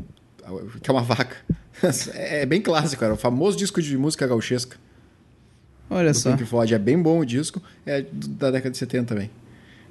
que 0.82 0.90
é 0.90 0.92
uma 0.92 1.02
vaca. 1.02 1.36
É 2.12 2.44
bem 2.44 2.60
clássico, 2.60 3.02
era 3.02 3.14
o 3.14 3.16
famoso 3.16 3.56
disco 3.56 3.80
de 3.80 3.96
música 3.96 4.26
gauchesca 4.26 4.76
Olha 5.88 6.12
só. 6.12 6.30
Pink 6.30 6.44
Floyd. 6.44 6.74
É 6.74 6.78
bem 6.78 7.00
bom 7.00 7.20
o 7.20 7.24
disco, 7.24 7.60
é 7.86 8.04
da 8.12 8.50
década 8.50 8.70
de 8.70 8.76
70 8.76 9.14
também. 9.14 9.30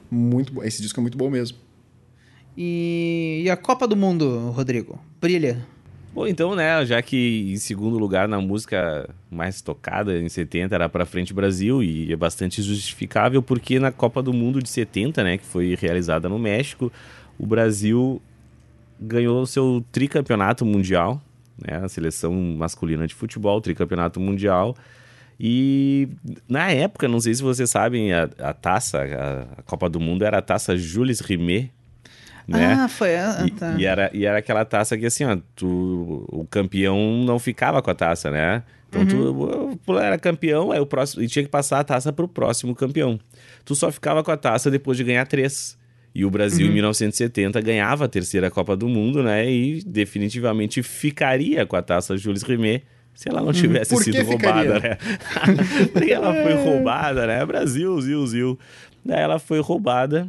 Muito 0.10 0.54
bom. 0.54 0.64
Esse 0.64 0.82
disco 0.82 1.00
é 1.00 1.02
muito 1.02 1.18
bom 1.18 1.30
mesmo. 1.30 1.58
E... 2.56 3.42
e 3.44 3.50
a 3.50 3.58
Copa 3.58 3.88
do 3.88 3.96
Mundo, 3.96 4.52
Rodrigo? 4.52 5.00
Brilha. 5.20 5.66
Bom, 6.20 6.28
então, 6.28 6.54
né, 6.54 6.86
já 6.86 7.02
que 7.02 7.50
em 7.50 7.56
segundo 7.56 7.98
lugar 7.98 8.28
na 8.28 8.42
música 8.42 9.10
mais 9.32 9.62
tocada 9.62 10.20
em 10.20 10.28
70 10.28 10.76
era 10.76 10.90
pra 10.90 11.06
frente 11.06 11.34
Brasil 11.34 11.82
e 11.82 12.12
é 12.12 12.16
bastante 12.18 12.62
justificável 12.62 13.42
porque 13.42 13.80
na 13.80 13.90
Copa 13.90 14.22
do 14.22 14.34
Mundo 14.34 14.62
de 14.62 14.68
70, 14.68 15.24
né, 15.24 15.38
que 15.38 15.46
foi 15.46 15.78
realizada 15.80 16.28
no 16.28 16.38
México, 16.38 16.92
o 17.38 17.48
Brasil 17.48 18.22
ganhou 19.00 19.42
o 19.42 19.48
seu 19.48 19.82
tricampeonato 19.94 20.66
mundial, 20.66 21.22
né, 21.58 21.78
a 21.78 21.88
seleção 21.88 22.34
masculina 22.34 23.08
de 23.08 23.16
futebol, 23.16 23.62
tricampeonato 23.62 24.20
mundial. 24.20 24.76
E 25.40 26.10
na 26.50 26.70
época, 26.70 27.08
não 27.08 27.22
sei 27.22 27.34
se 27.34 27.42
vocês 27.42 27.70
sabem, 27.70 28.12
a, 28.12 28.30
a 28.40 28.54
taça, 28.54 29.00
a, 29.00 29.60
a 29.62 29.64
Copa 29.64 29.90
do 29.90 30.02
Mundo 30.02 30.26
era 30.26 30.40
a 30.40 30.42
taça 30.42 30.76
Jules 30.76 31.22
Rimet, 31.22 31.72
né? 32.50 32.74
Ah, 32.82 32.88
foi. 32.88 33.16
Ah, 33.16 33.44
E, 33.46 33.52
tá. 33.52 33.76
e 33.78 33.86
era, 33.86 34.10
e 34.14 34.26
era 34.26 34.38
aquela 34.40 34.66
taça 34.66 34.98
que 34.98 35.06
assim, 35.06 35.24
ó, 35.26 35.38
tu, 35.56 36.26
o 36.30 36.46
campeão 36.50 37.24
não 37.24 37.40
ficava 37.40 37.82
com 37.82 37.90
a 37.90 37.96
taça, 37.96 38.30
né? 38.32 38.64
Então 38.90 39.06
tu, 39.06 39.80
tu 39.86 39.98
era 40.00 40.18
campeão, 40.18 40.72
aí 40.72 40.80
o 40.80 40.86
próximo, 40.86 41.22
e 41.22 41.28
tinha 41.28 41.44
que 41.46 41.50
passar 41.50 41.80
a 41.80 41.84
taça 41.84 42.12
pro 42.12 42.28
próximo 42.28 42.74
campeão. 42.74 43.20
Tu 43.64 43.76
só 43.76 43.92
ficava 43.92 44.24
com 44.24 44.32
a 44.32 44.38
taça 44.38 44.72
depois 44.72 44.98
de 44.98 45.04
ganhar 45.04 45.26
três. 45.28 45.78
E 46.14 46.26
o 46.26 46.32
Brasil, 46.32 46.66
em 46.66 46.72
1970, 46.72 47.62
ganhava 47.62 48.06
a 48.06 48.08
terceira 48.08 48.50
Copa 48.50 48.76
do 48.76 48.90
Mundo, 48.90 49.22
né? 49.22 49.50
E 49.50 49.84
definitivamente 49.84 50.82
ficaria 50.82 51.68
com 51.68 51.76
a 51.76 51.84
taça 51.84 52.18
Jules 52.18 52.42
Rimet 52.42 52.84
se 53.14 53.30
ela 53.30 53.42
não 53.42 53.54
tivesse 53.54 53.94
Por 53.94 54.04
que 54.04 54.12
sido 54.12 54.26
roubada, 54.26 54.80
né? 54.80 54.98
Porque 55.94 56.12
ela 56.12 56.34
foi 56.34 56.54
roubada, 56.54 57.28
né? 57.28 57.46
Brasil, 57.46 58.00
zil, 58.02 58.26
zil. 58.26 58.60
Daí 59.06 59.20
ela 59.22 59.38
foi 59.38 59.60
roubada 59.60 60.28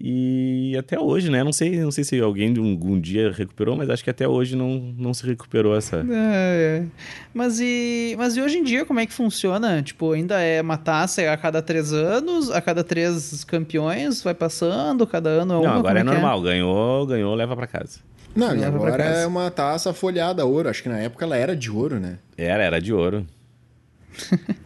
e 0.00 0.76
até 0.76 0.98
hoje, 0.98 1.30
né? 1.30 1.44
Não 1.44 1.52
sei, 1.52 1.80
não 1.80 1.90
sei 1.90 2.04
se 2.04 2.20
alguém 2.20 2.52
de 2.52 2.60
um, 2.60 2.72
algum 2.72 3.00
dia 3.00 3.30
recuperou, 3.30 3.76
mas 3.76 3.88
acho 3.88 4.02
que 4.02 4.10
até 4.10 4.26
hoje 4.26 4.56
não, 4.56 4.92
não 4.98 5.14
se 5.14 5.24
recuperou 5.24 5.76
essa. 5.76 5.98
É, 5.98 6.82
é. 6.82 6.86
Mas, 7.32 7.60
e, 7.60 8.14
mas 8.18 8.36
e 8.36 8.40
hoje 8.40 8.58
em 8.58 8.64
dia, 8.64 8.84
como 8.84 9.00
é 9.00 9.06
que 9.06 9.12
funciona? 9.12 9.82
Tipo, 9.82 10.12
ainda 10.12 10.40
é 10.40 10.60
uma 10.60 10.76
taça 10.76 11.22
a 11.32 11.36
cada 11.36 11.62
três 11.62 11.92
anos, 11.92 12.50
a 12.50 12.60
cada 12.60 12.82
três 12.82 13.44
campeões, 13.44 14.22
vai 14.22 14.34
passando, 14.34 15.06
cada 15.06 15.30
ano 15.30 15.54
é 15.54 15.56
uma? 15.58 15.66
Não, 15.66 15.78
agora 15.78 16.00
como 16.00 16.10
é 16.10 16.14
que 16.14 16.20
normal. 16.20 16.42
Ganhou, 16.42 17.06
ganhou, 17.06 17.34
leva 17.34 17.56
pra 17.56 17.66
casa. 17.66 18.00
Não, 18.34 18.54
e 18.54 18.64
agora 18.64 19.04
casa. 19.04 19.20
é 19.20 19.26
uma 19.26 19.50
taça 19.50 19.94
folhada 19.94 20.42
a 20.42 20.44
ouro. 20.44 20.68
Acho 20.68 20.82
que 20.82 20.88
na 20.88 20.98
época 20.98 21.24
ela 21.24 21.36
era 21.36 21.54
de 21.54 21.70
ouro, 21.70 22.00
né? 22.00 22.18
Era, 22.36 22.64
era 22.64 22.80
de 22.80 22.92
ouro. 22.92 23.24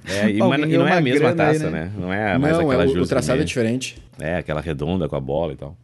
É, 0.06 0.30
e, 0.30 0.38
mas, 0.38 0.60
e 0.70 0.76
não 0.78 0.86
é 0.88 0.92
a 0.98 1.00
mesma 1.00 1.32
grana 1.32 1.50
aí, 1.50 1.58
taça, 1.58 1.70
né? 1.70 1.84
né? 1.84 1.92
Não 1.98 2.12
é 2.12 2.38
mais 2.38 2.56
não, 2.56 2.66
aquela 2.66 2.82
é, 2.82 2.86
o, 2.86 2.90
o 2.90 2.92
Jules 2.92 3.08
traçado 3.08 3.40
é 3.40 3.44
diferente. 3.44 4.02
É, 4.18 4.36
aquela 4.36 4.60
redonda 4.60 5.08
com 5.08 5.16
a 5.16 5.20
bola 5.20 5.52
e 5.52 5.56
tal. 5.56 5.76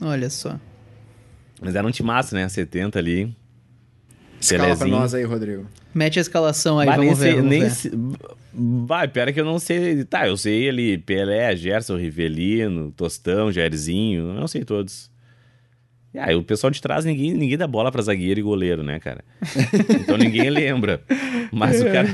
Olha 0.00 0.28
só. 0.30 0.58
Mas 1.62 1.74
era 1.74 1.86
um 1.86 1.90
timaço, 1.90 2.34
né? 2.34 2.48
70 2.48 2.98
ali. 2.98 3.34
Escala 4.40 4.76
pra 4.76 4.86
nós 4.86 5.14
aí, 5.14 5.24
Rodrigo. 5.24 5.66
Mete 5.94 6.18
a 6.18 6.22
escalação 6.22 6.78
aí, 6.78 6.86
Bah, 6.86 6.96
vamos 6.96 7.06
nem 7.06 7.14
ver. 7.18 7.22
sei, 7.22 7.34
vamos 7.36 7.50
nem 7.50 7.60
ver. 7.62 7.70
se- 7.70 7.92
Vai, 8.86 9.08
pior 9.08 9.28
é 9.28 9.32
que 9.32 9.40
eu 9.40 9.44
não 9.44 9.58
sei. 9.58 10.04
Tá, 10.04 10.28
eu 10.28 10.36
sei 10.36 10.68
ali 10.68 10.98
Pelé, 10.98 11.56
Gerson, 11.56 11.96
Rivelino, 11.96 12.90
Tostão, 12.92 13.50
Jairzinho. 13.50 14.28
eu 14.28 14.34
Não 14.34 14.46
sei 14.46 14.64
todos. 14.64 15.10
E 16.14 16.18
aí, 16.20 16.34
o 16.36 16.44
pessoal 16.44 16.70
de 16.70 16.80
trás, 16.80 17.04
ninguém, 17.04 17.34
ninguém 17.34 17.58
dá 17.58 17.66
bola 17.66 17.90
pra 17.90 18.00
zagueiro 18.00 18.38
e 18.38 18.42
goleiro, 18.42 18.84
né, 18.84 19.00
cara? 19.00 19.24
Então 20.00 20.16
ninguém 20.16 20.48
lembra. 20.50 21.02
Mas 21.50 21.82
o 21.82 21.86
cara. 21.86 22.06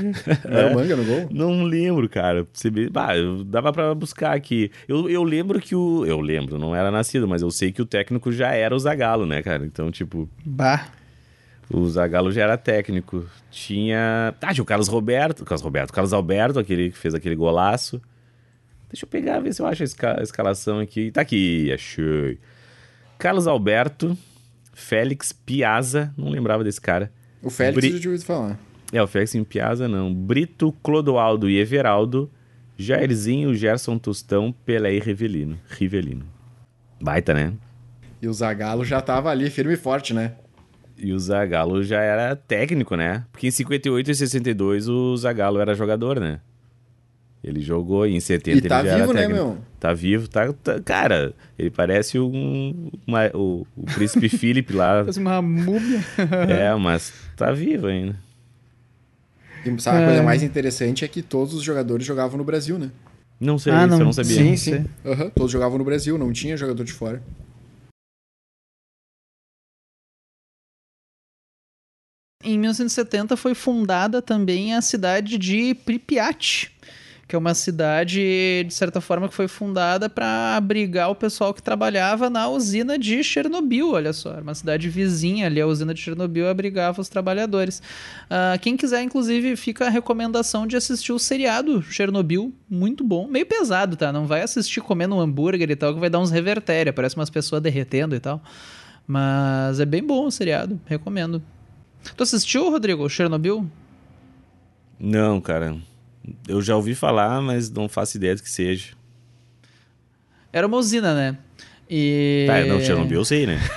Não 0.49 0.57
era 0.57 0.67
o 0.71 0.73
manga 0.73 0.95
no 0.95 1.03
gol? 1.05 1.27
Não 1.29 1.63
lembro, 1.63 2.09
cara. 2.09 2.47
Você 2.51 2.71
bah, 2.89 3.15
eu 3.15 3.43
dava 3.43 3.71
pra 3.71 3.93
buscar 3.93 4.35
aqui. 4.35 4.71
Eu, 4.87 5.07
eu 5.07 5.23
lembro 5.23 5.59
que 5.61 5.75
o. 5.75 6.03
Eu 6.03 6.19
lembro, 6.19 6.57
não 6.57 6.75
era 6.75 6.89
nascido, 6.89 7.27
mas 7.27 7.43
eu 7.43 7.51
sei 7.51 7.71
que 7.71 7.79
o 7.81 7.85
técnico 7.85 8.31
já 8.31 8.51
era 8.53 8.75
o 8.75 8.79
Zagalo, 8.79 9.27
né, 9.27 9.43
cara? 9.43 9.63
Então, 9.67 9.91
tipo, 9.91 10.27
Bah. 10.43 10.87
o 11.71 11.87
Zagalo 11.87 12.31
já 12.31 12.41
era 12.41 12.57
técnico. 12.57 13.23
Tinha. 13.51 14.33
Ah, 14.41 14.51
tinha 14.51 14.63
o 14.63 14.65
Carlos 14.65 14.87
Roberto. 14.87 15.45
Carlos 15.45 15.61
Roberto. 15.61 15.93
Carlos 15.93 16.11
Alberto, 16.11 16.57
aquele 16.57 16.89
que 16.89 16.97
fez 16.97 17.13
aquele 17.13 17.35
golaço. 17.35 18.01
Deixa 18.89 19.05
eu 19.05 19.09
pegar, 19.09 19.39
ver 19.39 19.53
se 19.53 19.61
eu 19.61 19.67
acho 19.67 19.83
a, 19.83 19.85
esca- 19.85 20.19
a 20.19 20.23
escalação 20.23 20.79
aqui. 20.79 21.11
Tá 21.11 21.21
aqui, 21.21 21.71
achei. 21.71 22.39
Carlos 23.21 23.45
Alberto, 23.45 24.17
Félix 24.73 25.31
Piazza, 25.31 26.11
não 26.17 26.29
lembrava 26.29 26.63
desse 26.63 26.81
cara. 26.81 27.11
O 27.41 27.49
Félix 27.49 27.75
Bri- 27.75 27.87
eu 27.89 27.93
já 27.93 27.99
tinha 27.99 28.11
ouvido 28.11 28.25
falar. 28.25 28.59
É, 28.91 29.01
o 29.01 29.07
Félix 29.07 29.35
em 29.35 29.43
Piazza 29.43 29.87
não. 29.87 30.13
Brito, 30.13 30.71
Clodoaldo 30.83 31.49
e 31.49 31.57
Everaldo, 31.59 32.29
Jairzinho, 32.77 33.53
Gerson 33.53 33.97
Tostão, 33.97 34.51
Pelé 34.65 34.95
e 34.95 34.99
Rivelino. 34.99 35.57
Rivelino. 35.69 36.25
Baita, 36.99 37.33
né? 37.33 37.53
E 38.21 38.27
o 38.27 38.33
Zagallo 38.33 38.83
já 38.83 38.99
tava 39.01 39.29
ali 39.29 39.49
firme 39.49 39.73
e 39.73 39.77
forte, 39.77 40.13
né? 40.13 40.33
E 40.97 41.13
o 41.13 41.19
Zagallo 41.19 41.83
já 41.83 42.01
era 42.01 42.35
técnico, 42.35 42.95
né? 42.95 43.23
Porque 43.31 43.47
em 43.47 43.51
58 43.51 44.11
e 44.11 44.15
62 44.15 44.87
o 44.87 45.15
Zagallo 45.17 45.59
era 45.59 45.73
jogador, 45.73 46.19
né? 46.19 46.39
Ele 47.43 47.59
jogou 47.59 48.05
e 48.05 48.13
em 48.15 48.19
70 48.19 48.55
E 48.55 48.59
ele 48.59 48.69
tá 48.69 48.83
já 48.83 48.89
era 48.91 48.99
vivo, 48.99 49.13
né, 49.13 49.21
técnico. 49.21 49.45
meu? 49.47 49.57
Tá 49.79 49.93
vivo, 49.93 50.27
tá, 50.27 50.53
tá- 50.53 50.79
Cara, 50.79 51.33
ele 51.57 51.71
parece 51.71 52.19
um, 52.19 52.91
uma- 53.07 53.31
o, 53.33 53.65
o 53.75 53.83
príncipe 53.95 54.29
Philip 54.37 54.71
lá. 54.73 54.99
Parece 55.01 55.19
uma 55.19 55.41
múmia. 55.41 55.99
é, 56.47 56.73
mas 56.75 57.11
tá 57.35 57.51
vivo 57.51 57.87
ainda. 57.87 58.15
E 59.65 59.81
sabe, 59.81 60.03
a 60.03 60.05
coisa 60.05 60.23
mais 60.23 60.43
interessante 60.43 61.03
é 61.05 61.07
que 61.07 61.21
todos 61.21 61.53
os 61.53 61.63
jogadores 61.63 62.05
jogavam 62.05 62.37
no 62.37 62.43
Brasil, 62.43 62.77
né? 62.79 62.91
Não 63.39 63.57
sei, 63.57 63.73
Ah, 63.73 63.85
isso 63.85 63.95
eu 63.95 63.97
não. 63.99 64.05
não 64.05 64.13
sabia. 64.13 64.35
Sim. 64.35 64.55
sim. 64.55 64.85
Aham, 65.03 65.29
todos 65.31 65.51
jogavam 65.51 65.77
no 65.79 65.83
Brasil, 65.83 66.17
não 66.17 66.31
tinha 66.31 66.55
jogador 66.55 66.83
de 66.83 66.93
fora. 66.93 67.21
Em 72.43 72.57
1970 72.57 73.37
foi 73.37 73.53
fundada 73.53 74.19
também 74.21 74.73
a 74.73 74.81
cidade 74.81 75.37
de 75.37 75.75
Pripyat, 75.75 76.70
que 77.31 77.35
é 77.37 77.39
uma 77.39 77.53
cidade, 77.53 78.65
de 78.67 78.73
certa 78.73 78.99
forma, 78.99 79.29
que 79.29 79.33
foi 79.33 79.47
fundada 79.47 80.09
para 80.09 80.57
abrigar 80.57 81.09
o 81.09 81.15
pessoal 81.15 81.53
que 81.53 81.63
trabalhava 81.63 82.29
na 82.29 82.49
usina 82.49 82.99
de 82.99 83.23
Chernobyl, 83.23 83.93
olha 83.93 84.11
só. 84.11 84.37
Uma 84.41 84.53
cidade 84.53 84.89
vizinha 84.89 85.45
ali, 85.45 85.61
a 85.61 85.65
usina 85.65 85.93
de 85.93 86.01
Chernobyl 86.01 86.49
abrigava 86.49 86.99
os 86.99 87.07
trabalhadores. 87.07 87.81
Ah, 88.29 88.57
quem 88.61 88.75
quiser, 88.75 89.01
inclusive, 89.01 89.55
fica 89.55 89.85
a 89.85 89.89
recomendação 89.89 90.67
de 90.67 90.75
assistir 90.75 91.13
o 91.13 91.19
seriado 91.19 91.81
Chernobyl, 91.81 92.53
muito 92.69 93.01
bom. 93.01 93.29
Meio 93.29 93.45
pesado, 93.45 93.95
tá? 93.95 94.11
Não 94.11 94.27
vai 94.27 94.41
assistir 94.41 94.81
comendo 94.81 95.15
um 95.15 95.21
hambúrguer 95.21 95.71
e 95.71 95.75
tal, 95.77 95.93
que 95.93 96.01
vai 96.01 96.09
dar 96.09 96.19
uns 96.19 96.31
revertéria, 96.31 96.91
parece 96.91 97.15
umas 97.15 97.29
pessoas 97.29 97.61
derretendo 97.61 98.13
e 98.13 98.19
tal. 98.19 98.43
Mas 99.07 99.79
é 99.79 99.85
bem 99.85 100.03
bom 100.03 100.25
o 100.25 100.31
seriado, 100.31 100.77
recomendo. 100.85 101.41
Tu 102.17 102.23
assistiu, 102.23 102.69
Rodrigo, 102.69 103.07
Chernobyl? 103.07 103.65
Não, 104.99 105.39
cara. 105.39 105.77
Eu 106.47 106.61
já 106.61 106.75
ouvi 106.75 106.93
falar, 106.95 107.41
mas 107.41 107.69
não 107.69 107.89
faço 107.89 108.17
ideia 108.17 108.35
do 108.35 108.43
que 108.43 108.49
seja. 108.49 108.93
Era 110.53 110.67
uma 110.67 110.77
usina, 110.77 111.13
né? 111.15 111.37
E... 111.89 112.45
Tá, 112.47 112.63
não, 112.65 112.79
Chernobyl 112.79 113.19
eu 113.19 113.25
sei, 113.25 113.45
né? 113.45 113.59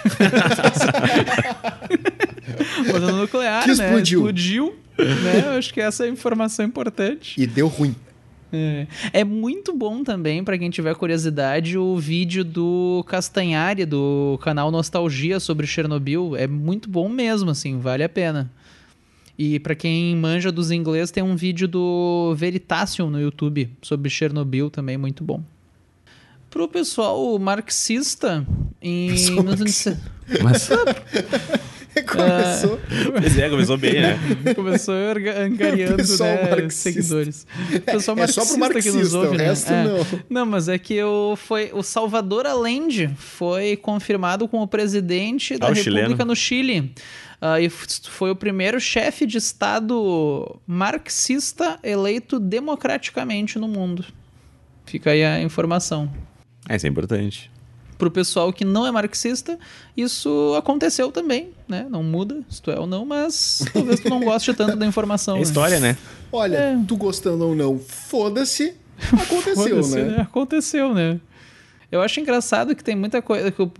Usina 2.81 3.13
nuclear, 3.13 3.63
Que 3.65 3.75
né? 3.75 3.85
explodiu. 3.87 4.21
Explodiu, 4.21 4.77
né? 4.99 5.43
Eu 5.47 5.59
acho 5.59 5.73
que 5.73 5.81
essa 5.81 6.05
é 6.05 6.09
a 6.09 6.11
informação 6.11 6.65
importante. 6.65 7.41
E 7.41 7.47
deu 7.47 7.67
ruim. 7.69 7.95
É, 8.53 8.87
É 9.13 9.25
muito 9.25 9.75
bom 9.77 10.05
também, 10.05 10.45
pra 10.45 10.57
quem 10.57 10.71
tiver 10.71 10.95
curiosidade, 10.95 11.77
o 11.77 11.97
vídeo 11.99 12.45
do 12.45 13.05
Castanhari, 13.09 13.85
do 13.85 14.39
canal 14.43 14.71
Nostalgia 14.71 15.41
sobre 15.41 15.67
Chernobyl. 15.67 16.37
É 16.37 16.47
muito 16.47 16.89
bom 16.89 17.09
mesmo, 17.09 17.51
assim, 17.51 17.79
vale 17.81 18.05
a 18.05 18.09
pena. 18.09 18.51
E 19.37 19.59
pra 19.59 19.75
quem 19.75 20.15
manja 20.15 20.53
dos 20.53 20.71
inglês, 20.71 21.11
tem 21.11 21.23
um 21.23 21.35
vídeo 21.35 21.67
do 21.67 22.35
Veritasium 22.37 23.11
no 23.11 23.21
YouTube 23.21 23.69
sobre 23.83 24.09
Chernobyl 24.09 24.71
também, 24.71 24.97
muito 24.97 25.25
bom. 25.25 25.43
Pro 26.49 26.69
pessoal 26.69 27.37
marxista, 27.39 28.47
em... 28.81 29.11
Pessoal 29.11 29.43
1900 29.43 29.99
Mas, 30.41 30.69
Começou. 32.17 32.81
pois 33.21 33.39
é, 33.39 33.49
começou 33.51 33.77
bem, 33.79 34.01
né? 34.01 34.19
Começou 34.55 34.95
angariando 34.95 35.97
Pessoal 35.97 36.31
né, 36.31 36.51
marxista. 36.51 36.71
seguidores. 36.93 37.47
Pessoal 37.85 38.19
É 38.19 38.27
só 38.27 38.45
pro 38.47 38.59
marxista 38.59 38.91
que 38.91 38.97
nos 38.99 39.15
ouve, 39.15 39.35
o 39.35 39.39
né? 39.39 39.45
resto 39.47 39.73
É. 39.73 39.85
não. 39.85 40.07
Não, 40.31 40.47
mas 40.47 40.69
é 40.69 40.79
que 40.79 41.03
o, 41.03 41.37
foi, 41.37 41.71
o 41.73 41.83
Salvador 41.83 42.47
Allende 42.47 43.11
foi 43.17 43.77
confirmado 43.77 44.47
como 44.49 44.67
presidente 44.67 45.57
da 45.59 45.67
Ah, 45.67 45.71
o 45.71 45.73
República 45.73 46.01
chileno. 46.07 46.25
no 46.25 46.37
Chile. 46.37 46.93
Ah, 47.41 47.61
e 47.61 47.69
foi 47.69 48.31
o 48.31 48.37
primeiro 48.37 48.81
chefe 48.81 49.27
de 49.27 49.37
Estado 49.39 50.59
marxista 50.67 51.79
eleito 51.83 52.39
democraticamente 52.41 53.59
no 53.59 53.69
mundo. 53.69 54.05
Fica 54.87 55.11
aí 55.11 55.25
a 55.25 55.41
informação. 55.43 56.11
É, 56.69 56.77
isso 56.77 56.87
é 56.87 56.89
importante. 56.91 57.51
Pro 58.05 58.11
pessoal 58.11 58.53
que 58.53 58.67
não 58.67 58.87
é 58.87 58.91
marxista, 58.91 59.59
isso 59.97 60.55
aconteceu 60.59 61.11
também, 61.11 61.49
né? 61.67 61.87
Não 61.89 62.03
muda 62.03 62.43
se 62.51 62.61
tu 62.61 62.71
é 62.71 62.79
ou 62.79 62.87
não, 62.87 63.07
mas 63.07 63.65
talvez 63.73 63.99
tu 63.99 64.11
não 64.11 64.21
goste 64.21 64.53
tanto 64.53 64.77
da 64.77 64.85
informação. 64.85 65.37
É 65.37 65.39
né? 65.39 65.43
história, 65.43 65.81
né? 65.81 65.97
Olha, 66.31 66.57
É. 66.59 66.79
tu 66.87 66.99
gostando 66.99 67.47
ou 67.47 67.55
não, 67.55 67.79
foda-se. 67.79 68.75
Aconteceu, 69.11 69.55
Foda-se, 69.83 70.03
né? 70.03 70.21
Aconteceu, 70.21 70.93
né? 70.93 71.19
Eu 71.91 72.03
acho 72.03 72.21
engraçado 72.21 72.77
que 72.77 72.85
tem 72.85 72.95
muita 72.95 73.23
coisa 73.23 73.51
que 73.51 73.59
eu. 73.59 73.73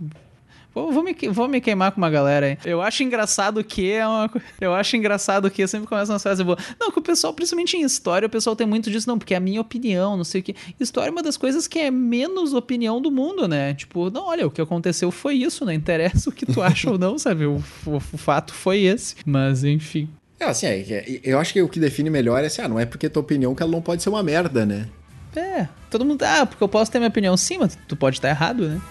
Vou, 0.75 0.91
vou 0.91 1.01
me, 1.01 1.15
vou 1.31 1.47
me 1.47 1.61
queimar 1.61 1.91
com 1.93 1.97
uma 2.01 2.09
galera 2.09 2.45
aí. 2.47 2.57
Eu 2.65 2.81
acho 2.81 3.01
engraçado 3.01 3.63
que 3.63 3.89
é 3.91 4.05
uma. 4.05 4.29
Eu 4.59 4.73
acho 4.75 4.97
engraçado 4.97 5.49
que 5.49 5.65
sempre 5.65 5.87
começa 5.87 6.11
umas 6.11 6.21
frases 6.21 6.45
boas. 6.45 6.59
Não, 6.77 6.91
que 6.91 6.99
o 6.99 7.01
pessoal, 7.01 7.33
principalmente 7.33 7.77
em 7.77 7.81
história, 7.81 8.25
o 8.25 8.29
pessoal 8.29 8.55
tem 8.57 8.67
muito 8.67 8.91
disso, 8.91 9.07
não, 9.07 9.17
porque 9.17 9.33
é 9.33 9.37
a 9.37 9.39
minha 9.39 9.61
opinião, 9.61 10.17
não 10.17 10.25
sei 10.25 10.41
o 10.41 10.43
que. 10.43 10.53
História 10.77 11.07
é 11.07 11.11
uma 11.11 11.23
das 11.23 11.37
coisas 11.37 11.65
que 11.65 11.79
é 11.79 11.89
menos 11.89 12.53
opinião 12.53 13.01
do 13.01 13.09
mundo, 13.09 13.47
né? 13.47 13.73
Tipo, 13.73 14.09
não, 14.09 14.27
olha, 14.27 14.45
o 14.45 14.51
que 14.51 14.59
aconteceu 14.61 15.09
foi 15.11 15.35
isso, 15.35 15.63
não 15.63 15.71
interessa 15.71 16.29
o 16.29 16.33
que 16.33 16.45
tu 16.45 16.61
acha 16.61 16.91
ou 16.91 16.97
não, 16.97 17.17
sabe? 17.19 17.45
O, 17.45 17.63
o- 17.85 17.95
o 17.95 18.17
fato 18.17 18.53
foi 18.53 18.81
esse. 18.83 19.15
Mas, 19.25 19.63
enfim. 19.63 20.09
É, 20.37 20.43
assim, 20.43 20.65
é, 20.67 20.79
é, 20.81 21.21
eu 21.23 21.39
acho 21.39 21.53
que 21.53 21.61
o 21.61 21.69
que 21.69 21.79
define 21.79 22.09
melhor 22.09 22.43
é 22.43 22.47
assim, 22.47 22.61
ah, 22.61 22.67
não 22.67 22.77
é 22.77 22.85
porque 22.85 23.07
tua 23.07 23.21
opinião 23.21 23.55
que 23.55 23.63
ela 23.63 23.71
não 23.71 23.81
pode 23.81 24.03
ser 24.03 24.09
uma 24.09 24.21
merda, 24.21 24.65
né? 24.65 24.89
É, 25.33 25.69
todo 25.89 26.03
mundo. 26.03 26.21
Ah, 26.23 26.45
porque 26.45 26.61
eu 26.61 26.67
posso 26.67 26.91
ter 26.91 26.99
minha 26.99 27.07
opinião 27.09 27.37
sim, 27.37 27.57
mas 27.59 27.77
tu 27.87 27.95
pode 27.95 28.17
estar 28.17 28.27
errado, 28.29 28.67
né? 28.67 28.81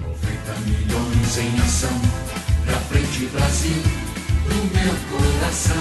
90 0.00 0.60
milhões 0.66 1.38
em 1.38 1.60
ação, 1.60 2.00
pra 2.64 2.74
frente 2.80 3.26
Brasil, 3.26 3.82
do 4.48 4.54
meu 4.74 4.94
coração. 5.10 5.74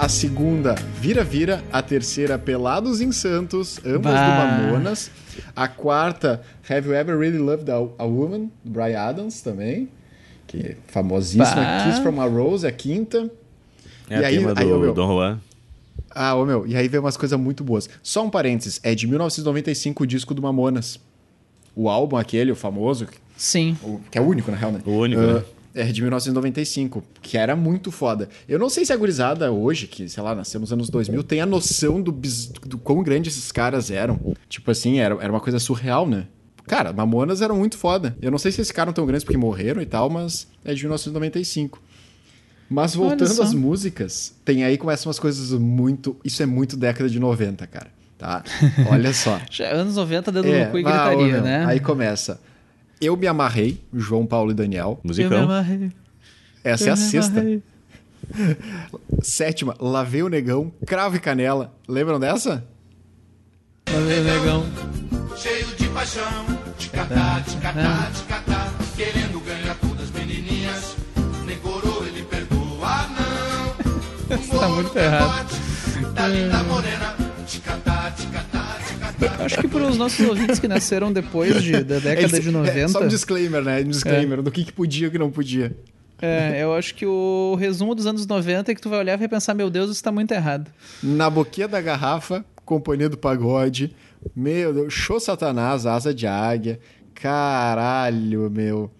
A 0.00 0.08
segunda, 0.08 0.74
Vira 0.98 1.22
Vira. 1.22 1.62
A 1.70 1.82
terceira, 1.82 2.38
Pelados 2.38 3.00
em 3.02 3.12
Santos, 3.12 3.78
ambas 3.84 4.14
Bah. 4.14 4.24
do 4.24 4.62
Mamonas. 4.66 5.10
A 5.54 5.68
quarta, 5.68 6.40
Have 6.68 6.88
You 6.88 6.94
Ever 6.94 7.18
Really 7.18 7.36
Loved 7.38 7.70
a, 7.70 7.74
a 7.74 8.04
Woman, 8.06 8.50
do 8.64 8.70
Brian 8.70 8.98
Adams 8.98 9.42
também. 9.42 9.88
Que 10.46 10.58
é 10.58 10.76
famosíssima. 10.88 11.44
Bah. 11.54 11.84
Kiss 11.84 12.00
from 12.02 12.18
a 12.20 12.24
Rose, 12.26 12.66
a 12.66 12.72
quinta. 12.72 13.30
É 14.08 14.20
E 14.20 14.24
a 14.24 14.28
aí- 14.28 14.38
tema 14.38 14.54
aí, 14.56 14.66
do 14.66 14.78
meu, 14.78 14.94
Dom 14.94 15.06
Juan. 15.08 15.38
Ah, 16.12 16.34
ô 16.34 16.44
meu, 16.46 16.66
e 16.66 16.74
aí 16.76 16.88
vem 16.88 16.98
umas 16.98 17.16
coisas 17.16 17.38
muito 17.38 17.62
boas. 17.62 17.88
Só 18.02 18.24
um 18.24 18.30
parênteses, 18.30 18.80
é 18.82 18.94
de 18.94 19.06
1995 19.06 20.02
o 20.02 20.06
disco 20.06 20.32
do 20.34 20.40
Mamonas. 20.42 20.98
O 21.76 21.88
álbum 21.88 22.16
aquele, 22.16 22.50
o 22.50 22.56
famoso, 22.56 23.06
Sim. 23.36 23.76
o- 23.82 24.00
que 24.10 24.18
é 24.18 24.20
o 24.20 24.24
único, 24.24 24.50
na 24.50 24.56
real, 24.56 24.72
né? 24.72 24.80
O 24.84 24.90
único, 24.90 25.20
Ah, 25.20 25.34
né? 25.34 25.42
É 25.74 25.84
de 25.84 26.00
1995, 26.02 27.02
que 27.22 27.38
era 27.38 27.54
muito 27.54 27.92
foda. 27.92 28.28
Eu 28.48 28.58
não 28.58 28.68
sei 28.68 28.84
se 28.84 28.92
a 28.92 28.96
gurizada 28.96 29.52
hoje, 29.52 29.86
que, 29.86 30.08
sei 30.08 30.22
lá, 30.22 30.34
nasceu 30.34 30.58
nos 30.60 30.72
anos 30.72 30.90
2000, 30.90 31.22
tem 31.22 31.40
a 31.40 31.46
noção 31.46 32.02
do, 32.02 32.10
bis- 32.10 32.46
do 32.48 32.76
quão 32.76 33.02
grandes 33.02 33.36
esses 33.36 33.52
caras 33.52 33.90
eram. 33.90 34.18
Tipo 34.48 34.70
assim, 34.72 34.98
era, 34.98 35.14
era 35.22 35.32
uma 35.32 35.40
coisa 35.40 35.58
surreal, 35.60 36.08
né? 36.08 36.26
Cara, 36.66 36.92
Mamonas 36.92 37.40
eram 37.40 37.56
muito 37.56 37.76
foda. 37.78 38.16
Eu 38.20 38.30
não 38.30 38.38
sei 38.38 38.50
se 38.52 38.60
esses 38.60 38.72
caras 38.72 38.94
tão 38.94 39.06
grandes 39.06 39.24
porque 39.24 39.36
morreram 39.38 39.80
e 39.80 39.86
tal, 39.86 40.10
mas 40.10 40.46
é 40.64 40.74
de 40.74 40.82
1995. 40.82 41.80
Mas 42.68 42.94
voltando 42.94 43.42
às 43.42 43.52
músicas, 43.54 44.34
tem 44.44 44.62
aí 44.64 44.78
começam 44.78 45.08
umas 45.08 45.18
coisas 45.18 45.50
muito. 45.52 46.16
Isso 46.24 46.42
é 46.42 46.46
muito 46.46 46.76
década 46.76 47.08
de 47.08 47.18
90, 47.18 47.66
cara. 47.66 47.88
Tá? 48.16 48.44
Olha 48.90 49.12
só. 49.12 49.40
É 49.58 49.72
anos 49.72 49.96
90, 49.96 50.30
dedo 50.30 50.46
É, 50.48 50.66
no 50.66 50.70
cu 50.70 50.78
e 50.78 50.82
gritaria, 50.82 51.26
meu, 51.26 51.42
né? 51.42 51.64
Aí 51.66 51.80
começa. 51.80 52.40
Eu 53.00 53.16
me 53.16 53.26
amarrei, 53.26 53.82
João 53.94 54.26
Paulo 54.26 54.50
e 54.50 54.54
Daniel. 54.54 54.90
Eu 54.90 55.00
me 55.02 55.08
Musicão. 55.08 55.42
amarrei, 55.44 55.90
Essa 56.62 56.84
é 56.84 56.88
eu 56.88 56.92
a 56.92 56.96
me 56.96 57.02
sexta. 57.02 57.32
amarrei. 57.40 57.62
Sétima, 59.22 59.74
Lavei 59.80 60.22
o 60.22 60.28
Negão, 60.28 60.70
Cravo 60.86 61.16
e 61.16 61.20
Canela. 61.20 61.72
Lembram 61.88 62.20
dessa? 62.20 62.64
Valeu, 63.90 64.22
negão. 64.24 64.66
cheio 65.36 65.66
de 65.76 65.88
paixão. 65.88 66.60
Ticatá, 66.78 67.42
ticatá, 67.46 68.10
ticatá, 68.14 68.72
querendo 68.96 69.40
ganhar 69.44 69.74
todas 69.80 70.02
as 70.04 70.10
menininhas. 70.12 70.96
Nem 71.46 71.58
coroa 71.58 72.06
ele 72.06 72.22
perdoa, 72.24 73.06
não. 73.08 74.36
Isso 74.38 74.50
tá 74.60 74.68
muito 74.68 74.96
errado. 74.96 75.50
Da 76.14 76.28
linda 76.28 76.62
morena. 76.64 77.16
Ticatá, 77.46 78.10
ticatá, 78.12 78.12
ticatá. 78.12 78.49
Acho 79.44 79.58
que 79.60 79.68
para 79.68 79.84
os 79.84 79.96
nossos 79.96 80.26
ouvintes 80.26 80.58
que 80.58 80.68
nasceram 80.68 81.12
depois 81.12 81.62
de, 81.62 81.72
da 81.72 81.98
década 81.98 82.20
Eles- 82.20 82.42
de 82.42 82.48
é, 82.48 82.52
90. 82.52 82.88
só 82.88 83.02
um 83.02 83.08
disclaimer, 83.08 83.62
né? 83.62 83.80
Um 83.80 83.88
disclaimer 83.88 84.42
do 84.42 84.50
que, 84.50 84.64
que 84.64 84.72
podia 84.72 85.06
e 85.06 85.08
o 85.08 85.10
que 85.10 85.18
não 85.18 85.30
podia. 85.30 85.76
É, 86.22 86.62
eu 86.62 86.74
acho 86.74 86.94
que 86.94 87.06
o 87.06 87.54
resumo 87.58 87.94
dos 87.94 88.06
anos 88.06 88.26
90 88.26 88.70
é 88.70 88.74
que 88.74 88.80
tu 88.80 88.90
vai 88.90 88.98
olhar 88.98 89.14
e 89.14 89.16
vai 89.16 89.28
pensar, 89.28 89.54
meu 89.54 89.70
Deus, 89.70 89.90
isso 89.90 90.02
tá 90.04 90.12
muito 90.12 90.32
errado. 90.32 90.70
Na 91.02 91.30
boquinha 91.30 91.66
da 91.66 91.80
garrafa, 91.80 92.44
Companhia 92.64 93.08
do 93.08 93.16
Pagode. 93.16 93.94
Meu 94.36 94.72
Deus, 94.74 94.92
Show 94.92 95.18
Satanás, 95.18 95.86
Asa 95.86 96.12
de 96.12 96.26
Águia. 96.26 96.78
Caralho, 97.14 98.50
meu. 98.50 98.90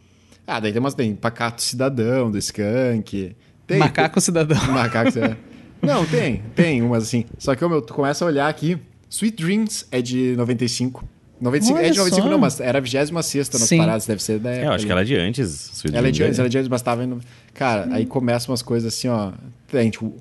Ah, 0.47 0.59
daí 0.61 0.73
tem 0.73 0.81
umas. 0.81 0.95
Tem 0.95 1.15
Pacato 1.15 1.63
Cidadão, 1.63 2.31
do 2.31 2.39
Skank. 2.39 3.37
Tem, 3.67 3.79
Macaco 3.79 4.21
cidadão. 4.21 4.61
Macaco 4.73 5.13
Cidadão. 5.13 5.37
Não, 5.81 6.05
tem, 6.05 6.43
tem 6.55 6.83
umas 6.83 7.05
assim. 7.05 7.25
Só 7.39 7.55
que, 7.55 7.67
meu, 7.67 7.81
tu 7.81 7.95
começa 7.95 8.25
a 8.25 8.29
olhar 8.29 8.49
aqui. 8.49 8.79
Sweet 9.11 9.43
Dreams 9.43 9.87
é 9.91 10.01
de 10.01 10.35
95. 10.37 11.05
95 11.41 11.79
é 11.79 11.91
de 11.91 11.99
95, 11.99 12.23
só. 12.27 12.31
não, 12.31 12.39
mas 12.39 12.61
era 12.61 12.79
a 12.79 12.81
26 12.81 13.11
nas 13.11 13.27
Sim. 13.63 13.79
paradas, 13.79 14.07
deve 14.07 14.23
ser 14.23 14.39
da 14.39 14.51
É, 14.51 14.53
época. 14.57 14.67
eu 14.67 14.73
acho 14.73 14.87
que 14.87 14.93
ela 14.93 15.01
é 15.01 15.05
de 15.05 15.17
antes. 15.17 15.71
Sweet 15.75 15.97
Ela 15.97 16.09
é 16.09 16.11
de 16.11 16.23
antes, 16.23 16.39
ela 16.39 16.47
é 16.47 16.51
de 16.51 16.59
antes, 16.59 16.69
mas 16.69 16.83
tava 16.83 17.03
indo. 17.05 17.19
Cara, 17.55 17.89
aí 17.93 18.05
começam 18.07 18.51
umas 18.53 18.61
coisas 18.63 18.93
assim, 18.95 19.09
ó. 19.09 19.33
Tem, 19.67 19.89
tipo, 19.91 20.15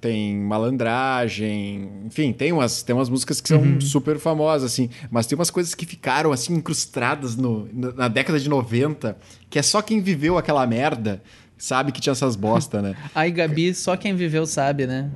tem 0.00 0.36
malandragem, 0.38 1.90
enfim, 2.06 2.32
tem 2.32 2.52
umas, 2.52 2.82
tem 2.82 2.94
umas 2.94 3.08
músicas 3.08 3.40
que 3.40 3.48
são 3.48 3.80
super 3.80 4.18
famosas, 4.18 4.72
assim, 4.72 4.88
mas 5.10 5.26
tem 5.26 5.36
umas 5.36 5.50
coisas 5.50 5.74
que 5.74 5.84
ficaram 5.84 6.32
assim, 6.32 6.54
incrustadas 6.54 7.36
no, 7.36 7.68
na 7.72 7.92
na 7.92 8.08
década 8.08 8.38
de 8.38 8.48
90, 8.48 9.16
que 9.50 9.58
é 9.58 9.62
só 9.62 9.82
quem 9.82 10.00
viveu 10.00 10.38
aquela 10.38 10.66
merda 10.66 11.20
sabe 11.58 11.92
que 11.92 12.00
tinha 12.00 12.12
essas 12.12 12.36
bosta, 12.36 12.80
né? 12.80 12.94
Aí, 13.14 13.30
Gabi, 13.30 13.74
só 13.74 13.94
quem 13.96 14.14
viveu 14.14 14.46
sabe, 14.46 14.86
né? 14.86 15.10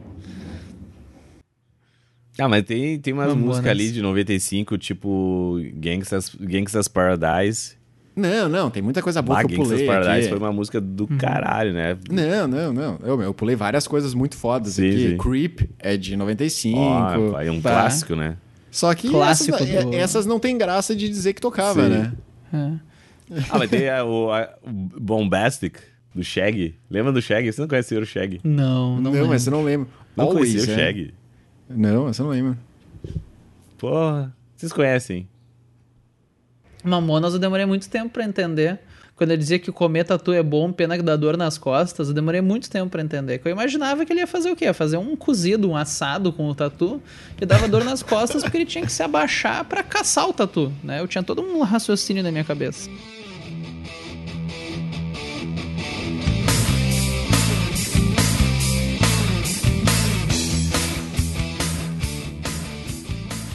Ah, 2.38 2.48
mas 2.48 2.64
tem, 2.64 2.98
tem 2.98 3.12
umas 3.12 3.28
Mamonas. 3.28 3.46
músicas 3.46 3.70
ali 3.70 3.90
de 3.92 4.02
95, 4.02 4.76
tipo 4.78 5.56
Gangsta's, 5.74 6.34
Gangsta's 6.40 6.88
Paradise. 6.88 7.76
Não, 8.16 8.48
não, 8.48 8.70
tem 8.70 8.82
muita 8.82 9.02
coisa 9.02 9.20
boa 9.22 9.38
Ah, 9.40 9.44
que 9.44 9.54
eu 9.54 9.58
Gangsta's 9.58 9.80
pulei 9.80 9.86
Paradise 9.86 10.20
aqui. 10.20 10.28
foi 10.28 10.38
uma 10.38 10.52
música 10.52 10.80
do 10.80 11.06
caralho, 11.06 11.72
né? 11.72 11.96
Não, 12.10 12.46
não, 12.48 12.72
não. 12.72 12.98
Eu, 13.04 13.20
eu 13.22 13.34
pulei 13.34 13.56
várias 13.56 13.86
coisas 13.88 14.14
muito 14.14 14.36
fodas 14.36 14.74
Sim, 14.74 14.88
aqui. 14.88 15.08
sim. 15.10 15.16
Creep 15.18 15.60
é 15.78 15.96
de 15.96 16.16
95. 16.16 16.78
Ó, 16.78 17.40
é 17.40 17.50
um 17.50 17.60
Pá. 17.60 17.70
clássico, 17.70 18.14
né? 18.16 18.36
Só 18.70 18.92
que 18.94 19.08
Clássico 19.08 19.54
essas, 19.56 19.84
do- 19.84 19.94
essas 19.94 20.26
não 20.26 20.40
tem 20.40 20.58
graça 20.58 20.94
de 20.96 21.08
dizer 21.08 21.32
que 21.34 21.40
tocava, 21.40 21.82
Sim. 21.84 21.88
né? 21.90 22.12
É. 22.52 23.38
Ah, 23.50 23.58
mas 23.58 23.70
tem 23.70 23.88
a- 23.88 24.04
o, 24.04 24.30
a- 24.32 24.48
o 24.64 24.70
Bombastic, 25.00 25.78
do 26.14 26.22
Shaggy. 26.24 26.74
Lembra 26.90 27.12
do 27.12 27.22
Shaggy? 27.22 27.52
Você 27.52 27.60
não 27.60 27.68
conhece 27.68 27.96
o 27.96 28.04
Shaggy? 28.04 28.40
Não, 28.44 28.94
não, 28.96 29.00
Não, 29.00 29.10
lembro. 29.12 29.28
mas 29.28 29.42
você 29.42 29.50
não 29.50 29.62
lembra. 29.64 29.88
Não 30.16 30.26
Always, 30.26 30.50
conhecia 30.52 30.72
o 30.74 30.78
é. 30.78 30.84
Shaggy? 30.84 31.14
Não, 31.68 32.04
você 32.04 32.22
não 32.22 32.30
lembra. 32.30 32.58
Porra, 33.78 34.34
vocês 34.56 34.72
conhecem. 34.72 35.28
Mamonas 36.82 37.32
eu 37.32 37.40
demorei 37.40 37.66
muito 37.66 37.88
tempo 37.88 38.10
pra 38.10 38.24
entender. 38.24 38.80
Quando 39.16 39.30
eu 39.30 39.36
dizia 39.36 39.60
que 39.60 39.70
comer 39.70 40.04
tatu 40.04 40.32
é 40.32 40.42
bom, 40.42 40.72
pena 40.72 40.96
que 40.96 41.02
dá 41.02 41.14
dor 41.14 41.36
nas 41.36 41.56
costas, 41.56 42.08
eu 42.08 42.14
demorei 42.14 42.40
muito 42.40 42.68
tempo 42.68 42.90
pra 42.90 43.00
entender. 43.00 43.38
Que 43.38 43.46
eu 43.46 43.52
imaginava 43.52 44.04
que 44.04 44.12
ele 44.12 44.20
ia 44.20 44.26
fazer 44.26 44.50
o 44.50 44.56
quê? 44.56 44.64
Ia 44.64 44.74
fazer 44.74 44.96
um 44.96 45.14
cozido, 45.14 45.70
um 45.70 45.76
assado 45.76 46.32
com 46.32 46.48
o 46.48 46.54
tatu, 46.54 47.00
que 47.36 47.46
dava 47.46 47.68
dor 47.68 47.84
nas 47.84 48.02
costas 48.02 48.42
porque 48.42 48.56
ele 48.56 48.66
tinha 48.66 48.84
que 48.84 48.90
se 48.90 49.02
abaixar 49.04 49.64
pra 49.66 49.84
caçar 49.84 50.28
o 50.28 50.32
tatu, 50.32 50.72
né? 50.82 51.00
Eu 51.00 51.06
tinha 51.06 51.22
todo 51.22 51.42
um 51.42 51.62
raciocínio 51.62 52.24
na 52.24 52.32
minha 52.32 52.42
cabeça. 52.42 52.90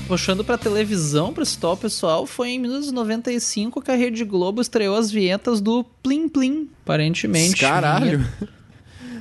Puxando 0.10 0.44
pra 0.44 0.58
televisão, 0.58 1.32
pra 1.32 1.46
citar 1.46 1.70
o 1.70 1.78
pessoal, 1.78 2.26
foi 2.26 2.50
em 2.50 2.60
1995 2.60 3.80
que 3.80 3.92
a 3.92 3.96
Rede 3.96 4.26
Globo 4.26 4.60
estreou 4.60 4.96
as 4.98 5.12
vinhetas 5.12 5.62
do 5.62 5.84
Plim 6.02 6.28
Plim, 6.28 6.68
aparentemente. 6.82 7.62
Caralho. 7.62 8.28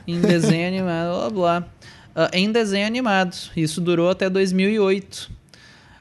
Em 0.07 0.19
desenho 0.19 0.67
animado, 0.67 1.13
blá 1.13 1.61
blá. 1.61 1.69
Ah, 2.17 2.31
em 2.33 2.51
desenho 2.51 2.87
animado. 2.87 3.37
Isso 3.55 3.83
durou 3.83 4.09
até 4.09 4.31
2008. 4.31 5.31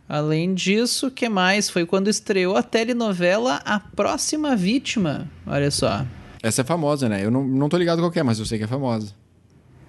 Além 0.07 0.53
disso, 0.53 1.07
o 1.07 1.11
que 1.11 1.27
mais? 1.27 1.69
Foi 1.69 1.85
quando 1.85 2.09
estreou 2.09 2.55
a 2.55 2.63
telenovela 2.63 3.61
A 3.65 3.81
Próxima 3.81 4.55
Vítima. 4.55 5.29
Olha 5.45 5.69
só. 5.69 6.05
Essa 6.41 6.61
é 6.61 6.63
famosa, 6.63 7.09
né? 7.09 7.25
Eu 7.25 7.29
não, 7.29 7.45
não 7.45 7.67
tô 7.67 7.77
ligado 7.77 7.99
qual 7.99 8.11
é, 8.15 8.23
mas 8.23 8.39
eu 8.39 8.45
sei 8.45 8.57
que 8.57 8.63
é 8.63 8.67
famosa. 8.67 9.13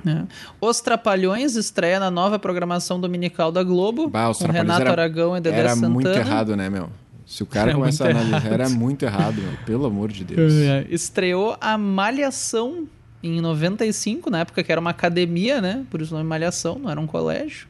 Né? 0.04 0.26
Os 0.60 0.80
Trapalhões 0.80 1.56
estreia 1.56 1.98
na 2.00 2.10
nova 2.10 2.38
programação 2.38 3.00
dominical 3.00 3.50
da 3.52 3.62
Globo. 3.62 4.08
Bah, 4.08 4.28
os 4.30 4.38
com 4.38 4.44
Trapalhões 4.44 4.66
Renato 4.68 4.82
era- 4.82 5.02
Aragão 5.02 5.36
e 5.36 5.40
Dedé 5.40 5.58
Era 5.58 5.68
Santana. 5.70 5.88
muito 5.94 6.08
errado, 6.08 6.56
né, 6.56 6.68
meu? 6.70 6.88
Se 7.26 7.42
o 7.42 7.46
cara 7.46 7.70
Era 7.70 7.78
começa 7.78 8.02
a 8.04 8.06
muito 8.06 8.16
analisar, 8.16 8.36
errado. 8.46 8.52
era 8.60 8.68
muito 8.70 9.02
errado, 9.04 9.34
meu. 9.42 9.52
Pelo 9.66 9.84
amor 9.86 10.10
de 10.10 10.24
Deus. 10.24 10.52
É, 10.54 10.86
Estreou 10.88 11.56
a 11.60 11.76
Malhação 11.76 12.86
em 13.22 13.40
95, 13.40 14.30
na 14.30 14.40
época 14.40 14.62
que 14.62 14.72
era 14.72 14.80
uma 14.80 14.90
academia, 14.90 15.60
né? 15.60 15.84
Por 15.90 16.00
isso 16.00 16.14
o 16.14 16.16
nome 16.16 16.28
Malhação, 16.28 16.78
não 16.78 16.90
era 16.90 16.98
um 17.00 17.06
colégio. 17.06 17.66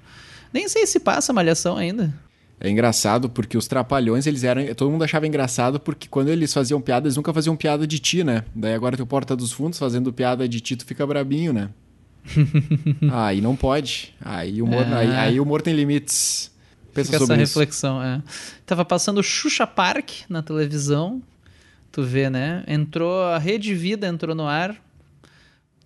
Nem 0.52 0.68
sei 0.68 0.86
se 0.86 1.00
passa 1.00 1.32
Malhação 1.32 1.76
ainda. 1.76 2.14
É 2.60 2.68
engraçado 2.68 3.28
porque 3.28 3.56
os 3.56 3.66
trapalhões, 3.68 4.26
eles 4.26 4.42
eram. 4.44 4.64
Todo 4.74 4.90
mundo 4.90 5.04
achava 5.04 5.26
engraçado 5.26 5.78
porque 5.78 6.08
quando 6.08 6.28
eles 6.28 6.52
faziam 6.52 6.80
piada, 6.80 7.06
eles 7.06 7.16
nunca 7.16 7.32
faziam 7.32 7.54
piada 7.56 7.86
de 7.86 7.98
ti, 7.98 8.24
né? 8.24 8.44
Daí 8.54 8.74
agora 8.74 8.96
tem 8.96 9.04
o 9.04 9.06
Porta 9.06 9.34
dos 9.36 9.52
Fundos 9.52 9.78
fazendo 9.78 10.12
piada 10.12 10.48
de 10.48 10.60
ti, 10.60 10.74
tu 10.76 10.84
fica 10.84 11.06
brabinho, 11.06 11.52
né? 11.52 11.68
aí 13.12 13.40
não 13.40 13.56
pode. 13.56 14.14
Aí 14.20 14.60
o 14.60 14.64
humor, 14.64 14.82
É. 14.86 14.94
aí, 14.94 15.10
aí 15.12 15.40
o 15.40 15.42
humor 15.42 15.62
tem 15.62 15.74
limites. 15.74 16.50
Pensa 16.92 17.06
Fica 17.06 17.16
essa 17.16 17.26
sobre 17.26 17.42
isso. 17.42 17.58
reflexão, 17.58 18.02
é. 18.02 18.22
Tava 18.66 18.84
passando 18.84 19.22
Xuxa 19.22 19.66
Park 19.66 20.10
na 20.28 20.42
televisão. 20.42 21.22
Tu 21.92 22.02
vê, 22.02 22.28
né? 22.28 22.64
Entrou 22.66 23.22
a 23.22 23.38
Rede 23.38 23.74
Vida 23.74 24.06
entrou 24.06 24.34
no 24.34 24.46
ar. 24.46 24.76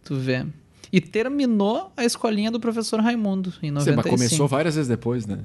Tu 0.05 0.17
vê. 0.17 0.45
E 0.93 1.01
terminou 1.01 1.93
a 1.97 2.05
escolinha 2.05 2.51
do 2.51 2.61
professor 2.61 3.01
Raimundo 3.01 3.53
em 3.63 3.71
95. 3.71 3.85
Sim, 3.85 3.97
mas 3.97 4.07
começou 4.07 4.49
várias 4.49 4.75
vezes 4.75 4.89
depois, 4.89 5.27
né? 5.27 5.39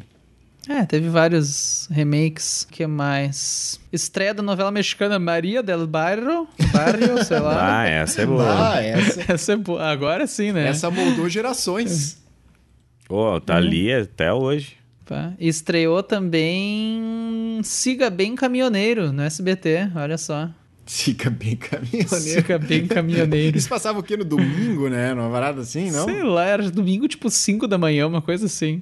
É, 0.69 0.85
teve 0.85 1.07
vários 1.09 1.87
remakes. 1.89 2.63
O 2.63 2.73
que 2.73 2.85
mais? 2.85 3.79
Estreia 3.91 4.33
da 4.33 4.43
novela 4.43 4.69
mexicana 4.71 5.17
Maria 5.17 5.63
del 5.63 5.87
Barrio. 5.87 6.47
Barrio, 6.73 7.23
sei 7.25 7.39
lá. 7.39 7.81
Ah, 7.81 7.87
essa 7.87 8.21
é 8.21 8.25
boa. 8.25 8.73
Ah, 8.73 8.81
essa, 8.83 9.31
Essa 9.33 9.53
é 9.53 9.55
boa. 9.55 9.83
Agora 9.89 10.27
sim, 10.27 10.51
né? 10.51 10.67
essa 10.67 10.91
moldou 10.91 11.29
gerações. 11.29 12.17
Pô, 13.07 13.39
tá 13.39 13.55
ali 13.55 13.91
até 13.93 14.33
hoje. 14.33 14.75
Pá. 15.05 15.31
Estreou 15.39 16.03
também 16.03 17.61
Siga 17.63 18.09
Bem 18.09 18.35
Caminhoneiro 18.35 19.13
no 19.13 19.21
SBT. 19.21 19.91
Olha 19.95 20.17
só. 20.17 20.49
Fica 20.85 21.29
bem 21.29 21.55
caminhoneiro. 21.57 22.07
Siga 22.15 22.57
Bem 22.57 22.87
Caminhoneiro. 22.87 23.57
Isso 23.57 23.67
passava 23.67 23.99
o 23.99 24.03
quê? 24.03 24.15
No 24.15 24.23
domingo, 24.23 24.87
né? 24.87 25.13
Numa 25.13 25.27
varada 25.27 25.61
assim, 25.61 25.91
não? 25.91 26.05
Sei 26.05 26.23
lá, 26.23 26.45
era 26.45 26.71
domingo 26.71 27.07
tipo 27.09 27.29
5 27.29 27.67
da 27.67 27.77
manhã, 27.77 28.07
uma 28.07 28.21
coisa 28.21 28.45
assim. 28.45 28.81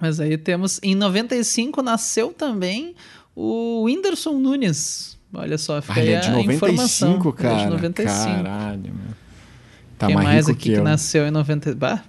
Mas 0.00 0.20
aí 0.20 0.36
temos. 0.38 0.78
Em 0.82 0.94
95 0.94 1.82
nasceu 1.82 2.32
também 2.32 2.94
o 3.34 3.84
Whindersson 3.84 4.38
Nunes. 4.38 5.18
Olha 5.32 5.58
só, 5.58 5.80
fica 5.82 6.00
Ah, 6.00 6.02
ele 6.02 6.08
aí 6.10 6.14
é 6.16 6.20
de 6.20 6.28
a 6.30 6.40
informação. 6.40 7.10
95, 7.18 7.28
Ele 7.28 7.46
é 7.46 7.50
cara. 7.50 7.64
de 7.64 7.70
95. 7.70 8.24
Caralho, 8.44 8.80
meu. 8.82 9.14
Tá 9.98 10.06
Quem 10.06 10.14
mais, 10.14 10.28
mais 10.28 10.46
rico 10.46 10.50
aqui 10.52 10.62
que 10.68 10.70
que, 10.74 10.80
eu. 10.80 10.84
nasceu 10.84 11.26
em 11.26 11.30
90... 11.30 11.74
Bah, 11.74 12.02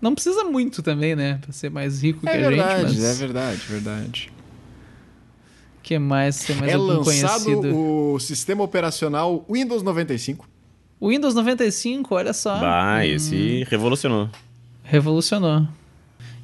não 0.00 0.14
precisa 0.14 0.44
muito 0.44 0.82
também, 0.82 1.16
né? 1.16 1.38
Pra 1.42 1.52
ser 1.52 1.70
mais 1.70 2.02
rico 2.02 2.20
É 2.28 2.30
que 2.38 2.44
a 2.44 2.48
verdade, 2.48 2.88
gente, 2.92 3.00
mas... 3.00 3.04
é 3.04 3.14
verdade, 3.14 3.60
verdade. 3.68 4.32
que 5.82 5.98
mais? 5.98 6.38
Tem 6.44 6.56
mais 6.56 6.70
é 6.70 6.74
algum 6.74 6.86
lançado 6.86 7.44
conhecido? 7.44 7.76
o 7.76 8.18
sistema 8.20 8.62
operacional 8.62 9.44
Windows 9.50 9.82
95. 9.82 10.48
O 11.00 11.08
Windows 11.08 11.34
95, 11.34 12.14
olha 12.14 12.32
só. 12.32 12.58
Bah, 12.60 13.04
esse 13.06 13.64
revolucionou. 13.68 14.28
Revolucionou. 14.84 15.66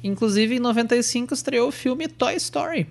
Inclusive, 0.03 0.55
em 0.55 0.59
95 0.59 1.33
estreou 1.33 1.69
o 1.69 1.71
filme 1.71 2.07
Toy 2.07 2.35
Story. 2.35 2.87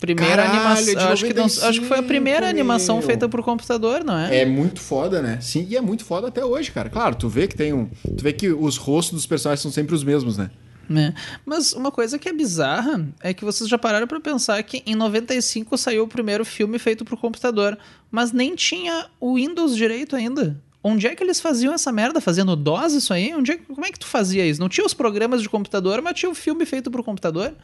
Primeira 0.00 0.48
animação. 0.48 1.08
Acho 1.10 1.26
que, 1.26 1.34
não- 1.34 1.44
acho 1.44 1.58
que 1.58 1.62
foi 1.86 1.98
a 1.98 2.00
95, 2.00 2.02
primeira 2.04 2.48
animação 2.48 2.96
meu. 2.98 3.06
feita 3.06 3.28
por 3.28 3.42
computador, 3.42 4.02
não 4.02 4.16
é? 4.18 4.38
É 4.40 4.46
muito 4.46 4.80
foda, 4.80 5.20
né? 5.20 5.38
Sim, 5.42 5.66
e 5.68 5.76
é 5.76 5.80
muito 5.80 6.04
foda 6.06 6.28
até 6.28 6.42
hoje, 6.42 6.72
cara. 6.72 6.88
Claro, 6.88 7.14
tu 7.16 7.28
vê 7.28 7.46
que 7.46 7.54
tem 7.54 7.74
um. 7.74 7.86
Tu 8.16 8.22
vê 8.22 8.32
que 8.32 8.48
os 8.48 8.78
rostos 8.78 9.14
dos 9.14 9.26
personagens 9.26 9.60
são 9.60 9.70
sempre 9.70 9.94
os 9.94 10.02
mesmos, 10.02 10.38
né? 10.38 10.50
É. 10.92 11.12
Mas 11.46 11.72
uma 11.74 11.90
coisa 11.92 12.18
que 12.18 12.28
é 12.28 12.32
bizarra 12.32 13.06
é 13.22 13.32
que 13.34 13.44
vocês 13.44 13.68
já 13.68 13.78
pararam 13.78 14.06
pra 14.08 14.18
pensar 14.20 14.60
que 14.62 14.82
em 14.86 14.94
95 14.96 15.76
saiu 15.76 16.02
o 16.04 16.08
primeiro 16.08 16.44
filme 16.44 16.78
feito 16.78 17.04
por 17.04 17.16
computador, 17.20 17.78
mas 18.10 18.32
nem 18.32 18.56
tinha 18.56 19.06
o 19.20 19.34
Windows 19.36 19.76
direito 19.76 20.16
ainda. 20.16 20.56
Onde 20.82 21.06
é 21.06 21.14
que 21.14 21.22
eles 21.22 21.40
faziam 21.40 21.74
essa 21.74 21.92
merda? 21.92 22.20
Fazendo 22.20 22.56
DOS 22.56 22.94
isso 22.94 23.12
aí? 23.12 23.34
Onde 23.34 23.52
é, 23.52 23.56
que- 23.58 23.66
como 23.66 23.84
é 23.84 23.90
que 23.92 23.98
tu 23.98 24.06
fazia 24.06 24.46
isso? 24.46 24.60
Não 24.60 24.68
tinha 24.68 24.86
os 24.86 24.94
programas 24.94 25.42
de 25.42 25.48
computador, 25.48 26.00
mas 26.00 26.14
tinha 26.18 26.30
o 26.30 26.34
filme 26.34 26.64
feito 26.64 26.90
por 26.90 27.02
computador? 27.04 27.54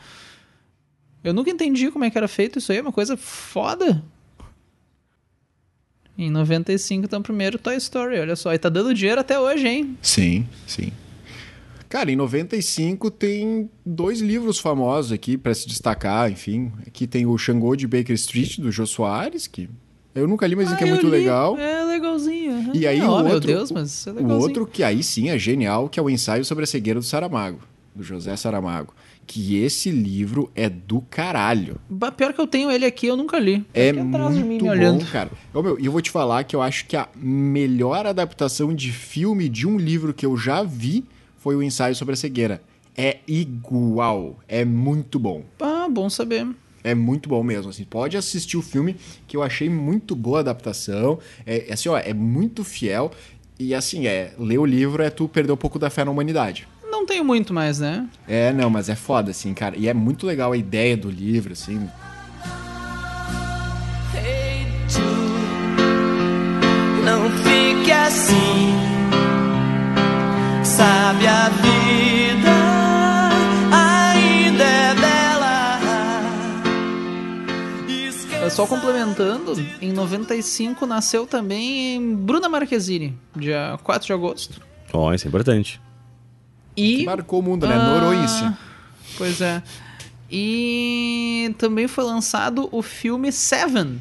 Eu 1.25 1.33
nunca 1.33 1.51
entendi 1.51 1.91
como 1.91 2.05
é 2.05 2.11
que 2.11 2.19
era 2.19 2.29
feito 2.29 2.59
isso 2.59 2.71
aí, 2.73 2.79
é 2.79 2.83
uma 2.83 2.93
coisa 2.93 3.17
foda. 3.17 4.05
Em 6.19 6.31
95, 6.31 7.05
então, 7.05 7.21
primeiro 7.21 7.59
Toy 7.59 7.77
Story, 7.77 8.19
olha 8.19 8.37
só. 8.37 8.53
E 8.55 8.59
tá 8.59 8.69
dando 8.71 8.95
dinheiro 8.95 9.21
até 9.21 9.39
hoje, 9.39 9.69
hein? 9.69 9.99
Sim, 10.01 10.47
sim. 10.67 10.91
Cara, 11.89 12.11
em 12.11 12.17
95 12.17 13.11
tem 13.11 13.71
dois 13.85 14.21
livros 14.21 14.59
famosos 14.59 15.13
aqui 15.13 15.37
pra 15.37 15.55
se 15.55 15.67
destacar, 15.69 16.31
enfim. 16.31 16.73
Aqui 16.87 17.07
tem 17.07 17.27
o 17.27 17.37
Xangô 17.37 17.77
de 17.77 17.87
Baker 17.87 18.15
Street, 18.15 18.59
do 18.59 18.73
Jô 18.73 18.87
Soares, 18.87 19.47
que 19.47 19.69
eu 20.15 20.27
nunca 20.27 20.47
li, 20.47 20.57
mas 20.57 20.65
dizem 20.67 20.79
que 20.79 20.85
é 20.85 20.87
Ah, 20.87 20.91
muito 20.91 21.05
li. 21.07 21.13
legal. 21.13 21.57
É 21.59 21.85
legalzinho. 21.85 22.36
Aham. 22.69 22.77
E 22.77 22.87
aí 22.87 23.01
Ah, 23.01 23.11
o 23.11 23.15
outro, 23.15 23.29
meu 23.31 23.41
Deus, 23.41 23.71
mas 23.73 24.07
é 24.07 24.11
o 24.13 24.29
outro 24.39 24.67
que 24.67 24.83
aí 24.83 25.03
sim 25.03 25.29
é 25.29 25.39
genial, 25.39 25.89
que 25.89 25.99
é 25.99 26.03
o 26.03 26.11
ensaio 26.11 26.45
sobre 26.45 26.65
a 26.65 26.67
cegueira 26.67 27.01
do 27.01 27.05
Saramago, 27.07 27.61
do 27.95 28.03
José 28.03 28.37
Saramago. 28.37 28.95
Que 29.29 29.57
esse 29.57 29.91
livro 29.91 30.51
é 30.55 30.69
do 30.69 31.01
caralho. 31.01 31.81
Pior 32.17 32.33
que 32.33 32.41
eu 32.41 32.47
tenho 32.47 32.71
ele 32.71 32.85
aqui, 32.87 33.09
eu 33.09 33.17
nunca 33.17 33.41
li. 33.41 33.65
É 33.75 33.91
de 33.91 33.99
mim, 34.01 34.05
muito 34.05 34.47
me 34.47 34.59
bom, 34.59 34.69
olhando. 34.71 35.05
cara. 35.07 35.31
E 35.81 35.85
eu 35.87 35.91
vou 35.91 36.01
te 36.01 36.13
falar 36.13 36.45
que 36.45 36.55
eu 36.55 36.63
acho 36.63 36.87
que 36.87 36.97
a 36.97 37.09
melhor 37.17 38.07
adaptação 38.07 38.73
de 38.73 38.93
filme 38.93 39.49
de 39.49 39.67
um 39.67 39.77
livro 39.79 40.15
que 40.15 40.25
eu 40.25 40.37
já 40.37 40.63
vi 40.63 41.05
foi 41.39 41.57
o 41.57 41.63
ensaio 41.63 41.97
sobre 41.97 42.15
a 42.15 42.17
cegueira. 42.17 42.63
É 42.97 43.19
igual. 43.27 44.39
É 44.49 44.65
muito 44.65 45.19
bom. 45.19 45.43
Ah, 45.61 45.89
bom 45.91 46.09
saber. 46.09 46.47
É 46.87 46.95
muito 46.95 47.29
bom 47.29 47.43
mesmo, 47.43 47.71
assim. 47.71 47.83
Pode 47.83 48.17
assistir 48.17 48.57
o 48.57 48.63
filme, 48.63 48.95
que 49.27 49.37
eu 49.37 49.43
achei 49.43 49.69
muito 49.69 50.15
boa 50.15 50.39
a 50.39 50.41
adaptação. 50.41 51.19
É, 51.45 51.67
assim, 51.73 51.89
ó, 51.89 51.99
é 51.99 52.15
muito 52.15 52.63
fiel. 52.63 53.11
E 53.59 53.75
assim, 53.75 54.07
é, 54.07 54.33
ler 54.39 54.59
o 54.59 54.65
livro 54.65 55.03
é 55.03 55.11
tu 55.11 55.27
perder 55.27 55.51
um 55.51 55.57
pouco 55.57 55.81
da 55.81 55.91
fé 55.91 56.05
na 56.05 56.13
humanidade. 56.13 56.69
Não 56.89 57.05
tenho 57.05 57.25
muito 57.25 57.53
mais, 57.53 57.81
né? 57.81 58.09
É, 58.29 58.53
não, 58.53 58.71
mas 58.71 58.89
é 58.89 58.95
foda, 58.95 59.33
assim, 59.33 59.53
cara. 59.53 59.77
E 59.77 59.89
é 59.89 59.95
muito 59.95 60.25
legal 60.25 60.53
a 60.53 60.57
ideia 60.57 60.97
do 60.97 61.11
livro, 61.11 61.55
assim. 61.55 61.91
Hey, 64.15 64.65
não 67.05 67.29
fique 67.43 67.91
assim. 67.91 68.77
Sabe 70.63 71.27
a 71.27 71.49
vida 71.49 72.66
Só 78.51 78.67
complementando, 78.67 79.55
em 79.81 79.93
95 79.93 80.87
nasceu 80.87 81.27
também 81.27 82.15
Bruna 82.17 82.49
Marquezine, 82.49 83.17
dia 83.35 83.79
4 83.83 84.07
de 84.07 84.13
agosto. 84.13 84.61
Ó, 84.93 85.13
isso 85.13 85.27
é 85.27 85.29
importante. 85.29 85.81
E. 86.77 86.99
Que 86.99 87.07
marcou 87.07 87.41
o 87.41 87.43
mundo, 87.43 87.67
né? 87.67 87.75
Ah, 87.75 87.99
Noroense. 88.01 88.51
Pois 89.19 89.41
é. 89.41 89.63
E 90.31 91.55
também 91.59 91.87
foi 91.89 92.05
lançado 92.05 92.69
o 92.73 92.83
filme 92.83 93.31
Seven. 93.33 93.99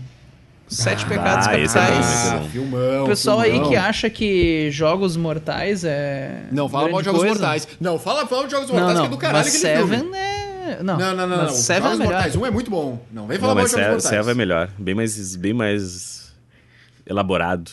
Sete 0.67 1.05
Pecados 1.05 1.45
ah, 1.47 1.59
esse 1.59 1.77
é 1.77 1.81
Capitais. 1.81 2.05
esse 2.09 2.27
é 2.27 2.37
Ah, 2.37 2.41
filmão. 2.51 3.03
O 3.03 3.07
pessoal 3.07 3.39
aí 3.39 3.51
filmão. 3.51 3.69
que 3.69 3.75
acha 3.75 4.09
que 4.09 4.69
Jogos 4.71 5.15
Mortais 5.15 5.83
é. 5.83 6.47
Não, 6.51 6.67
fala 6.67 6.89
mal 6.89 7.01
de 7.01 7.05
Jogos 7.05 7.21
coisa. 7.21 7.35
Mortais. 7.39 7.67
Não, 7.79 7.99
fala, 7.99 8.25
fala 8.25 8.45
de 8.45 8.51
Jogos 8.51 8.69
Não, 8.69 8.75
Mortais, 8.75 8.95
não. 8.95 9.01
que 9.03 9.07
é 9.07 9.11
do 9.11 9.17
caralho 9.17 9.45
mas 9.45 9.53
Seven 9.53 9.99
filme. 9.99 10.17
É. 10.71 10.83
Não, 10.83 10.97
Não, 10.97 11.15
não, 11.15 11.27
não, 11.27 11.37
não. 11.37 11.47
Jogos 11.47 11.69
é 11.69 11.79
melhor. 11.79 11.97
Mortais 11.97 12.35
1 12.35 12.45
é 12.45 12.51
muito 12.51 12.71
bom. 12.71 12.99
Não, 13.11 13.27
vem 13.27 13.37
falar 13.39 13.53
Não, 13.55 13.61
mal 13.61 13.65
de 13.65 13.71
Jogos 13.71 13.81
Serra, 13.83 13.93
Mortais. 13.93 14.09
Serra 14.25 14.31
é 14.31 14.33
melhor. 14.33 14.69
Bem 14.77 14.95
mais, 14.95 15.35
bem 15.35 15.53
mais 15.53 16.33
elaborado. 17.05 17.71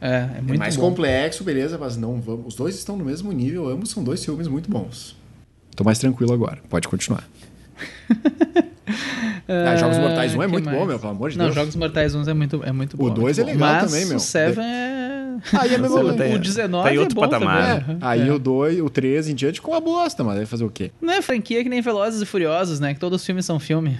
É, 0.00 0.08
é 0.08 0.30
É 0.38 0.42
muito 0.42 0.58
mais 0.58 0.76
bom. 0.76 0.82
complexo, 0.90 1.42
beleza, 1.44 1.78
mas 1.78 1.96
não 1.96 2.20
vamos. 2.20 2.48
Os 2.48 2.54
dois 2.54 2.74
estão 2.76 2.96
no 2.96 3.04
mesmo 3.04 3.32
nível, 3.32 3.68
ambos 3.68 3.90
são 3.90 4.04
dois 4.04 4.24
filmes 4.24 4.46
muito 4.48 4.70
bons. 4.70 5.16
Tô 5.74 5.84
mais 5.84 5.98
tranquilo 5.98 6.32
agora, 6.32 6.58
pode 6.68 6.88
continuar. 6.88 7.26
ah, 9.48 9.76
Jogos 9.76 9.98
Mortais 9.98 10.34
1 10.34 10.42
é 10.42 10.46
muito 10.46 10.64
mais? 10.64 10.78
bom, 10.78 10.84
meu, 10.86 10.98
pelo 10.98 11.12
amor 11.12 11.30
de 11.30 11.38
Não, 11.38 11.46
Deus. 11.46 11.54
Jogos 11.54 11.76
Mortais 11.76 12.14
1 12.14 12.28
é 12.28 12.34
muito, 12.34 12.64
é 12.64 12.72
muito 12.72 12.96
bom. 12.96 13.04
O 13.04 13.10
dois 13.10 13.38
muito 13.38 13.50
é 13.50 13.52
bom. 13.54 13.58
legal 13.64 13.82
Mas 13.82 13.90
também, 13.90 14.06
meu. 14.06 14.16
O 14.16 14.20
Seven 14.20 14.64
é. 14.64 14.95
Aí 15.52 15.74
é 15.74 15.78
mesmo. 15.78 15.96
O, 15.98 16.14
tá 16.14 16.26
em- 16.28 16.34
o 16.34 16.38
19 16.38 16.88
tá 16.88 16.94
em 16.94 16.98
outro 16.98 17.12
é 17.12 17.14
bom 17.14 17.28
patamar. 17.28 17.80
também. 17.84 17.96
É, 17.96 18.06
aí 18.06 18.30
o 18.30 18.38
2, 18.38 18.80
o 18.80 18.90
3 18.90 19.28
em 19.28 19.34
diante 19.34 19.60
com 19.62 19.70
uma 19.72 19.80
bosta, 19.80 20.22
mas 20.24 20.36
vai 20.36 20.46
fazer 20.46 20.64
o 20.64 20.70
quê? 20.70 20.90
Não 21.00 21.12
é 21.14 21.22
franquia 21.22 21.62
que 21.62 21.68
nem 21.68 21.80
Velozes 21.80 22.20
e 22.20 22.26
Furiosos, 22.26 22.80
né? 22.80 22.94
Que 22.94 23.00
todos 23.00 23.20
os 23.20 23.26
filmes 23.26 23.44
são 23.46 23.58
filme. 23.60 23.98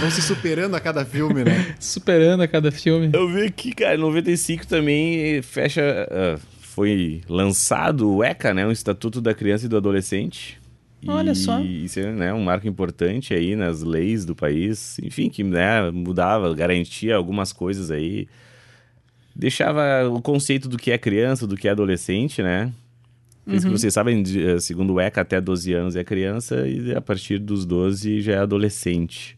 Vão 0.00 0.10
se 0.10 0.22
superando 0.22 0.74
a 0.74 0.80
cada 0.80 1.04
filme, 1.04 1.44
né? 1.44 1.74
Superando 1.78 2.42
a 2.42 2.48
cada 2.48 2.72
filme. 2.72 3.10
Eu 3.12 3.28
vi 3.28 3.42
aqui, 3.42 3.72
cara, 3.74 3.94
em 3.94 3.98
95 3.98 4.66
também 4.66 5.42
fecha. 5.42 6.08
ah, 6.10 6.38
foi 6.60 7.20
lançado 7.28 8.10
o 8.10 8.24
ECA, 8.24 8.52
né? 8.54 8.66
O 8.66 8.72
Estatuto 8.72 9.20
da 9.20 9.32
Criança 9.34 9.66
e 9.66 9.68
do 9.68 9.76
Adolescente. 9.76 10.58
E 11.02 11.08
Olha 11.10 11.34
só. 11.34 11.60
Isso 11.60 12.00
é 12.00 12.10
né, 12.10 12.32
um 12.32 12.42
marco 12.42 12.66
importante 12.66 13.34
aí 13.34 13.54
nas 13.54 13.82
leis 13.82 14.24
do 14.24 14.34
país. 14.34 14.98
Enfim, 15.02 15.28
que 15.28 15.44
né, 15.44 15.90
mudava, 15.92 16.52
garantia 16.54 17.14
algumas 17.14 17.52
coisas 17.52 17.90
aí. 17.90 18.26
Deixava 19.34 20.08
o 20.08 20.22
conceito 20.22 20.68
do 20.68 20.76
que 20.76 20.90
é 20.90 20.98
criança, 20.98 21.46
do 21.46 21.56
que 21.56 21.66
é 21.66 21.70
adolescente, 21.72 22.42
né? 22.42 22.72
Isso 23.46 23.66
que 23.66 23.72
vocês 23.72 23.92
sabem, 23.92 24.22
eh, 24.22 24.58
segundo 24.58 24.94
o 24.94 25.00
ECA, 25.00 25.20
até 25.20 25.38
12 25.38 25.74
anos 25.74 25.96
é 25.96 26.02
criança 26.02 26.66
e 26.66 26.94
a 26.94 27.00
partir 27.00 27.38
dos 27.38 27.66
12 27.66 28.22
já 28.22 28.34
é 28.34 28.38
adolescente. 28.38 29.36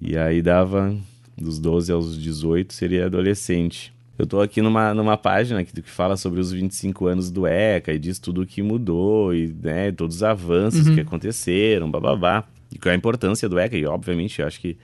E 0.00 0.16
aí 0.16 0.42
dava 0.42 0.96
dos 1.38 1.58
12 1.58 1.92
aos 1.92 2.20
18 2.20 2.72
seria 2.74 3.06
adolescente. 3.06 3.92
Eu 4.18 4.26
tô 4.26 4.40
aqui 4.40 4.60
numa, 4.60 4.92
numa 4.92 5.16
página 5.16 5.64
que, 5.64 5.80
que 5.80 5.90
fala 5.90 6.16
sobre 6.16 6.40
os 6.40 6.52
25 6.52 7.06
anos 7.06 7.30
do 7.30 7.46
ECA 7.46 7.92
e 7.92 7.98
diz 7.98 8.18
tudo 8.18 8.42
o 8.42 8.46
que 8.46 8.60
mudou 8.60 9.34
e 9.34 9.46
né, 9.62 9.92
todos 9.92 10.16
os 10.16 10.22
avanços 10.22 10.88
que 10.90 11.00
aconteceram, 11.00 11.90
bababá. 11.90 12.44
E 12.72 12.78
qual 12.78 12.90
é 12.90 12.94
a 12.94 12.98
importância 12.98 13.48
do 13.48 13.58
ECA, 13.58 13.76
e 13.76 13.86
obviamente 13.86 14.40
eu 14.40 14.46
acho 14.46 14.60
que 14.60 14.76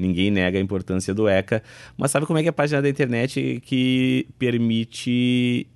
ninguém 0.00 0.30
nega 0.30 0.58
a 0.58 0.60
importância 0.60 1.12
do 1.14 1.28
ECA, 1.28 1.62
mas 1.96 2.10
sabe 2.10 2.26
como 2.26 2.38
é 2.38 2.42
que 2.42 2.48
é 2.48 2.50
a 2.50 2.52
página 2.52 2.80
da 2.82 2.88
internet 2.88 3.60
que 3.64 4.26
permite 4.38 5.66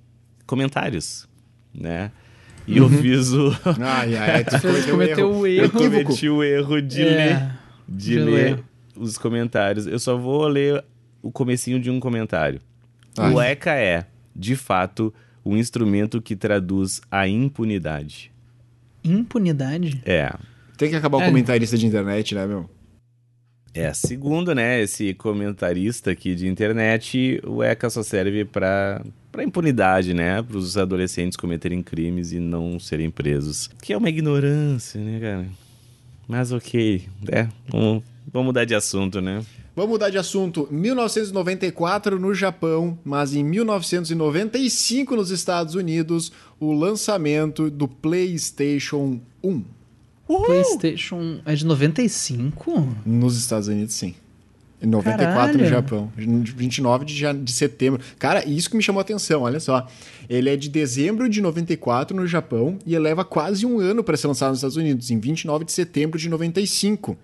comentários, 0.45 1.27
né? 1.73 2.11
E 2.67 2.77
eu 2.77 2.89
fiz 2.89 3.31
o... 3.31 3.51
Ai, 3.79 4.15
ai, 4.17 4.43
tu 4.43 4.57
Você 4.57 4.89
cometeu, 4.89 5.31
um 5.31 5.39
o 5.41 5.47
erro. 5.47 5.65
Equívoco. 5.65 6.03
cometi 6.05 6.29
o 6.29 6.43
erro 6.43 6.81
de 6.81 7.01
É, 7.03 7.05
ler, 7.05 7.51
de 7.87 7.97
de 8.09 8.19
ler 8.19 8.55
ler. 8.55 8.63
os 8.95 9.17
comentários. 9.19 9.85
Eu 9.85 9.99
só 9.99 10.17
vou 10.17 10.47
ler 10.47 10.83
o 11.21 11.31
comecinho 11.31 11.79
de 11.79 11.91
um 11.91 11.99
comentário. 11.99 12.59
Ai. 13.17 13.31
O 13.33 13.39
ECA 13.39 13.75
é, 13.75 14.07
de 14.35 14.55
fato, 14.55 15.13
um 15.45 15.55
instrumento 15.55 16.19
que 16.19 16.35
traduz 16.35 17.01
a 17.11 17.27
impunidade. 17.27 18.31
Impunidade? 19.03 20.01
É. 20.03 20.33
Tem 20.75 20.89
que 20.89 20.95
acabar 20.95 21.19
o 21.19 21.21
É. 21.21 21.27
comentarista 21.27 21.77
de 21.77 21.85
internet, 21.85 22.33
né, 22.33 22.47
meu? 22.47 22.67
É, 23.75 23.93
segundo, 23.93 24.55
né, 24.55 24.81
esse 24.81 25.13
comentarista 25.13 26.09
aqui 26.09 26.33
de 26.33 26.47
internet, 26.47 27.41
o 27.45 27.61
ECA 27.61 27.89
só 27.89 28.01
serve 28.01 28.45
para 28.45 29.03
para 29.29 29.43
impunidade, 29.43 30.13
né, 30.13 30.41
para 30.41 30.55
os 30.55 30.77
adolescentes 30.77 31.35
cometerem 31.35 31.83
crimes 31.83 32.31
e 32.31 32.39
não 32.39 32.79
serem 32.79 33.11
presos. 33.11 33.69
Que 33.81 33.91
é 33.91 33.97
uma 33.97 34.07
ignorância, 34.07 35.01
né, 35.01 35.19
cara? 35.19 35.45
Mas 36.25 36.53
ok, 36.53 37.03
é, 37.29 37.49
vamos, 37.67 38.01
vamos 38.31 38.45
mudar 38.45 38.63
de 38.63 38.73
assunto, 38.73 39.19
né? 39.19 39.43
Vamos 39.75 39.91
mudar 39.91 40.09
de 40.09 40.17
assunto. 40.17 40.69
1994 40.71 42.17
no 42.17 42.33
Japão, 42.33 42.97
mas 43.03 43.35
em 43.35 43.43
1995 43.43 45.17
nos 45.17 45.31
Estados 45.31 45.75
Unidos, 45.75 46.31
o 46.57 46.71
lançamento 46.71 47.69
do 47.69 47.89
PlayStation 47.89 49.19
1. 49.43 49.63
PlayStation 50.27 51.39
é 51.45 51.53
de 51.53 51.65
95? 51.65 52.95
Nos 53.05 53.37
Estados 53.37 53.67
Unidos, 53.67 53.93
sim. 53.93 54.15
Em 54.81 54.87
94 54.87 55.35
Caralho. 55.35 55.59
no 55.59 55.65
Japão. 55.65 56.11
29 56.15 57.05
de, 57.05 57.33
de 57.33 57.51
setembro. 57.51 58.01
Cara, 58.19 58.47
isso 58.47 58.69
que 58.69 58.75
me 58.75 58.83
chamou 58.83 58.99
a 58.99 59.01
atenção, 59.01 59.43
olha 59.43 59.59
só. 59.59 59.87
Ele 60.29 60.49
é 60.49 60.55
de 60.55 60.69
dezembro 60.69 61.29
de 61.29 61.41
94 61.41 62.15
no 62.15 62.27
Japão 62.27 62.77
e 62.85 62.97
leva 62.97 63.23
quase 63.23 63.65
um 63.65 63.79
ano 63.79 64.03
para 64.03 64.17
ser 64.17 64.27
lançado 64.27 64.49
nos 64.49 64.59
Estados 64.59 64.77
Unidos, 64.77 65.09
em 65.11 65.19
29 65.19 65.65
de 65.65 65.71
setembro 65.71 66.19
de 66.19 66.29
95. 66.29 67.17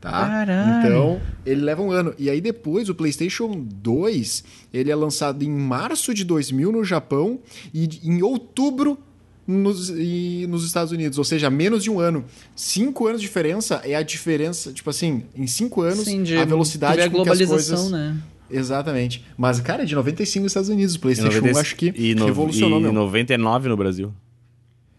Tá? 0.00 0.10
Caralho. 0.10 0.78
Então, 0.78 1.20
ele 1.44 1.60
leva 1.60 1.82
um 1.82 1.90
ano. 1.90 2.14
E 2.18 2.30
aí 2.30 2.40
depois, 2.40 2.88
o 2.88 2.94
PlayStation 2.94 3.52
2, 3.54 4.44
ele 4.72 4.90
é 4.90 4.94
lançado 4.94 5.42
em 5.42 5.50
março 5.50 6.14
de 6.14 6.24
2000 6.24 6.72
no 6.72 6.84
Japão 6.84 7.38
e 7.74 7.88
em 8.02 8.22
outubro 8.22 8.98
nos, 9.46 9.90
e 9.90 10.46
nos 10.48 10.64
Estados 10.64 10.92
Unidos. 10.92 11.18
Ou 11.18 11.24
seja, 11.24 11.50
menos 11.50 11.82
de 11.82 11.90
um 11.90 11.98
ano. 12.00 12.24
Cinco 12.54 13.06
anos 13.06 13.20
de 13.20 13.26
diferença 13.26 13.80
é 13.84 13.94
a 13.94 14.02
diferença, 14.02 14.72
tipo 14.72 14.88
assim, 14.90 15.24
em 15.34 15.46
cinco 15.46 15.82
anos, 15.82 16.04
Sim, 16.04 16.22
de 16.22 16.36
a 16.36 16.44
velocidade 16.44 17.00
a 17.00 17.04
com 17.04 17.10
que 17.24 17.30
as 17.30 17.38
globalização, 17.38 17.76
coisas... 17.76 17.90
né? 17.90 18.16
Exatamente. 18.50 19.24
Mas, 19.38 19.60
cara, 19.60 19.82
é 19.84 19.86
de 19.86 19.94
95 19.94 20.42
nos 20.42 20.50
Estados 20.52 20.68
Unidos. 20.68 20.96
O 20.96 21.00
PlayStation 21.00 21.38
1 21.38 21.40
90 21.40 21.60
acho 21.60 21.76
que 21.76 21.92
e 21.96 22.14
no- 22.14 22.26
revolucionou, 22.26 22.78
e 22.80 22.82
meu. 22.82 22.92
99 22.92 23.68
no 23.68 23.76
Brasil. 23.76 24.12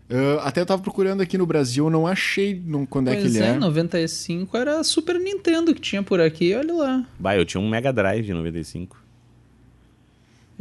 Ah, 0.10 0.48
até 0.48 0.62
eu 0.62 0.66
tava 0.66 0.82
procurando 0.82 1.22
aqui 1.22 1.38
no 1.38 1.46
Brasil, 1.46 1.89
não 1.89 2.06
achei 2.08 2.54
no- 2.66 2.86
quando 2.88 3.10
é 3.10 3.16
que 3.16 3.22
Pois 3.24 3.36
ele 3.36 3.44
é, 3.46 3.50
é. 3.50 3.54
95 3.58 4.58
era 4.58 4.84
Super 4.84 5.20
Nintendo 5.20 5.74
que 5.74 5.80
tinha 5.82 6.04
por 6.04 6.20
aqui, 6.20 6.54
olha 6.54 6.74
lá. 6.74 7.06
Bah, 7.20 7.36
eu 7.38 7.46
tinha 7.46 7.62
um 7.62 7.70
Mega 7.70 7.92
Drive 7.94 8.30
em 8.30 8.34
95. 8.34 8.98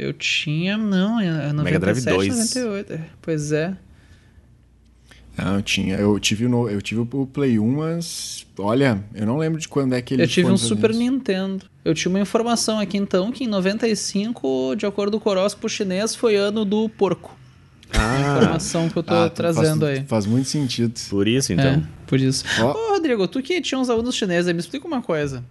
Eu 0.01 0.13
tinha, 0.13 0.77
não, 0.79 1.19
é 1.19 1.53
Mega 1.53 1.77
Drive 1.77 2.03
97, 2.03 2.09
2. 2.09 2.55
98. 2.55 2.93
é, 2.93 3.05
Pois 3.21 3.51
é. 3.51 3.77
Não, 5.37 5.55
eu 5.57 5.61
tinha. 5.61 5.95
Eu 5.95 6.19
tive, 6.19 6.47
no, 6.47 6.67
eu 6.67 6.81
tive 6.81 7.01
o 7.01 7.25
Play 7.27 7.59
1, 7.59 7.71
mas. 7.75 8.45
Olha, 8.57 9.03
eu 9.13 9.27
não 9.27 9.37
lembro 9.37 9.59
de 9.61 9.67
quando 9.67 9.93
é 9.93 10.01
que 10.01 10.15
ele 10.15 10.23
Eu 10.23 10.27
tive 10.27 10.49
um 10.51 10.57
Super. 10.57 10.91
Nintendo. 10.93 11.65
Eu 11.85 11.93
tinha 11.93 12.09
uma 12.09 12.19
informação 12.19 12.79
aqui 12.79 12.97
então 12.97 13.31
que 13.31 13.43
em 13.43 13.47
95, 13.47 14.75
de 14.75 14.87
acordo 14.87 15.19
com 15.19 15.29
o 15.29 15.31
horóscopo 15.31 15.69
chinês, 15.69 16.15
foi 16.15 16.35
ano 16.35 16.65
do 16.65 16.89
porco. 16.89 17.37
Ah, 17.93 18.37
Informação 18.39 18.89
que 18.89 18.97
eu 18.97 19.03
tô 19.03 19.13
Ah, 19.13 19.29
trazendo 19.29 19.85
faz, 19.85 19.99
aí. 19.99 20.05
Faz 20.05 20.25
muito 20.25 20.49
sentido. 20.49 20.93
por 21.09 21.27
isso 21.27 21.53
então. 21.53 21.65
É, 21.65 21.83
por 22.07 22.19
isso. 22.19 22.43
Ó. 22.59 22.71
Ô, 22.71 22.93
Rodrigo, 22.93 23.27
tu 23.27 23.41
que 23.41 23.61
tinha 23.61 23.79
uns 23.79 23.89
alunos 23.89 24.15
chineses 24.15 24.47
aí, 24.47 24.53
me 24.53 24.59
explica 24.61 24.87
uma 24.87 25.01
coisa. 25.01 25.43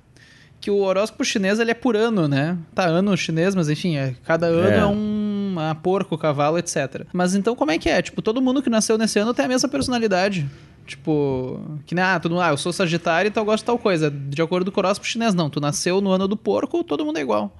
Que 0.60 0.70
o 0.70 0.78
horóscopo 0.80 1.24
chinês 1.24 1.58
ele 1.58 1.70
é 1.70 1.74
por 1.74 1.96
ano, 1.96 2.28
né? 2.28 2.58
Tá 2.74 2.84
ano 2.84 3.16
chinês, 3.16 3.54
mas 3.54 3.68
enfim, 3.68 3.96
é, 3.96 4.14
cada 4.24 4.46
ano 4.46 4.68
É. 4.68 4.78
é, 4.78 4.86
um 4.86 5.56
ah, 5.58 5.74
porco, 5.74 6.18
cavalo, 6.18 6.58
etc. 6.58 7.06
Mas 7.12 7.34
então 7.34 7.56
como 7.56 7.70
é 7.70 7.78
que 7.78 7.88
é? 7.88 8.02
Tipo, 8.02 8.20
todo 8.20 8.42
mundo 8.42 8.62
que 8.62 8.68
nasceu 8.68 8.98
nesse 8.98 9.18
ano 9.18 9.32
tem 9.32 9.46
a 9.46 9.48
mesma 9.48 9.68
personalidade. 9.68 10.48
Tipo, 10.86 11.60
que 11.86 11.94
nem, 11.94 12.02
ah, 12.02 12.18
todo 12.18 12.32
mundo, 12.32 12.42
ah, 12.42 12.50
eu 12.50 12.56
sou 12.56 12.72
sagitário, 12.72 13.28
então 13.28 13.42
eu 13.42 13.44
gosto 13.44 13.62
de 13.62 13.66
tal 13.66 13.78
coisa. 13.78 14.10
De 14.10 14.42
acordo 14.42 14.72
com 14.72 14.80
o 14.80 14.84
horóscopo 14.84 15.06
chinês, 15.06 15.34
não. 15.34 15.48
Tu 15.48 15.60
nasceu 15.60 16.00
no 16.00 16.10
ano 16.10 16.26
do 16.26 16.36
porco, 16.36 16.82
todo 16.82 17.04
mundo 17.04 17.18
é 17.18 17.22
igual. 17.22 17.56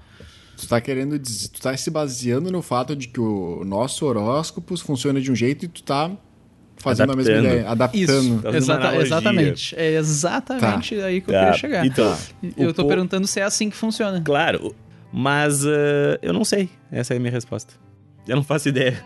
Tu 0.57 0.69
tá 0.69 0.81
querendo 0.81 1.19
dizer, 1.19 1.49
tu 1.49 1.61
tá 1.61 1.75
se 1.77 1.91
baseando 1.91 2.51
no 2.51 2.61
fato 2.61 2.95
de 2.95 3.09
que 3.09 3.21
o 3.21 3.63
nosso 3.65 4.05
horóscopo 4.05 4.77
funciona 4.77 5.21
de 5.21 5.31
um 5.33 5.35
jeito 5.35 5.65
e 5.65 5.69
tu 5.69 5.83
tá 5.83 6.11
fazendo 6.81 7.13
a 7.13 7.17
mesma 7.17 7.33
Adaptando. 7.33 7.55
ideia, 7.55 7.71
adaptando. 7.71 8.43
Tá 8.43 8.49
uma 8.51 8.57
Exata- 8.59 8.97
exatamente. 8.97 9.77
É 9.79 9.93
exatamente 9.95 10.95
aí 11.01 11.21
que 11.21 11.31
eu 11.31 11.35
Tá, 11.35 11.41
queria 11.41 11.53
chegar. 11.59 11.87
Então, 11.87 12.17
eu 12.57 12.73
tô 12.75 12.83
po- 12.83 12.89
perguntando 12.89 13.27
se 13.27 13.39
é 13.41 13.43
assim 13.45 13.71
que 13.71 13.77
funciona. 13.77 14.21
Claro, 14.21 14.75
mas 15.13 15.65
ah, 15.67 16.19
eu 16.23 16.33
não 16.33 16.45
sei. 16.45 16.69
Essa 16.91 17.15
é 17.15 17.17
a 17.17 17.21
minha 17.21 17.33
resposta. 17.33 17.75
Eu 18.27 18.37
não 18.37 18.43
faço 18.45 18.69
ideia. 18.69 19.03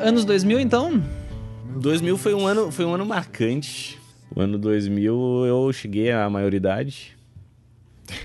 Anos 0.00 0.24
2000, 0.24 0.60
então? 0.60 1.02
2000 1.78 2.18
foi 2.18 2.34
um 2.34 2.46
ano, 2.46 2.70
foi 2.70 2.84
um 2.84 2.94
ano 2.94 3.06
marcante. 3.06 3.98
O 4.34 4.40
ano 4.40 4.58
2000 4.58 5.44
eu 5.46 5.72
cheguei 5.72 6.10
à 6.12 6.28
maioridade. 6.28 7.16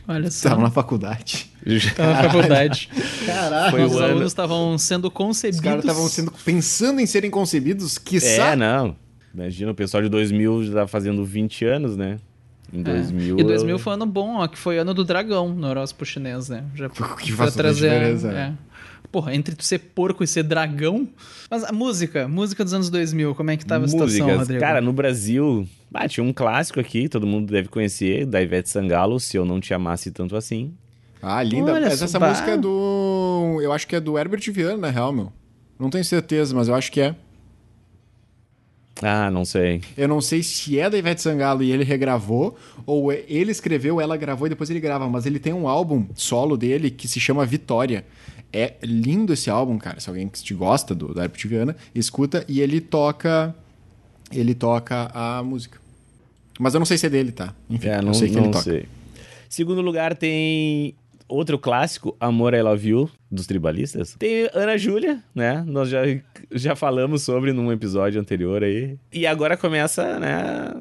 Olha 0.07 0.31
só. 0.31 0.49
Tava 0.49 0.61
na 0.61 0.71
faculdade. 0.71 1.51
Tava 1.95 2.13
na 2.13 2.23
faculdade. 2.29 2.89
Caralho. 3.25 3.71
Foi 3.71 3.83
Os 3.83 4.01
alunos 4.01 4.27
estavam 4.27 4.77
sendo 4.77 5.11
concebidos. 5.11 5.59
Os 5.59 5.63
caras 5.63 5.83
estavam 5.83 6.07
sendo 6.07 6.31
pensando 6.45 6.99
em 7.01 7.05
serem 7.05 7.29
concebidos, 7.29 7.97
É, 7.97 7.99
quiçá. 7.99 8.55
não. 8.55 8.95
Imagina, 9.33 9.71
o 9.71 9.75
pessoal 9.75 10.01
de 10.03 10.09
2000 10.09 10.65
já 10.65 10.73
tá 10.81 10.87
fazendo 10.87 11.25
20 11.25 11.65
anos, 11.65 11.97
né? 11.97 12.19
Em 12.71 12.81
2000. 12.81 13.37
É. 13.37 13.41
E 13.41 13.43
2000 13.43 13.75
eu- 13.75 13.79
foi 13.79 13.93
ano 13.93 14.05
bom, 14.05 14.37
ó, 14.37 14.47
que 14.47 14.57
foi 14.57 14.77
ano 14.77 14.93
do 14.93 15.03
dragão 15.03 15.49
no 15.49 15.67
horóscopo 15.67 16.05
chinês, 16.05 16.49
né? 16.49 16.63
Já 16.75 16.87
Que 17.19 17.31
faz 17.33 17.53
trazer. 17.53 17.89
diferença, 17.89 18.27
é. 18.29 18.31
né? 18.33 18.57
Porra, 19.13 19.35
entre 19.35 19.55
tu 19.55 19.63
ser 19.63 19.77
porco 19.77 20.23
e 20.23 20.27
ser 20.27 20.41
dragão. 20.41 21.07
Mas 21.47 21.63
a 21.63 21.71
música, 21.71 22.27
música 22.27 22.63
dos 22.63 22.73
anos 22.73 22.89
2000, 22.89 23.35
como 23.35 23.51
é 23.51 23.55
que 23.55 23.63
tava 23.63 23.85
a 23.85 23.87
situação, 23.87 24.25
Músicas. 24.25 24.39
Rodrigo? 24.39 24.59
Cara, 24.59 24.81
no 24.81 24.91
Brasil, 24.91 25.67
ah, 25.93 26.07
tinha 26.07 26.23
um 26.23 26.33
clássico 26.33 26.79
aqui, 26.79 27.07
todo 27.07 27.27
mundo 27.27 27.51
deve 27.51 27.69
conhecer, 27.69 28.25
da 28.25 28.41
Ivete 28.41 28.71
Sangalo, 28.71 29.19
Se 29.19 29.37
Eu 29.37 29.45
Não 29.45 29.59
Te 29.59 29.71
Amasse 29.71 30.09
Tanto 30.09 30.35
Assim. 30.35 30.73
Ah, 31.21 31.43
linda. 31.43 31.73
Olha 31.73 31.89
Mas 31.89 32.01
essa 32.01 32.17
bah. 32.19 32.29
música 32.29 32.51
é 32.53 32.57
do. 32.57 33.59
Eu 33.61 33.71
acho 33.71 33.87
que 33.87 33.95
é 33.95 33.99
do 33.99 34.17
Herbert 34.17 34.51
Viana, 34.51 34.77
na 34.77 34.89
real, 34.89 35.13
meu. 35.13 35.31
Não 35.79 35.91
tenho 35.91 36.03
certeza, 36.03 36.55
mas 36.55 36.67
eu 36.67 36.73
acho 36.73 36.91
que 36.91 36.99
é. 36.99 37.15
Ah, 39.01 39.29
não 39.31 39.43
sei. 39.43 39.81
Eu 39.97 40.07
não 40.07 40.21
sei 40.21 40.43
se 40.43 40.79
é 40.79 40.89
da 40.89 40.97
Ivete 40.97 41.21
Sangalo 41.21 41.63
e 41.63 41.71
ele 41.71 41.83
regravou, 41.83 42.57
ou 42.85 43.11
é- 43.11 43.23
ele 43.27 43.51
escreveu, 43.51 43.99
ela 43.99 44.15
gravou 44.15 44.45
e 44.47 44.49
depois 44.49 44.69
ele 44.69 44.79
grava. 44.79 45.09
Mas 45.09 45.25
ele 45.25 45.39
tem 45.39 45.51
um 45.51 45.67
álbum 45.67 46.05
solo 46.15 46.55
dele 46.55 46.89
que 46.91 47.07
se 47.07 47.19
chama 47.19 47.45
Vitória. 47.45 48.05
É 48.51 48.75
lindo 48.83 49.33
esse 49.33 49.49
álbum, 49.49 49.77
cara. 49.79 49.99
Se 49.99 50.07
alguém 50.09 50.27
que 50.29 50.41
te 50.41 50.53
gosta 50.53 50.93
do, 50.93 51.07
do 51.13 51.19
Herbert 51.19 51.47
Viana, 51.47 51.75
escuta 51.95 52.45
e 52.47 52.61
ele 52.61 52.79
toca. 52.79 53.53
Ele 54.31 54.53
toca 54.53 55.09
a 55.13 55.41
música. 55.43 55.79
Mas 56.59 56.73
eu 56.75 56.79
não 56.79 56.85
sei 56.85 56.97
se 56.97 57.07
é 57.07 57.09
dele, 57.09 57.31
tá? 57.31 57.53
Enfim, 57.69 57.87
É, 57.87 57.97
eu 57.97 58.03
não, 58.03 58.13
sei 58.13 58.29
que 58.29 58.35
não 58.35 58.43
ele 58.43 58.51
toca. 58.51 58.63
sei. 58.63 58.85
Segundo 59.49 59.81
lugar 59.81 60.15
tem 60.15 60.95
outro 61.33 61.57
clássico, 61.57 62.15
Amor 62.19 62.53
I 62.53 62.61
Love 62.61 62.89
You, 62.89 63.09
dos 63.31 63.47
tribalistas. 63.47 64.15
Tem 64.19 64.49
Ana 64.53 64.77
Júlia, 64.77 65.23
né? 65.33 65.63
Nós 65.67 65.89
já, 65.89 66.01
já 66.51 66.75
falamos 66.75 67.23
sobre 67.23 67.51
num 67.53 67.71
episódio 67.71 68.19
anterior 68.21 68.63
aí. 68.63 68.97
E 69.11 69.25
agora 69.27 69.57
começa, 69.57 70.19
né? 70.19 70.71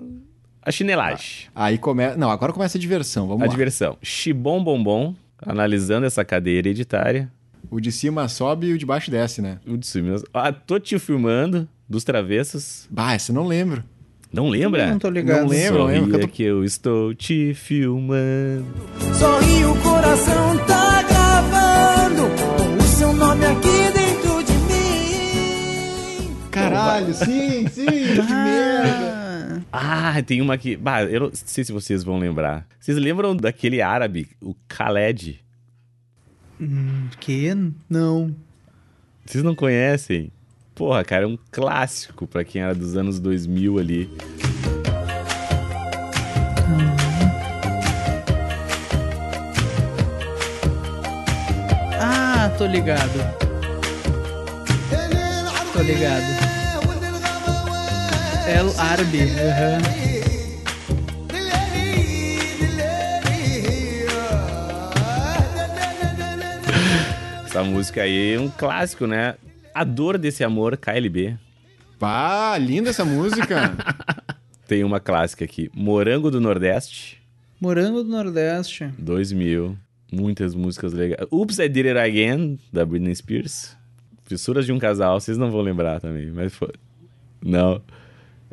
A 0.65 0.71
chinelagem. 0.71 1.47
Aí 1.55 1.77
começa. 1.79 2.17
Não, 2.17 2.31
agora 2.31 2.53
começa 2.53 2.79
a 2.79 2.81
diversão. 2.81 3.27
Vamos 3.27 3.43
a 3.43 3.47
lá. 3.47 3.51
diversão. 3.51 3.97
Chibom 4.03 4.63
Bombom, 4.63 5.15
analisando 5.45 6.07
essa 6.07 6.25
cadeia 6.25 6.59
hereditária. 6.59 7.31
O 7.71 7.81
de 7.81 7.91
cima 7.91 8.29
sobe 8.29 8.67
e 8.69 8.73
o 8.73 8.79
de 8.79 8.85
baixo 8.87 9.11
desce, 9.11 9.41
né? 9.43 9.59
O 9.67 9.77
de 9.77 9.87
cima. 9.87 10.17
Ah, 10.35 10.53
tô 10.53 10.79
te 10.79 10.99
filmando, 10.99 11.67
dos 11.89 12.05
travessos. 12.05 12.87
Bah, 12.91 13.15
essa 13.15 13.33
eu 13.33 13.35
não 13.35 13.47
lembro. 13.47 13.83
Não 14.33 14.49
lembra? 14.49 14.87
Não 14.91 14.99
tô 14.99 15.11
ligado. 15.11 15.41
Não 15.43 15.49
lembro, 15.49 15.79
não 15.81 15.87
lembro. 15.87 16.11
Sorria 16.11 16.19
que 16.19 16.23
eu 16.25 16.29
tô- 16.29 16.35
que 16.35 16.43
eu 16.43 16.65
estou 16.65 17.15
te 17.15 17.55
filmando. 17.55 18.67
Sorri, 19.19 19.65
o 19.65 19.75
coração 20.13 20.59
tá 20.67 21.03
gravando 21.05 22.29
com 22.59 22.77
o 22.77 22.83
seu 22.83 23.15
nome 23.15 23.47
aqui 23.47 23.91
dentro 23.95 24.45
de 24.45 24.53
mim. 24.53 26.37
Caralho, 26.51 27.15
sim, 27.15 27.67
sim, 27.69 27.87
que 27.87 28.21
merda. 28.31 29.65
Ah, 29.73 30.13
Ah, 30.17 30.23
tem 30.23 30.43
uma 30.43 30.53
aqui. 30.53 30.77
Bah, 30.77 31.03
eu 31.05 31.21
não 31.21 31.31
sei 31.33 31.65
se 31.65 31.73
vocês 31.73 32.05
vão 32.05 32.19
lembrar. 32.19 32.67
Vocês 32.79 32.99
lembram 32.99 33.35
daquele 33.35 33.81
árabe, 33.81 34.29
o 34.39 34.55
Khaled? 34.69 35.43
que? 37.19 37.55
Não. 37.89 38.37
Vocês 39.25 39.43
não 39.43 39.55
conhecem? 39.55 40.31
Porra, 40.75 41.03
cara, 41.05 41.25
é 41.25 41.27
um 41.27 41.39
clássico 41.51 42.27
pra 42.27 42.45
quem 42.45 42.61
era 42.61 42.75
dos 42.75 42.99
anos 42.99 43.19
2000 43.19 43.79
ali. 43.79 44.11
Tô 52.59 52.67
ligado. 52.67 53.11
Tô 55.73 55.81
ligado. 55.81 56.25
El 58.47 58.79
Arbi. 58.79 59.23
aham. 59.23 59.83
Essa 67.47 67.63
música 67.63 68.03
aí 68.03 68.35
é 68.35 68.41
um 68.41 68.49
clássico, 68.49 69.07
né? 69.07 69.35
A 69.75 69.85
dor 69.85 70.17
desse 70.17 70.43
amor, 70.43 70.77
KLB. 70.77 71.37
Pá, 71.99 72.57
linda 72.59 72.91
essa 72.91 73.05
música. 73.05 73.77
Tem 74.67 74.83
uma 74.85 74.99
clássica 74.99 75.45
aqui. 75.45 75.71
Morango 75.75 76.31
do 76.31 76.41
Nordeste, 76.41 77.23
Morango 77.63 78.03
do 78.03 78.11
Nordeste. 78.11 78.91
2000. 78.99 79.79
Muitas 80.13 80.55
músicas 80.55 80.93
legais. 80.93 81.27
Oops, 81.31 81.59
I 81.59 81.69
Did 81.69 81.87
It 81.87 81.99
Again, 81.99 82.59
da 82.73 82.85
Britney 82.85 83.15
Spears. 83.17 83.77
Fissuras 84.25 84.67
de 84.67 84.73
um 84.73 84.79
casal, 84.79 85.19
vocês 85.19 85.39
não 85.39 85.51
vão 85.51 85.63
lembrar 85.63 86.01
também, 86.01 86.31
mas 86.31 86.55
foi. 86.55 86.71
Não. 87.43 87.81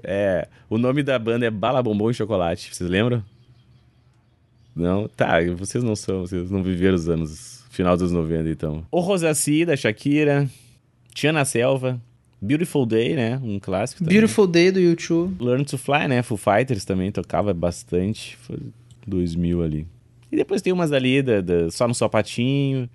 É, 0.01 0.47
o 0.69 0.77
nome 0.77 1.03
da 1.03 1.19
banda 1.19 1.45
é 1.45 1.51
Bala 1.51 1.83
Bombom 1.83 2.09
e 2.09 2.13
Chocolate, 2.13 2.73
vocês 2.73 2.89
lembram? 2.89 3.23
Não? 4.75 5.07
Tá, 5.09 5.41
vocês 5.57 5.83
não 5.83 5.95
são, 5.95 6.21
vocês 6.21 6.49
não 6.49 6.63
viveram 6.63 6.95
os 6.95 7.09
anos 7.09 7.65
final 7.69 7.97
dos 7.97 8.11
90, 8.11 8.49
então. 8.49 8.85
O 8.89 8.99
Rosaci, 9.01 9.65
da 9.65 9.75
Shakira, 9.75 10.49
Tia 11.13 11.33
na 11.33 11.43
Selva, 11.43 12.01
Beautiful 12.41 12.85
Day, 12.85 13.15
né? 13.15 13.39
Um 13.43 13.59
clássico 13.59 14.03
também. 14.03 14.17
Beautiful 14.17 14.47
Day 14.47 14.71
do 14.71 14.79
YouTube. 14.79 15.43
Learn 15.43 15.65
to 15.65 15.77
Fly, 15.77 16.07
né? 16.07 16.21
Foo 16.23 16.37
Fighters 16.37 16.85
também 16.85 17.11
tocava 17.11 17.53
bastante. 17.53 18.37
Foi 18.37 18.57
2000 19.05 19.61
ali. 19.61 19.87
E 20.31 20.35
depois 20.35 20.61
tem 20.61 20.71
umas 20.73 20.91
ali 20.91 21.21
da, 21.21 21.41
da- 21.41 21.71
só 21.71 21.87
no 21.87 21.93
sapatinho. 21.95 22.89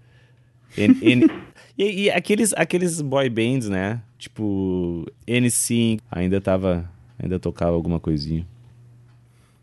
N- 0.76 0.98
N- 1.02 1.30
e, 1.76 2.02
e 2.04 2.10
aqueles, 2.10 2.52
aqueles 2.54 3.00
boy 3.00 3.28
bands, 3.28 3.68
né? 3.68 4.00
Tipo, 4.18 5.06
N5 5.26 6.00
ainda 6.10 6.40
tava. 6.40 6.88
Ainda 7.18 7.38
tocava 7.38 7.72
alguma 7.72 8.00
coisinha. 8.00 8.46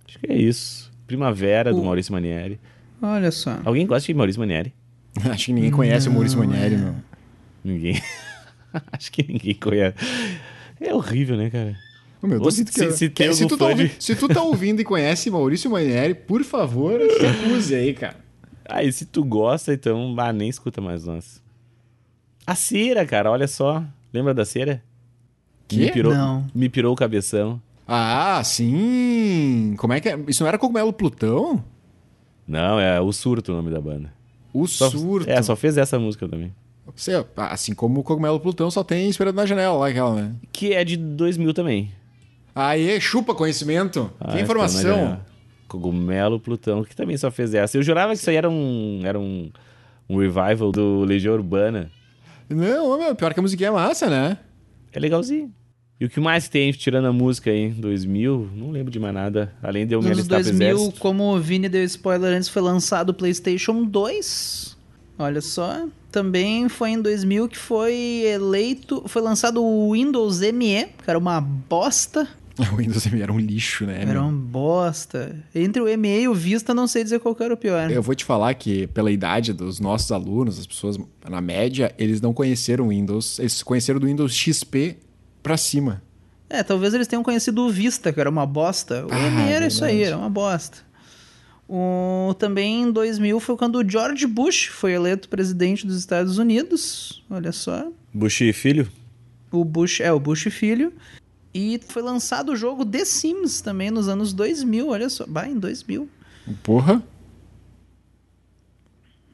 Acho 0.07 0.19
que 0.19 0.31
é 0.31 0.35
isso. 0.37 0.91
Primavera, 1.07 1.73
do 1.73 1.81
O- 1.81 1.85
Maurício 1.85 2.13
Manieri. 2.13 2.59
Olha 3.01 3.31
só. 3.31 3.59
Alguém 3.65 3.85
gosta 3.85 4.05
de 4.07 4.13
Maurício 4.13 4.39
Manieri? 4.39 4.73
Acho 5.29 5.47
que 5.47 5.53
ninguém 5.53 5.71
conhece 5.71 6.07
o 6.07 6.11
Maurício 6.11 6.37
Manieri, 6.39 6.77
meu. 6.77 6.95
Ninguém. 7.63 8.01
Acho 8.91 9.11
que 9.11 9.23
ninguém 9.27 9.53
conhece. 9.55 9.95
É 10.79 10.93
horrível, 10.93 11.35
né, 11.37 11.49
cara? 11.49 11.75
Meu, 12.21 12.39
duvido 12.39 12.71
se- 12.71 12.85
que- 12.87 12.91
se 12.91 13.09
que- 13.09 13.23
tem 13.23 13.33
se 13.33 13.47
tu 13.47 13.57
tá 13.57 13.65
de- 13.65 13.71
ouvindo, 13.83 13.91
se 13.99 14.15
tu 14.15 14.27
tá 14.27 14.41
ouvindo 14.43 14.79
e 14.79 14.83
conhece 14.83 15.29
Maurício 15.31 15.71
Manieri, 15.71 16.13
por 16.13 16.43
favor, 16.43 16.99
se 17.19 17.25
acuse 17.25 17.73
aí, 17.75 17.93
cara. 17.93 18.17
Ah, 18.69 18.83
e 18.83 18.91
se 18.91 19.05
tu 19.05 19.23
gosta, 19.23 19.73
então, 19.73 20.15
ah, 20.17 20.31
nem 20.31 20.47
escuta 20.47 20.79
mais 20.79 21.03
nós. 21.05 21.41
A 22.45 22.55
cera, 22.55 23.05
cara, 23.05 23.31
olha 23.31 23.47
só. 23.47 23.83
Lembra 24.13 24.33
da 24.33 24.45
cera? 24.45 24.83
Quê? 25.67 25.77
Me 25.77 25.91
pirou, 25.91 26.13
Não. 26.13 26.45
Me 26.53 26.69
pirou 26.69 26.93
o 26.93 26.95
cabeção. 26.95 27.61
Ah, 27.87 28.41
sim. 28.43 29.73
Como 29.77 29.93
é 29.93 29.99
que 29.99 30.09
é? 30.09 30.19
Isso 30.27 30.43
não 30.43 30.47
era 30.47 30.57
Cogumelo 30.57 30.93
Plutão? 30.93 31.63
Não, 32.47 32.79
é 32.79 32.99
o 33.01 33.11
Surto 33.11 33.51
o 33.51 33.55
nome 33.55 33.71
da 33.71 33.81
banda. 33.81 34.13
O 34.53 34.67
Só- 34.67 34.89
surto. 34.89 35.29
É, 35.29 35.41
só 35.41 35.55
fez 35.55 35.77
essa 35.77 35.97
música 35.97 36.27
também. 36.27 36.53
Sei, 36.95 37.13
assim 37.37 37.73
como 37.73 38.01
o 38.01 38.03
Cogumelo 38.03 38.39
Plutão 38.39 38.69
só 38.69 38.83
tem 38.83 39.09
Esperando 39.09 39.35
na 39.35 39.45
Janela 39.45 39.75
lá, 39.77 39.87
aquela, 39.87 40.13
né? 40.15 40.35
Que 40.51 40.73
é 40.73 40.83
de 40.83 40.97
2000 40.97 41.53
também. 41.53 41.91
Aê, 42.53 42.99
chupa 42.99 43.33
conhecimento. 43.33 44.11
Ah, 44.19 44.33
que 44.33 44.41
informação. 44.41 45.19
Cogumelo 45.67 46.39
Plutão, 46.39 46.83
que 46.83 46.95
também 46.95 47.15
só 47.17 47.31
fez 47.31 47.53
essa. 47.53 47.77
Eu 47.77 47.83
jurava 47.83 48.13
que 48.13 48.19
isso 48.19 48.29
aí 48.29 48.35
era 48.35 48.49
um, 48.49 49.01
era 49.05 49.17
um, 49.17 49.49
um 50.09 50.17
revival 50.17 50.71
do 50.71 51.03
Legião 51.05 51.33
Urbana. 51.33 51.89
Não, 52.49 52.97
meu, 52.99 53.15
pior 53.15 53.33
que 53.33 53.39
a 53.39 53.43
musiquinha 53.43 53.69
é 53.69 53.71
massa, 53.71 54.09
né? 54.09 54.37
É 54.91 54.99
legalzinho. 54.99 55.53
E 55.99 56.05
o 56.05 56.09
que 56.09 56.19
mais 56.19 56.49
tem, 56.49 56.71
tirando 56.71 57.05
a 57.05 57.13
música 57.13 57.51
aí, 57.51 57.69
2000, 57.69 58.49
não 58.55 58.71
lembro 58.71 58.91
de 58.91 58.99
mais 58.99 59.13
nada, 59.13 59.53
além 59.61 59.85
de 59.85 59.93
eu 59.93 59.99
Nos 59.99 60.07
me 60.07 60.11
alistar 60.13 60.39
pro 60.39 60.49
2000, 60.49 60.67
exército. 60.67 60.99
como 60.99 61.35
o 61.35 61.39
Vini 61.39 61.69
deu 61.69 61.83
spoiler 61.83 62.35
antes, 62.35 62.49
foi 62.49 62.61
lançado 62.61 63.11
o 63.11 63.13
PlayStation 63.13 63.83
2. 63.85 64.77
Olha 65.19 65.39
só. 65.41 65.85
Também 66.11 66.67
foi 66.67 66.89
em 66.89 67.01
2000 67.01 67.47
que 67.47 67.57
foi 67.57 67.93
eleito. 68.25 69.03
Foi 69.05 69.21
lançado 69.21 69.63
o 69.63 69.93
Windows 69.93 70.41
ME, 70.41 70.87
que 71.03 71.07
era 71.09 71.19
uma 71.19 71.39
bosta. 71.39 72.27
O 72.71 72.75
Windows 72.77 73.05
ME 73.07 73.21
era 73.21 73.31
um 73.33 73.39
lixo, 73.39 73.85
né? 73.85 74.01
Era 74.01 74.13
meu? 74.13 74.23
uma 74.23 74.31
bosta. 74.31 75.35
Entre 75.53 75.81
o 75.81 75.97
ME 75.97 76.21
e 76.21 76.27
o 76.27 76.33
Vista, 76.33 76.73
não 76.73 76.87
sei 76.87 77.03
dizer 77.03 77.19
qual 77.19 77.33
que 77.35 77.43
era 77.43 77.53
o 77.53 77.57
pior. 77.57 77.89
Eu 77.91 78.01
vou 78.03 78.13
te 78.15 78.23
falar 78.25 78.53
que, 78.53 78.87
pela 78.87 79.11
idade 79.11 79.51
dos 79.53 79.79
nossos 79.79 80.11
alunos, 80.11 80.59
as 80.59 80.67
pessoas, 80.67 80.97
na 81.29 81.41
média, 81.41 81.93
eles 81.97 82.21
não 82.21 82.33
conheceram 82.33 82.85
o 82.85 82.89
Windows. 82.89 83.39
Eles 83.39 83.61
conheceram 83.63 83.99
do 83.99 84.07
Windows 84.07 84.33
XP 84.33 84.97
pra 85.41 85.57
cima. 85.57 86.01
É, 86.49 86.61
talvez 86.63 86.93
eles 86.93 87.07
tenham 87.07 87.23
conhecido 87.23 87.61
o 87.65 87.69
Vista, 87.69 88.11
que 88.11 88.19
era 88.19 88.29
uma 88.29 88.45
bosta. 88.45 89.05
O 89.05 89.09
Ah, 89.11 89.29
ME 89.29 89.51
era 89.51 89.67
isso 89.67 89.83
aí, 89.85 89.97
verdade. 89.99 90.11
era 90.13 90.17
uma 90.17 90.29
bosta. 90.29 90.79
O, 91.67 92.35
também 92.37 92.81
em 92.83 92.91
2000 92.91 93.39
foi 93.39 93.55
quando 93.55 93.75
o 93.77 93.89
George 93.89 94.27
Bush 94.27 94.65
foi 94.65 94.91
eleito 94.91 95.29
presidente 95.29 95.87
dos 95.87 95.97
Estados 95.97 96.37
Unidos. 96.37 97.23
Olha 97.29 97.53
só. 97.53 97.87
Bush 98.13 98.41
e 98.41 98.51
Filho? 98.51 98.89
O 99.49 99.63
Bush, 99.63 100.01
é, 100.01 100.11
o 100.11 100.19
Bush 100.19 100.43
filho. 100.51 100.91
E 101.53 101.79
foi 101.87 102.01
lançado 102.01 102.53
o 102.53 102.55
jogo 102.55 102.85
The 102.85 103.03
Sims 103.03 103.61
também 103.61 103.91
nos 103.91 104.07
anos 104.07 104.31
2000, 104.33 104.87
olha 104.87 105.09
só. 105.09 105.25
Bah, 105.27 105.47
em 105.47 105.59
2000. 105.59 106.07
Porra. 106.63 107.03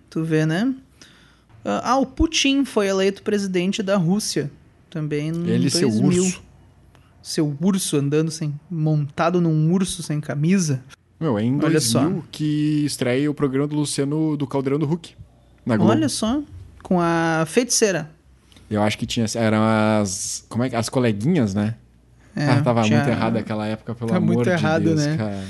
Tu 0.09 0.23
vê, 0.23 0.45
né? 0.45 0.73
Ah, 1.63 1.91
ah, 1.91 1.97
o 1.97 2.05
Putin 2.05 2.65
foi 2.65 2.87
eleito 2.87 3.21
presidente 3.21 3.83
da 3.83 3.97
Rússia. 3.97 4.49
Também 4.89 5.29
em 5.29 5.47
Ele 5.47 5.67
e 5.67 5.69
2000. 5.69 5.71
seu 5.71 6.03
urso. 6.03 6.43
Seu 7.21 7.57
urso 7.61 7.97
andando 7.97 8.31
sem... 8.31 8.57
Montado 8.71 9.41
num 9.41 9.71
urso 9.71 10.01
sem 10.01 10.19
camisa. 10.19 10.83
Meu, 11.19 11.37
é 11.37 11.43
em 11.43 11.55
Olha 11.57 11.71
2000 11.71 11.81
só. 11.81 12.23
que 12.31 12.85
estreia 12.85 13.29
o 13.29 13.33
programa 13.33 13.67
do 13.67 13.75
Luciano 13.75 14.37
do 14.37 14.47
Caldeirão 14.47 14.79
do 14.79 14.85
Hulk. 14.85 15.13
Na 15.65 15.75
Globo. 15.75 15.91
Olha 15.91 16.09
só. 16.09 16.41
Com 16.81 16.99
a 17.01 17.43
feiticeira. 17.47 18.09
Eu 18.69 18.81
acho 18.81 18.97
que 18.97 19.05
tinha. 19.05 19.25
Eram 19.35 19.59
as. 19.63 20.45
Como 20.47 20.63
é 20.63 20.69
que. 20.69 20.75
As 20.75 20.89
coleguinhas, 20.89 21.53
né? 21.53 21.75
É, 22.37 22.49
ah, 22.49 22.61
tava 22.61 22.83
tinha- 22.83 22.99
muito 22.99 23.09
errado 23.09 23.37
aquela 23.37 23.65
época, 23.67 23.95
pelo 23.95 24.09
Tá 24.09 24.17
amor 24.17 24.35
muito 24.35 24.43
de 24.43 24.49
errado, 24.51 24.83
Deus, 24.83 25.05
né? 25.05 25.17
cara. 25.17 25.43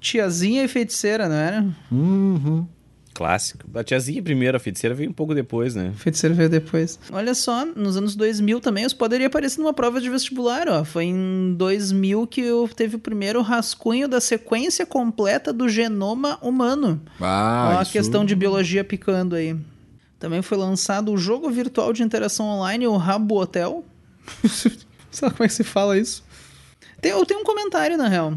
Tiazinha 0.00 0.64
e 0.64 0.68
feiticeira, 0.68 1.28
não 1.28 1.34
era? 1.36 1.66
Uhum. 1.90 2.66
Clássico. 3.14 3.64
A 3.74 3.82
tiazinha 3.82 4.22
primeiro, 4.22 4.56
a 4.56 4.60
feiticeira 4.60 4.94
veio 4.94 5.10
um 5.10 5.12
pouco 5.12 5.34
depois, 5.34 5.74
né? 5.74 5.92
Feiticeiro 5.96 6.36
veio 6.36 6.48
depois. 6.48 7.00
Olha 7.10 7.34
só, 7.34 7.64
nos 7.66 7.96
anos 7.96 8.14
2000 8.14 8.60
também, 8.60 8.86
os 8.86 8.92
poderia 8.92 9.26
aparecer 9.26 9.58
numa 9.60 9.72
prova 9.72 10.00
de 10.00 10.08
vestibular, 10.08 10.68
ó. 10.68 10.84
Foi 10.84 11.06
em 11.06 11.52
2000 11.58 12.28
que 12.28 12.40
eu 12.42 12.68
teve 12.68 12.94
o 12.94 12.98
primeiro 13.00 13.42
rascunho 13.42 14.06
da 14.06 14.20
sequência 14.20 14.86
completa 14.86 15.52
do 15.52 15.68
genoma 15.68 16.38
humano. 16.40 17.00
Ah, 17.20 17.72
ó, 17.74 17.78
a 17.80 17.82
isso- 17.82 17.90
questão 17.90 18.24
de 18.24 18.36
biologia 18.36 18.84
picando 18.84 19.34
aí. 19.34 19.56
Também 20.20 20.40
foi 20.40 20.56
lançado 20.56 21.12
o 21.12 21.16
jogo 21.18 21.50
virtual 21.50 21.92
de 21.92 22.04
interação 22.04 22.46
online, 22.46 22.86
o 22.86 22.96
Rabo 22.96 23.40
Hotel. 23.40 23.84
Sabe 25.10 25.34
como 25.34 25.44
é 25.44 25.48
que 25.48 25.54
se 25.54 25.64
fala 25.64 25.98
isso? 25.98 26.22
Tem, 27.00 27.12
eu 27.12 27.24
tenho 27.24 27.40
um 27.40 27.44
comentário, 27.44 27.96
na 27.96 28.08
real. 28.08 28.36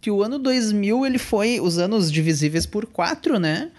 Que 0.00 0.10
o 0.10 0.22
ano 0.22 0.38
2000, 0.38 1.06
ele 1.06 1.18
foi... 1.18 1.60
Os 1.60 1.78
anos 1.78 2.10
divisíveis 2.10 2.66
por 2.66 2.86
4, 2.86 3.38
né? 3.38 3.70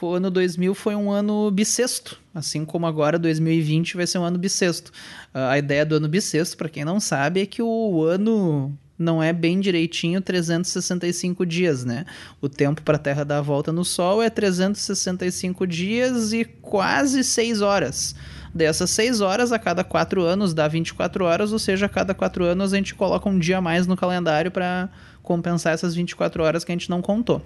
O 0.00 0.14
ano 0.14 0.30
2000 0.30 0.74
foi 0.74 0.94
um 0.94 1.10
ano 1.10 1.50
bissexto. 1.50 2.18
Assim 2.34 2.64
como 2.64 2.86
agora, 2.86 3.18
2020 3.18 3.96
vai 3.96 4.06
ser 4.06 4.18
um 4.18 4.24
ano 4.24 4.38
bissexto. 4.38 4.92
Ah, 5.32 5.52
A 5.52 5.58
ideia 5.58 5.84
do 5.84 5.96
ano 5.96 6.08
bissexto, 6.08 6.56
pra 6.56 6.68
quem 6.68 6.84
não 6.84 7.00
sabe, 7.00 7.40
é 7.40 7.46
que 7.46 7.62
o 7.62 8.02
ano 8.04 8.76
não 8.98 9.22
é 9.22 9.32
bem 9.32 9.58
direitinho 9.60 10.20
365 10.20 11.44
dias, 11.44 11.84
né? 11.84 12.04
O 12.40 12.48
tempo 12.48 12.82
para 12.82 12.96
a 12.96 13.00
Terra 13.00 13.24
dar 13.24 13.38
a 13.38 13.42
volta 13.42 13.72
no 13.72 13.84
Sol 13.84 14.22
é 14.22 14.30
365 14.30 15.66
dias 15.66 16.32
e 16.32 16.44
quase 16.44 17.24
6 17.24 17.60
horas. 17.60 18.14
Dessas 18.54 18.90
6 18.90 19.20
horas, 19.22 19.50
a 19.50 19.58
cada 19.58 19.82
4 19.82 20.22
anos 20.22 20.52
dá 20.52 20.68
24 20.68 21.24
horas, 21.24 21.52
ou 21.52 21.58
seja, 21.58 21.86
a 21.86 21.88
cada 21.88 22.12
4 22.12 22.44
anos 22.44 22.72
a 22.72 22.76
gente 22.76 22.94
coloca 22.94 23.28
um 23.28 23.38
dia 23.38 23.58
a 23.58 23.60
mais 23.60 23.86
no 23.86 23.96
calendário 23.96 24.50
para 24.50 24.90
compensar 25.22 25.72
essas 25.72 25.94
24 25.94 26.42
horas 26.42 26.64
que 26.64 26.72
a 26.72 26.74
gente 26.74 26.90
não 26.90 27.00
contou. 27.00 27.40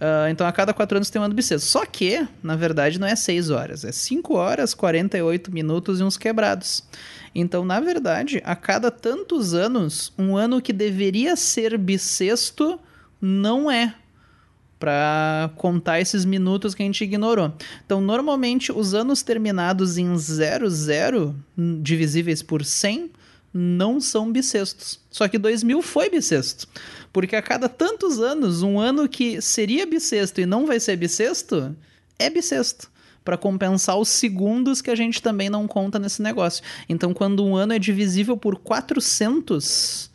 Ah, 0.00 0.28
então, 0.30 0.46
a 0.46 0.52
cada 0.52 0.74
4 0.74 0.98
anos 0.98 1.08
tem 1.08 1.20
um 1.20 1.24
ano 1.24 1.34
bissexto. 1.34 1.66
Só 1.66 1.86
que, 1.86 2.26
na 2.42 2.56
verdade, 2.56 2.98
não 2.98 3.06
é 3.06 3.16
6 3.16 3.50
horas, 3.50 3.84
é 3.84 3.92
5 3.92 4.34
horas, 4.34 4.74
48 4.74 5.52
minutos 5.52 6.00
e 6.00 6.02
uns 6.02 6.18
quebrados. 6.18 6.82
Então, 7.34 7.64
na 7.64 7.80
verdade, 7.80 8.42
a 8.44 8.56
cada 8.56 8.90
tantos 8.90 9.54
anos, 9.54 10.12
um 10.18 10.36
ano 10.36 10.60
que 10.60 10.72
deveria 10.72 11.36
ser 11.36 11.78
bissexto 11.78 12.78
não 13.20 13.70
é 13.70 13.94
para 14.80 15.50
contar 15.56 16.00
esses 16.00 16.24
minutos 16.24 16.74
que 16.74 16.82
a 16.82 16.86
gente 16.86 17.04
ignorou. 17.04 17.52
Então, 17.84 18.00
normalmente, 18.00 18.72
os 18.72 18.94
anos 18.94 19.22
terminados 19.22 19.98
em 19.98 20.16
00, 20.16 21.36
hum, 21.56 21.82
divisíveis 21.82 22.42
por 22.42 22.64
100, 22.64 23.10
não 23.52 24.00
são 24.00 24.32
bissextos. 24.32 24.98
Só 25.10 25.28
que 25.28 25.36
2000 25.36 25.82
foi 25.82 26.08
bissexto. 26.08 26.66
Porque 27.12 27.36
a 27.36 27.42
cada 27.42 27.68
tantos 27.68 28.20
anos, 28.20 28.62
um 28.62 28.80
ano 28.80 29.06
que 29.06 29.42
seria 29.42 29.84
bissexto 29.84 30.40
e 30.40 30.46
não 30.46 30.66
vai 30.66 30.80
ser 30.80 30.96
bissexto, 30.96 31.76
é 32.18 32.30
bissexto. 32.30 32.90
Para 33.22 33.36
compensar 33.36 33.98
os 33.98 34.08
segundos 34.08 34.80
que 34.80 34.90
a 34.90 34.94
gente 34.94 35.20
também 35.20 35.50
não 35.50 35.68
conta 35.68 35.98
nesse 35.98 36.22
negócio. 36.22 36.64
Então, 36.88 37.12
quando 37.12 37.44
um 37.44 37.54
ano 37.54 37.74
é 37.74 37.78
divisível 37.78 38.34
por 38.34 38.56
400, 38.56 40.10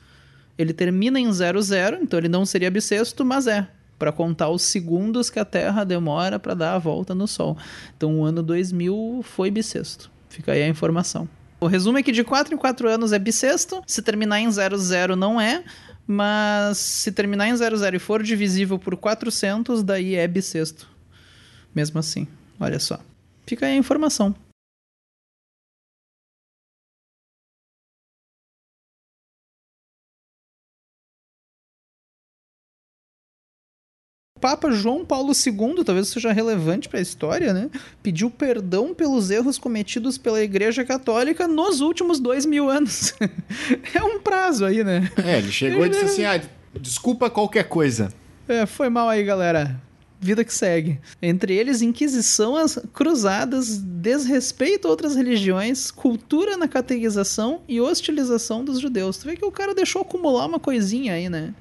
ele 0.57 0.74
termina 0.74 1.20
em 1.20 1.32
00, 1.32 2.01
então 2.01 2.18
ele 2.18 2.30
não 2.30 2.47
seria 2.47 2.72
bissexto, 2.72 3.24
mas 3.24 3.45
é. 3.45 3.68
Para 3.98 4.12
contar 4.12 4.50
os 4.50 4.62
segundos 4.62 5.30
que 5.30 5.39
a 5.39 5.46
Terra 5.46 5.84
demora 5.84 6.38
para 6.38 6.54
dar 6.54 6.74
a 6.74 6.80
volta 6.80 7.16
no 7.16 7.28
Sol. 7.28 7.58
Então, 7.96 8.20
o 8.20 8.24
ano 8.24 8.43
2000 8.43 9.22
foi 9.24 9.50
bissexto. 9.50 10.12
Fica 10.30 10.52
aí 10.52 10.64
a 10.64 10.68
informação. 10.68 11.30
O 11.60 11.68
resumo 11.68 11.98
é 11.98 12.04
que 12.04 12.12
de 12.12 12.24
4 12.24 12.54
em 12.54 12.58
4 12.58 12.89
anos 12.89 13.14
é 13.14 13.20
bissexto, 13.20 13.82
se 13.88 14.02
terminar 14.02 14.39
em 14.39 14.52
00 14.52 15.16
não 15.16 15.39
é, 15.39 15.64
mas 16.06 16.78
se 16.78 17.12
terminar 17.12 17.48
em 17.48 17.56
00 17.56 17.96
e 17.96 18.00
for 18.00 18.22
divisível 18.22 18.78
por 18.78 18.98
400, 18.98 19.82
daí 19.82 20.16
é 20.16 20.28
bissexto. 20.28 20.88
Mesmo 21.74 22.00
assim, 22.00 22.28
olha 22.60 22.80
só. 22.80 23.00
Fica 23.48 23.66
aí 23.66 23.74
a 23.74 23.78
informação. 23.78 24.36
Papa 34.46 34.70
João 34.70 35.04
Paulo 35.04 35.32
II, 35.34 35.84
talvez 35.84 36.10
seja 36.10 36.32
relevante 36.32 36.88
para 36.88 37.00
a 37.00 37.02
história, 37.02 37.52
né? 37.52 37.68
Pediu 38.04 38.30
perdão 38.30 38.93
pelos 38.93 39.32
erros 39.32 39.58
cometidos 39.58 40.20
pela 40.20 40.39
Igreja 40.39 40.86
Católica 40.86 41.48
nos 41.48 41.82
últimos 41.82 42.20
dois 42.20 42.46
mil 42.46 42.70
anos. 42.70 43.16
é 43.91 44.04
um 44.04 44.20
prazo 44.20 44.64
aí, 44.64 44.84
né? 44.84 45.12
É, 45.18 45.39
ele 45.39 45.52
chegou 45.52 45.84
e 45.84 45.89
disse 45.89 46.06
assim: 46.06 46.26
ah, 46.26 46.39
desculpa 46.80 47.28
qualquer 47.28 47.64
coisa. 47.64 48.14
É, 48.48 48.68
foi 48.68 48.88
mal 48.88 49.10
aí, 49.10 49.24
galera. 49.24 49.82
Vida 50.26 50.43
que 50.43 50.51
segue. 50.51 50.99
Entre 51.21 51.53
eles, 51.53 51.84
Inquisição, 51.84 52.55
as 52.55 52.80
cruzadas, 52.91 53.78
desrespeito 53.78 54.88
a 54.88 54.89
outras 54.89 55.15
religiões, 55.15 55.91
cultura 55.91 56.57
na 56.57 56.67
catequização 56.67 57.61
e 57.67 57.80
hostilização 57.80 58.65
dos 58.65 58.80
judeus. 58.80 59.19
Tu 59.19 59.26
vê 59.28 59.36
que 59.36 59.45
o 59.45 59.51
cara 59.51 59.76
deixou 59.76 60.01
acumular 60.01 60.47
uma 60.47 60.59
coisinha 60.59 61.13
aí, 61.13 61.30
né? 61.30 61.53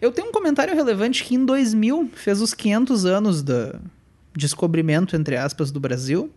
Eu 0.00 0.12
tenho 0.12 0.28
um 0.28 0.32
comentário 0.32 0.72
relevante 0.72 1.24
que 1.24 1.34
em 1.34 1.44
2000 1.44 2.12
fez 2.14 2.40
os 2.40 2.54
500 2.54 3.06
anos 3.06 3.42
do 3.42 3.80
descobrimento, 4.36 5.16
entre 5.16 5.36
aspas, 5.36 5.72
do 5.72 5.80
Brasil. 5.80 6.30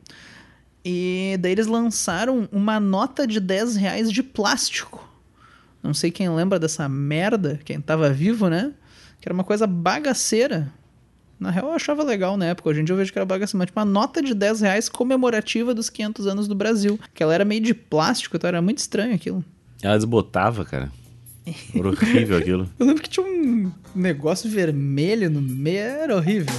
E 0.83 1.38
daí 1.39 1.51
eles 1.51 1.67
lançaram 1.67 2.49
uma 2.51 2.79
nota 2.79 3.27
de 3.27 3.39
10 3.39 3.75
reais 3.75 4.11
de 4.11 4.23
plástico. 4.23 5.07
Não 5.83 5.93
sei 5.93 6.09
quem 6.09 6.27
lembra 6.31 6.57
dessa 6.57 6.89
merda, 6.89 7.59
quem 7.63 7.79
tava 7.79 8.09
vivo, 8.09 8.49
né? 8.49 8.73
Que 9.21 9.27
era 9.27 9.36
uma 9.36 9.43
coisa 9.43 9.67
bagaceira. 9.67 10.73
Na 11.39 11.49
real, 11.51 11.67
eu 11.67 11.73
achava 11.73 12.03
legal 12.03 12.38
na 12.38 12.45
época. 12.45 12.69
Hoje 12.69 12.81
em 12.81 12.83
dia 12.83 12.93
eu 12.93 12.97
vejo 12.97 13.11
que 13.11 13.19
era 13.19 13.25
bagaceira. 13.25 13.57
Mas 13.59 13.67
tipo, 13.67 13.79
uma 13.79 13.86
nota 13.86 14.21
de 14.21 14.33
10 14.33 14.61
reais 14.61 14.89
comemorativa 14.89 15.73
dos 15.73 15.89
500 15.89 16.27
anos 16.27 16.47
do 16.47 16.55
Brasil. 16.55 16.99
Que 17.13 17.21
ela 17.21 17.33
era 17.33 17.43
meio 17.45 17.61
de 17.61 17.73
plástico, 17.73 18.38
então 18.38 18.47
era 18.47 18.61
muito 18.61 18.77
estranho 18.77 19.13
aquilo. 19.13 19.43
Ela 19.81 19.95
desbotava, 19.95 20.63
cara. 20.63 20.91
Era 21.75 21.89
horrível 21.89 22.38
aquilo. 22.38 22.69
Eu 22.79 22.86
lembro 22.88 23.03
que 23.03 23.09
tinha 23.09 23.25
um 23.25 23.71
negócio 23.93 24.49
vermelho 24.49 25.29
no 25.29 25.41
meio, 25.41 25.77
era 25.77 26.15
horrível. 26.15 26.55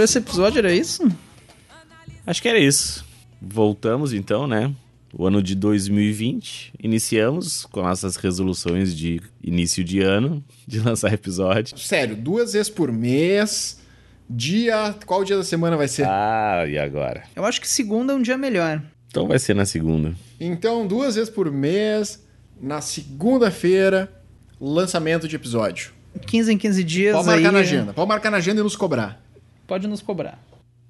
Por 0.00 0.04
esse 0.04 0.16
episódio 0.16 0.58
era 0.60 0.72
isso. 0.72 1.06
Acho 2.26 2.40
que 2.40 2.48
era 2.48 2.58
isso. 2.58 3.04
Voltamos 3.40 4.14
então, 4.14 4.46
né? 4.46 4.72
O 5.12 5.26
ano 5.26 5.42
de 5.42 5.54
2020. 5.54 6.72
Iniciamos 6.82 7.66
com 7.66 7.82
nossas 7.82 8.16
resoluções 8.16 8.96
de 8.96 9.20
início 9.44 9.84
de 9.84 10.00
ano, 10.00 10.42
de 10.66 10.80
lançar 10.80 11.12
episódio. 11.12 11.78
Sério, 11.78 12.16
duas 12.16 12.54
vezes 12.54 12.70
por 12.70 12.90
mês. 12.90 13.78
Dia. 14.28 14.94
Qual 15.04 15.22
dia 15.22 15.36
da 15.36 15.44
semana 15.44 15.76
vai 15.76 15.88
ser? 15.88 16.06
Ah, 16.06 16.64
e 16.66 16.78
agora? 16.78 17.24
Eu 17.36 17.44
acho 17.44 17.60
que 17.60 17.68
segunda 17.68 18.14
é 18.14 18.16
um 18.16 18.22
dia 18.22 18.38
melhor. 18.38 18.82
Então 19.08 19.28
vai 19.28 19.38
ser 19.38 19.54
na 19.54 19.66
segunda. 19.66 20.14
Então, 20.38 20.86
duas 20.86 21.16
vezes 21.16 21.28
por 21.28 21.50
mês, 21.52 22.24
na 22.58 22.80
segunda-feira, 22.80 24.10
lançamento 24.58 25.28
de 25.28 25.36
episódio. 25.36 25.92
15 26.26 26.54
em 26.54 26.56
15 26.56 26.84
dias 26.84 27.16
Pode 27.16 27.26
marcar 27.26 27.48
aí, 27.48 27.52
na 27.52 27.58
agenda. 27.58 27.92
Pode 27.92 28.08
marcar 28.08 28.30
na 28.30 28.38
agenda 28.38 28.60
e 28.60 28.64
nos 28.64 28.76
cobrar. 28.76 29.20
Pode 29.70 29.86
nos 29.86 30.02
cobrar. 30.02 30.36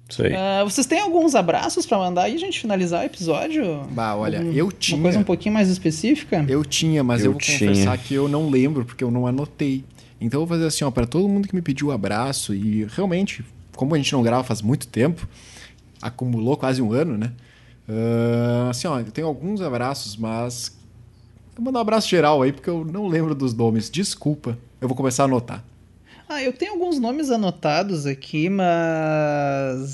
Isso 0.09 0.23
aí. 0.23 0.33
Ah, 0.33 0.63
vocês 0.63 0.87
têm 0.87 0.99
alguns 0.99 1.35
abraços 1.35 1.85
pra 1.85 1.99
mandar 1.99 2.23
aí 2.23 2.33
a 2.33 2.37
gente 2.39 2.59
finalizar 2.59 3.03
o 3.03 3.05
episódio? 3.05 3.83
Bah, 3.91 4.15
olha, 4.15 4.39
Algum- 4.39 4.51
eu 4.51 4.65
Uma 4.65 4.71
tinha. 4.73 4.99
coisa 4.99 5.19
um 5.19 5.23
pouquinho 5.23 5.53
mais 5.53 5.69
específica? 5.69 6.43
Eu 6.49 6.65
tinha, 6.65 7.03
mas 7.03 7.21
eu, 7.21 7.27
Eu 7.27 7.31
vou 7.33 7.39
tinha. 7.39 7.59
confessar 7.69 7.95
que 7.99 8.15
eu 8.15 8.27
não 8.27 8.49
lembro, 8.49 8.83
porque 8.83 9.03
eu 9.03 9.11
não 9.11 9.27
anotei. 9.27 9.85
Então 10.19 10.41
eu 10.41 10.47
vou 10.47 10.57
fazer 10.57 10.67
assim, 10.67 10.83
ó, 10.83 10.89
pra 10.89 11.05
todo 11.05 11.29
mundo 11.29 11.47
que 11.47 11.53
me 11.53 11.61
pediu 11.61 11.89
um 11.89 11.91
abraço, 11.91 12.55
e 12.55 12.85
realmente, 12.95 13.45
como 13.75 13.93
a 13.93 13.97
gente 13.99 14.11
não 14.13 14.23
grava 14.23 14.43
faz 14.43 14.63
muito 14.63 14.87
tempo, 14.87 15.27
acumulou 16.01 16.57
quase 16.57 16.81
um 16.81 16.91
ano, 16.91 17.15
né? 17.19 17.31
Ah, 17.87 18.69
assim, 18.71 18.87
ó, 18.87 18.99
eu 18.99 19.11
tenho 19.11 19.27
alguns 19.27 19.61
abraços, 19.61 20.17
mas. 20.17 20.75
Vou 21.55 21.65
mandar 21.65 21.77
um 21.77 21.81
abraço 21.83 22.09
geral 22.09 22.41
aí, 22.41 22.51
porque 22.51 22.69
eu 22.69 22.83
não 22.83 23.07
lembro 23.07 23.35
dos 23.35 23.53
nomes. 23.53 23.91
Desculpa. 23.91 24.57
Eu 24.81 24.87
vou 24.87 24.97
começar 24.97 25.23
a 25.23 25.25
anotar. 25.27 25.63
Ah, 26.33 26.41
eu 26.41 26.53
tenho 26.53 26.71
alguns 26.71 26.97
nomes 26.97 27.29
anotados 27.29 28.05
aqui, 28.05 28.47
mas 28.47 29.91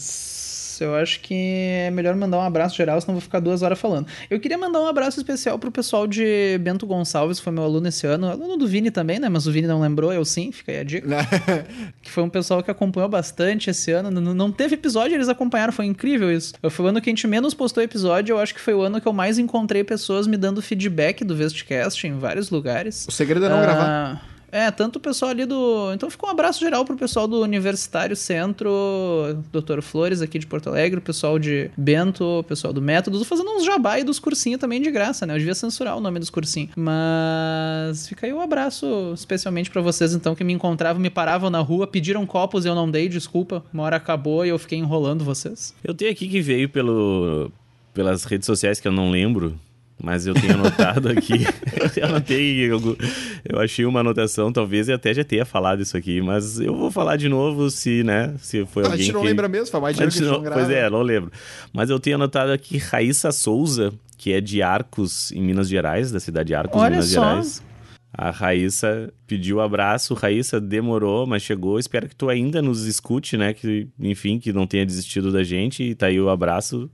eu 0.79 0.93
acho 0.93 1.19
que 1.21 1.33
é 1.33 1.89
melhor 1.89 2.15
mandar 2.15 2.37
um 2.37 2.41
abraço 2.41 2.77
geral, 2.77 3.01
senão 3.01 3.15
vou 3.15 3.21
ficar 3.21 3.39
duas 3.39 3.63
horas 3.63 3.79
falando. 3.79 4.05
Eu 4.29 4.39
queria 4.39 4.55
mandar 4.55 4.79
um 4.79 4.85
abraço 4.85 5.19
especial 5.19 5.57
pro 5.57 5.71
pessoal 5.71 6.05
de 6.05 6.59
Bento 6.61 6.85
Gonçalves, 6.85 7.39
que 7.39 7.43
foi 7.43 7.51
meu 7.51 7.63
aluno 7.63 7.87
esse 7.87 8.05
ano, 8.05 8.29
aluno 8.29 8.55
do 8.55 8.67
Vini 8.67 8.91
também, 8.91 9.17
né? 9.17 9.29
Mas 9.29 9.47
o 9.47 9.51
Vini 9.51 9.65
não 9.67 9.81
lembrou, 9.81 10.13
eu 10.13 10.23
sim, 10.23 10.51
fica 10.51 10.71
aí 10.71 10.77
a 10.77 10.83
dica. 10.83 11.07
que 12.03 12.11
foi 12.11 12.21
um 12.23 12.29
pessoal 12.29 12.61
que 12.61 12.69
acompanhou 12.69 13.09
bastante 13.09 13.71
esse 13.71 13.91
ano. 13.91 14.11
Não, 14.11 14.35
não 14.35 14.51
teve 14.51 14.75
episódio, 14.75 15.15
eles 15.15 15.29
acompanharam, 15.29 15.73
foi 15.73 15.87
incrível 15.87 16.31
isso. 16.31 16.53
Foi 16.69 16.85
o 16.85 16.89
ano 16.89 17.01
que 17.01 17.09
a 17.09 17.11
gente 17.11 17.25
menos 17.25 17.55
postou 17.55 17.81
episódio, 17.81 18.33
eu 18.33 18.39
acho 18.39 18.53
que 18.53 18.61
foi 18.61 18.75
o 18.75 18.81
ano 18.81 19.01
que 19.01 19.07
eu 19.07 19.13
mais 19.13 19.39
encontrei 19.39 19.83
pessoas 19.83 20.27
me 20.27 20.37
dando 20.37 20.61
feedback 20.61 21.25
do 21.25 21.35
Vestcast 21.35 22.05
em 22.05 22.19
vários 22.19 22.51
lugares. 22.51 23.07
O 23.09 23.11
segredo 23.11 23.47
é 23.47 23.49
não 23.49 23.57
Ah, 23.57 23.61
gravar. 23.61 24.36
É, 24.51 24.71
tanto 24.71 24.95
o 24.95 24.99
pessoal 24.99 25.31
ali 25.31 25.45
do. 25.45 25.91
Então 25.93 26.09
ficou 26.09 26.29
um 26.29 26.31
abraço 26.31 26.59
geral 26.59 26.85
pro 26.85 26.95
pessoal 26.95 27.27
do 27.27 27.41
Universitário 27.41 28.15
Centro, 28.15 28.69
Dr. 29.51 29.81
Flores 29.81 30.21
aqui 30.21 30.39
de 30.39 30.47
Porto 30.47 30.69
Alegre, 30.69 30.99
o 30.99 31.01
pessoal 31.01 31.37
de 31.37 31.69
Bento, 31.77 32.23
o 32.23 32.43
pessoal 32.43 32.71
do 32.71 32.81
Método, 32.81 33.23
fazendo 33.25 33.49
uns 33.51 33.65
jabá 33.65 33.99
e 33.99 34.03
dos 34.03 34.19
cursinhos 34.19 34.59
também 34.59 34.81
de 34.81 34.89
graça, 34.89 35.25
né? 35.25 35.33
Eu 35.33 35.39
devia 35.39 35.55
censurar 35.55 35.97
o 35.97 36.01
nome 36.01 36.19
dos 36.19 36.29
cursinhos. 36.29 36.71
Mas 36.75 38.07
fica 38.07 38.25
aí 38.25 38.33
um 38.33 38.41
abraço 38.41 39.11
especialmente 39.13 39.69
pra 39.69 39.81
vocês, 39.81 40.13
então, 40.13 40.35
que 40.35 40.43
me 40.43 40.53
encontravam, 40.53 41.01
me 41.01 41.09
paravam 41.09 41.49
na 41.49 41.59
rua, 41.59 41.85
pediram 41.85 42.25
copos 42.25 42.65
e 42.65 42.67
eu 42.67 42.75
não 42.75 42.89
dei, 42.89 43.09
desculpa. 43.09 43.63
Uma 43.73 43.83
hora 43.83 43.97
acabou 43.97 44.45
e 44.45 44.49
eu 44.49 44.59
fiquei 44.59 44.77
enrolando 44.77 45.23
vocês. 45.23 45.73
Eu 45.83 45.93
tenho 45.93 46.11
aqui 46.11 46.27
que 46.27 46.41
veio 46.41 46.69
pelo, 46.69 47.51
pelas 47.93 48.23
redes 48.23 48.45
sociais 48.45 48.79
que 48.79 48.87
eu 48.87 48.91
não 48.91 49.11
lembro, 49.11 49.59
mas 50.01 50.27
eu 50.27 50.33
tenho 50.33 50.53
anotado 50.53 51.09
aqui. 51.09 51.33
eu 51.97 52.05
anotei, 52.05 52.71
eu, 52.71 52.97
eu 53.45 53.59
achei 53.59 53.85
uma 53.85 53.99
anotação, 54.01 54.51
talvez 54.51 54.89
eu 54.89 54.95
até 54.95 55.13
já 55.13 55.23
tenha 55.23 55.45
falado 55.45 55.81
isso 55.81 55.97
aqui, 55.97 56.21
mas 56.21 56.59
eu 56.59 56.75
vou 56.75 56.91
falar 56.91 57.15
de 57.15 57.27
novo 57.27 57.69
se, 57.69 58.03
né, 58.03 58.33
se 58.39 58.65
foi 58.65 58.83
a 58.83 58.87
alguém 58.87 59.01
gente 59.01 59.13
não 59.13 59.21
que... 59.21 59.27
lembra 59.27 59.47
mesmo, 59.47 59.67
faz 59.67 59.81
mais 59.81 59.99
A 59.99 60.05
dinheiro 60.05 60.41
que 60.41 60.47
a 60.47 60.49
não-. 60.49 60.57
Pois 60.57 60.69
é, 60.69 60.89
não 60.89 61.01
lembro. 61.01 61.31
Mas 61.73 61.89
eu 61.89 61.99
tenho 61.99 62.15
anotado 62.15 62.51
aqui 62.51 62.77
Raíssa 62.77 63.31
Souza, 63.31 63.93
que 64.17 64.31
é 64.33 64.41
de 64.41 64.61
Arcos, 64.61 65.31
em 65.31 65.41
Minas 65.41 65.69
Gerais, 65.69 66.11
da 66.11 66.19
cidade 66.19 66.47
de 66.47 66.55
Arcos, 66.55 66.81
Olha 66.81 66.91
Minas 66.91 67.09
só. 67.09 67.21
Gerais. 67.21 67.67
A 68.13 68.31
Raíssa 68.31 69.13
pediu 69.27 69.61
abraço. 69.61 70.15
Raíssa 70.15 70.59
demorou, 70.59 71.27
mas 71.27 71.43
chegou. 71.43 71.77
Espero 71.77 72.09
que 72.09 72.15
tu 72.15 72.29
ainda 72.29 72.63
nos 72.63 72.85
escute, 72.85 73.37
né? 73.37 73.53
Que, 73.53 73.87
enfim, 73.99 74.39
que 74.39 74.51
não 74.51 74.65
tenha 74.65 74.83
desistido 74.85 75.31
da 75.31 75.43
gente. 75.43 75.83
E 75.83 75.93
tá 75.93 76.07
aí 76.07 76.19
o 76.19 76.29
abraço. 76.29 76.89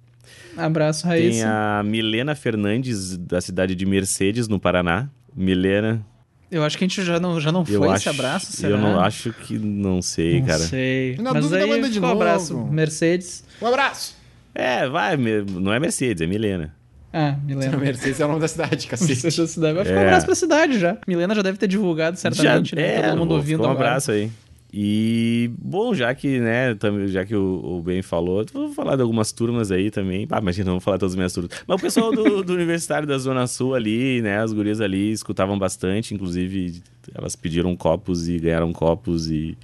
Abraço, 0.58 1.04
Tem 1.04 1.10
Raíssa. 1.12 1.48
a 1.50 1.84
Milena 1.84 2.36
Fernandes, 2.36 3.18
da 3.18 3.42
cidade 3.42 3.76
de 3.76 3.86
Mercedes, 3.86 4.48
no 4.48 4.60
Paraná. 4.60 5.10
Milena, 5.36 6.06
Eu 6.52 6.64
acho 6.64 6.78
que 6.78 6.84
a 6.84 6.88
gente 6.88 7.04
já 7.04 7.20
não, 7.20 7.42
já 7.42 7.52
não 7.52 7.62
eu 7.68 7.80
foi 7.80 7.88
acho. 7.90 7.96
esse 7.98 8.10
abraço, 8.10 8.52
será? 8.52 8.74
Eu 8.74 8.78
não 8.78 9.00
acho 9.00 9.34
que 9.34 9.58
não 9.58 10.02
sei, 10.02 10.40
Não 10.40 10.48
cara. 10.48 10.60
sei. 10.60 11.16
Na 11.18 11.34
Mas 11.34 11.44
dúvida, 11.46 11.64
aí 11.64 11.70
manda 11.70 11.88
de 11.88 11.94
ficou 11.96 12.10
um 12.10 12.12
novo. 12.12 12.22
abraço, 12.24 12.58
Mercedes. 12.68 13.44
Um 13.62 13.66
abraço! 13.66 14.16
É, 14.54 14.88
vai, 14.88 15.18
me- 15.18 15.42
não 15.42 15.74
é 15.74 15.80
Mercedes, 15.80 16.22
é 16.22 16.28
Milena. 16.28 16.76
Ah, 17.12 17.36
Milena. 17.44 17.76
Mercedes 17.78 18.20
é 18.20 18.26
o 18.26 18.28
nome 18.28 18.40
da 18.40 18.48
cidade, 18.48 18.86
cacete. 18.88 19.10
Mercedes 19.12 19.38
da 19.38 19.48
cidade. 19.48 19.74
Vai 19.76 19.86
ficar 19.86 19.98
um 19.98 20.02
É. 20.02 20.06
abraço 20.06 20.26
pra 20.28 20.36
cidade 20.36 20.80
já. 20.80 20.98
Milena 21.08 21.34
já 21.34 21.42
deve 21.42 21.58
ter 21.58 21.68
divulgado 21.68 22.18
certamente, 22.18 22.70
Já- 22.72 22.76
né? 22.76 23.02
Tá 23.02 23.10
todo 23.10 23.18
mundo 23.20 23.34
ouvindo 23.34 23.62
um 23.62 23.66
agora. 23.66 23.88
abraço 23.90 24.12
aí. 24.12 24.30
E, 24.76 25.52
bom, 25.60 25.94
já 25.94 26.16
que, 26.16 26.40
né, 26.40 26.76
já 27.06 27.24
que 27.24 27.36
o, 27.36 27.62
o 27.64 27.82
Ben 27.84 28.02
falou, 28.02 28.44
vou 28.52 28.74
falar 28.74 28.96
de 28.96 29.04
algumas 29.04 29.32
turmas 29.32 29.72
aí 29.72 29.92
também. 29.92 30.26
Ah, 30.32 30.40
imagina, 30.40 30.66
não 30.66 30.74
vou 30.74 30.82
falar 30.82 30.98
todas 30.98 31.12
as 31.12 31.16
minhas 31.16 31.32
turmas. 31.32 31.52
Mas 31.68 31.78
o 31.78 31.80
pessoal 31.80 32.12
do, 32.12 32.44
do 32.44 32.54
Universitário 32.54 33.08
da 33.08 33.16
Zona 33.20 33.46
Sul 33.46 33.76
ali, 33.76 34.20
né, 34.24 34.40
as 34.40 34.52
gurias 34.52 34.82
ali 34.82 35.12
escutavam 35.12 35.60
bastante, 35.60 36.16
inclusive 36.16 36.82
elas 37.14 37.36
pediram 37.36 37.76
copos 37.76 38.28
e 38.28 38.40
ganharam 38.40 38.74
copos 38.74 39.30
e, 39.30 39.56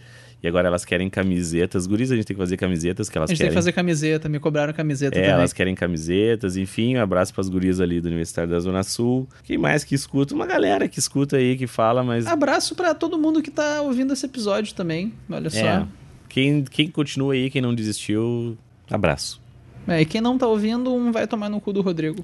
e 0.42 0.48
agora 0.48 0.68
elas 0.68 0.86
querem 0.86 1.10
camisetas. 1.10 1.86
Gurias, 1.86 2.12
a 2.12 2.16
gente 2.16 2.26
tem 2.26 2.36
que 2.36 2.42
fazer 2.42 2.56
camisetas 2.58 3.10
que 3.10 3.18
A 3.18 3.20
elas 3.20 3.30
gente 3.30 3.38
tem 3.38 3.46
querem. 3.46 3.52
que 3.52 3.56
fazer 3.56 3.72
camiseta, 3.74 4.30
me 4.30 4.40
cobraram 4.40 4.72
camiseta 4.74 5.18
É, 5.18 5.22
também. 5.22 5.36
elas 5.36 5.54
querem 5.54 5.76
camisetas, 5.76 6.56
enfim, 6.58 6.98
um 6.98 7.02
abraço 7.02 7.34
pras 7.34 7.50
gurias 7.50 7.80
ali 7.82 8.00
do 8.00 8.08
Universitário 8.08 8.50
da 8.52 8.60
Zona 8.60 8.84
Sul. 8.84 9.28
Quem 9.44 9.58
mais 9.58 9.84
que 9.84 9.94
escuta? 9.96 10.34
Uma 10.34 10.46
galera 10.46 10.88
que 10.88 11.00
escuta 11.00 11.38
aí, 11.38 11.58
que 11.58 11.68
fala, 11.68 12.04
mas 12.04 12.26
Abraço 12.28 12.76
pra 12.76 12.94
todo 12.94 13.18
mundo 13.18 13.42
que 13.42 13.52
tá 13.52 13.82
ouvindo 13.82 14.14
esse 14.14 14.26
episódio 14.26 14.74
também. 14.74 15.12
Olha 15.30 15.50
só. 15.50 15.58
É. 15.60 15.88
Quem, 16.30 16.64
quem 16.64 16.90
continua 16.90 17.34
aí, 17.34 17.50
quem 17.50 17.62
não 17.62 17.74
desistiu, 17.74 18.58
abraço. 18.90 19.42
É, 19.88 20.02
e 20.02 20.06
quem 20.06 20.22
não 20.22 20.38
tá 20.38 20.46
ouvindo, 20.46 20.94
um 20.94 21.12
vai 21.12 21.26
tomar 21.26 21.50
no 21.50 21.60
cu 21.60 21.74
do 21.74 21.82
Rodrigo. 21.82 22.24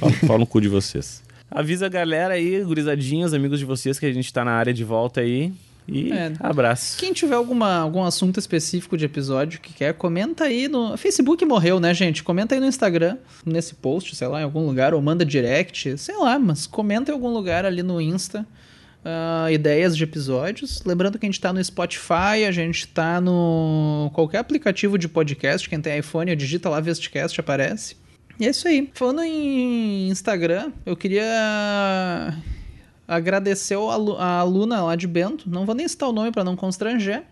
Pau, 0.00 0.10
pau 0.26 0.38
no 0.38 0.46
cu 0.46 0.60
de 0.60 0.68
vocês. 0.68 1.22
Avisa 1.50 1.84
a 1.84 1.88
galera 1.90 2.32
aí, 2.34 2.64
gurizadinhas, 2.64 3.34
amigos 3.34 3.58
de 3.58 3.66
vocês, 3.66 3.98
que 3.98 4.06
a 4.06 4.12
gente 4.12 4.32
tá 4.32 4.42
na 4.42 4.52
área 4.52 4.72
de 4.72 4.82
volta 4.82 5.20
aí. 5.20 5.52
E 5.88 6.12
É. 6.12 6.32
abraço. 6.40 6.96
Quem 6.98 7.12
tiver 7.12 7.34
alguma, 7.34 7.76
algum 7.78 8.02
assunto 8.04 8.38
específico 8.38 8.96
de 8.96 9.04
episódio 9.04 9.60
que 9.60 9.72
quer, 9.72 9.94
comenta 9.94 10.44
aí 10.44 10.68
no. 10.68 10.96
Facebook 10.96 11.44
morreu, 11.44 11.80
né, 11.80 11.92
gente? 11.92 12.22
Comenta 12.22 12.54
aí 12.54 12.60
no 12.60 12.66
Instagram, 12.66 13.16
nesse 13.44 13.74
post, 13.74 14.14
sei 14.14 14.28
lá, 14.28 14.40
em 14.40 14.44
algum 14.44 14.64
lugar, 14.64 14.94
ou 14.94 15.02
manda 15.02 15.24
direct, 15.24 15.98
sei 15.98 16.16
lá, 16.16 16.38
mas 16.38 16.66
comenta 16.66 17.10
em 17.10 17.14
algum 17.14 17.28
lugar 17.32 17.64
ali 17.66 17.82
no 17.82 18.00
Insta. 18.00 18.46
ah, 19.04 19.50
ideias 19.50 19.96
de 19.96 20.04
episódios. 20.04 20.80
Lembrando 20.86 21.18
que 21.18 21.26
a 21.26 21.28
gente 21.28 21.40
tá 21.40 21.52
no 21.52 21.62
Spotify, 21.64 22.44
a 22.46 22.52
gente 22.52 22.86
tá 22.86 23.20
no 23.20 24.08
qualquer 24.14 24.38
aplicativo 24.38 24.96
de 24.96 25.08
podcast. 25.08 25.68
Quem 25.68 25.80
tem 25.80 25.98
iPhone, 25.98 26.36
digita 26.36 26.68
lá 26.68 26.78
Vestcast, 26.78 27.40
aparece. 27.40 27.96
E 28.38 28.46
é 28.46 28.50
isso 28.50 28.68
aí. 28.68 28.88
Falando 28.94 29.22
em 29.24 30.08
Instagram, 30.08 30.70
eu 30.86 30.96
queria 30.96 31.24
alu- 33.90 34.16
a 34.18 34.38
aluna 34.38 34.82
lá 34.82 34.96
de 34.96 35.06
Bento, 35.06 35.48
não 35.48 35.64
vou 35.66 35.74
nem 35.74 35.86
citar 35.88 36.08
o 36.08 36.12
nome 36.12 36.30
para 36.30 36.44
não 36.44 36.56
constranger, 36.56 37.22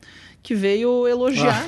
que 0.43 0.55
veio 0.55 1.07
elogiar, 1.07 1.65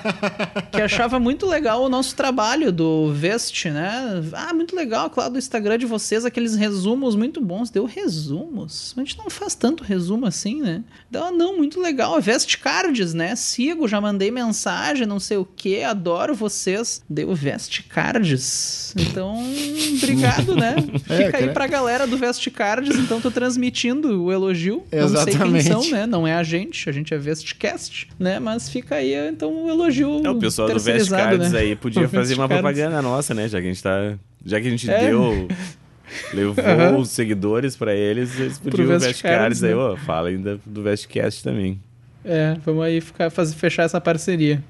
que 0.70 0.80
achava 0.80 1.18
muito 1.18 1.46
legal 1.46 1.82
o 1.82 1.88
nosso 1.88 2.14
trabalho 2.14 2.70
do 2.70 3.12
Vest, 3.12 3.64
né? 3.66 4.22
Ah, 4.32 4.52
muito 4.52 4.76
legal, 4.76 5.08
claro, 5.08 5.32
do 5.32 5.38
Instagram 5.38 5.78
de 5.78 5.86
vocês, 5.86 6.24
aqueles 6.24 6.54
resumos 6.54 7.16
muito 7.16 7.40
bons. 7.40 7.70
Deu 7.70 7.84
resumos? 7.84 8.94
A 8.96 9.00
gente 9.00 9.16
não 9.16 9.30
faz 9.30 9.54
tanto 9.54 9.82
resumo 9.82 10.26
assim, 10.26 10.60
né? 10.60 10.82
Deu, 11.10 11.24
ah, 11.24 11.30
não, 11.30 11.56
muito 11.56 11.80
legal. 11.80 12.20
Vest 12.20 12.58
Cards, 12.58 13.14
né? 13.14 13.34
Sigo, 13.36 13.88
já 13.88 14.00
mandei 14.00 14.30
mensagem, 14.30 15.06
não 15.06 15.18
sei 15.18 15.38
o 15.38 15.44
que, 15.44 15.82
adoro 15.82 16.34
vocês. 16.34 17.02
Deu 17.08 17.34
Vest 17.34 17.82
Cards. 17.88 18.94
Então, 18.98 19.42
obrigado, 19.96 20.54
né? 20.54 20.76
É, 21.08 21.26
Fica 21.26 21.38
aí 21.38 21.48
pra 21.52 21.66
galera 21.66 22.06
do 22.06 22.18
Vest 22.18 22.46
Cards, 22.50 22.96
então 22.98 23.20
tô 23.20 23.30
transmitindo 23.30 24.24
o 24.24 24.32
elogio. 24.32 24.84
Não 24.92 25.08
sei 25.08 25.22
Exatamente. 25.22 25.64
quem 25.64 25.72
são, 25.72 25.90
né? 25.90 26.06
Não 26.06 26.26
é 26.26 26.34
a 26.34 26.42
gente, 26.42 26.88
a 26.88 26.92
gente 26.92 27.14
é 27.14 27.18
Vestcast, 27.18 27.93
né? 28.18 28.38
Mas 28.38 28.68
fica 28.68 28.96
aí, 28.96 29.14
então, 29.28 29.64
o 29.64 29.68
elogio 29.70 30.20
É, 30.24 30.30
o 30.30 30.38
pessoal 30.38 30.68
do 30.68 30.78
Vest 30.80 31.10
Cards 31.10 31.52
né? 31.52 31.58
aí 31.60 31.76
podia 31.76 32.08
fazer 32.10 32.34
uma 32.34 32.48
propaganda 32.48 33.00
nossa, 33.02 33.32
né? 33.34 33.48
Já 33.48 33.60
que 33.60 33.66
a 33.66 33.72
gente 33.72 33.82
tá. 33.82 34.14
Já 34.44 34.60
que 34.60 34.66
a 34.66 34.70
gente 34.70 34.90
É. 34.90 34.98
deu. 35.08 35.48
Levou 36.34 36.54
Aham. 36.64 36.98
os 36.98 37.10
seguidores 37.10 37.76
pra 37.76 37.94
eles, 37.94 38.38
eles 38.38 38.58
podiam 38.58 38.84
o 38.84 38.88
Vest 38.88 39.06
Vest 39.06 39.22
Cards, 39.22 39.38
Cards 39.40 39.64
aí, 39.64 39.70
né? 39.70 39.76
ó. 39.76 39.96
Fala 39.96 40.28
ainda 40.28 40.60
do 40.64 40.82
Vestcast 40.82 41.42
também. 41.42 41.80
É, 42.24 42.56
vamos 42.64 42.84
aí 42.84 43.00
ficar, 43.00 43.30
fazer, 43.30 43.54
fechar 43.54 43.82
essa 43.84 44.00
parceria. 44.00 44.62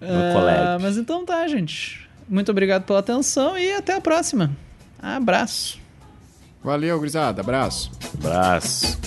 Collab. 0.00 0.82
mas 0.82 0.96
então 0.96 1.24
tá, 1.24 1.46
gente. 1.46 2.08
Muito 2.28 2.50
obrigado 2.50 2.84
pela 2.84 3.00
atenção 3.00 3.58
e 3.58 3.72
até 3.72 3.94
a 3.96 4.00
próxima. 4.00 4.50
Abraço. 5.00 5.78
Valeu, 6.62 6.96
gurizada. 6.98 7.40
Abraço. 7.40 7.90
Abraço. 8.18 8.98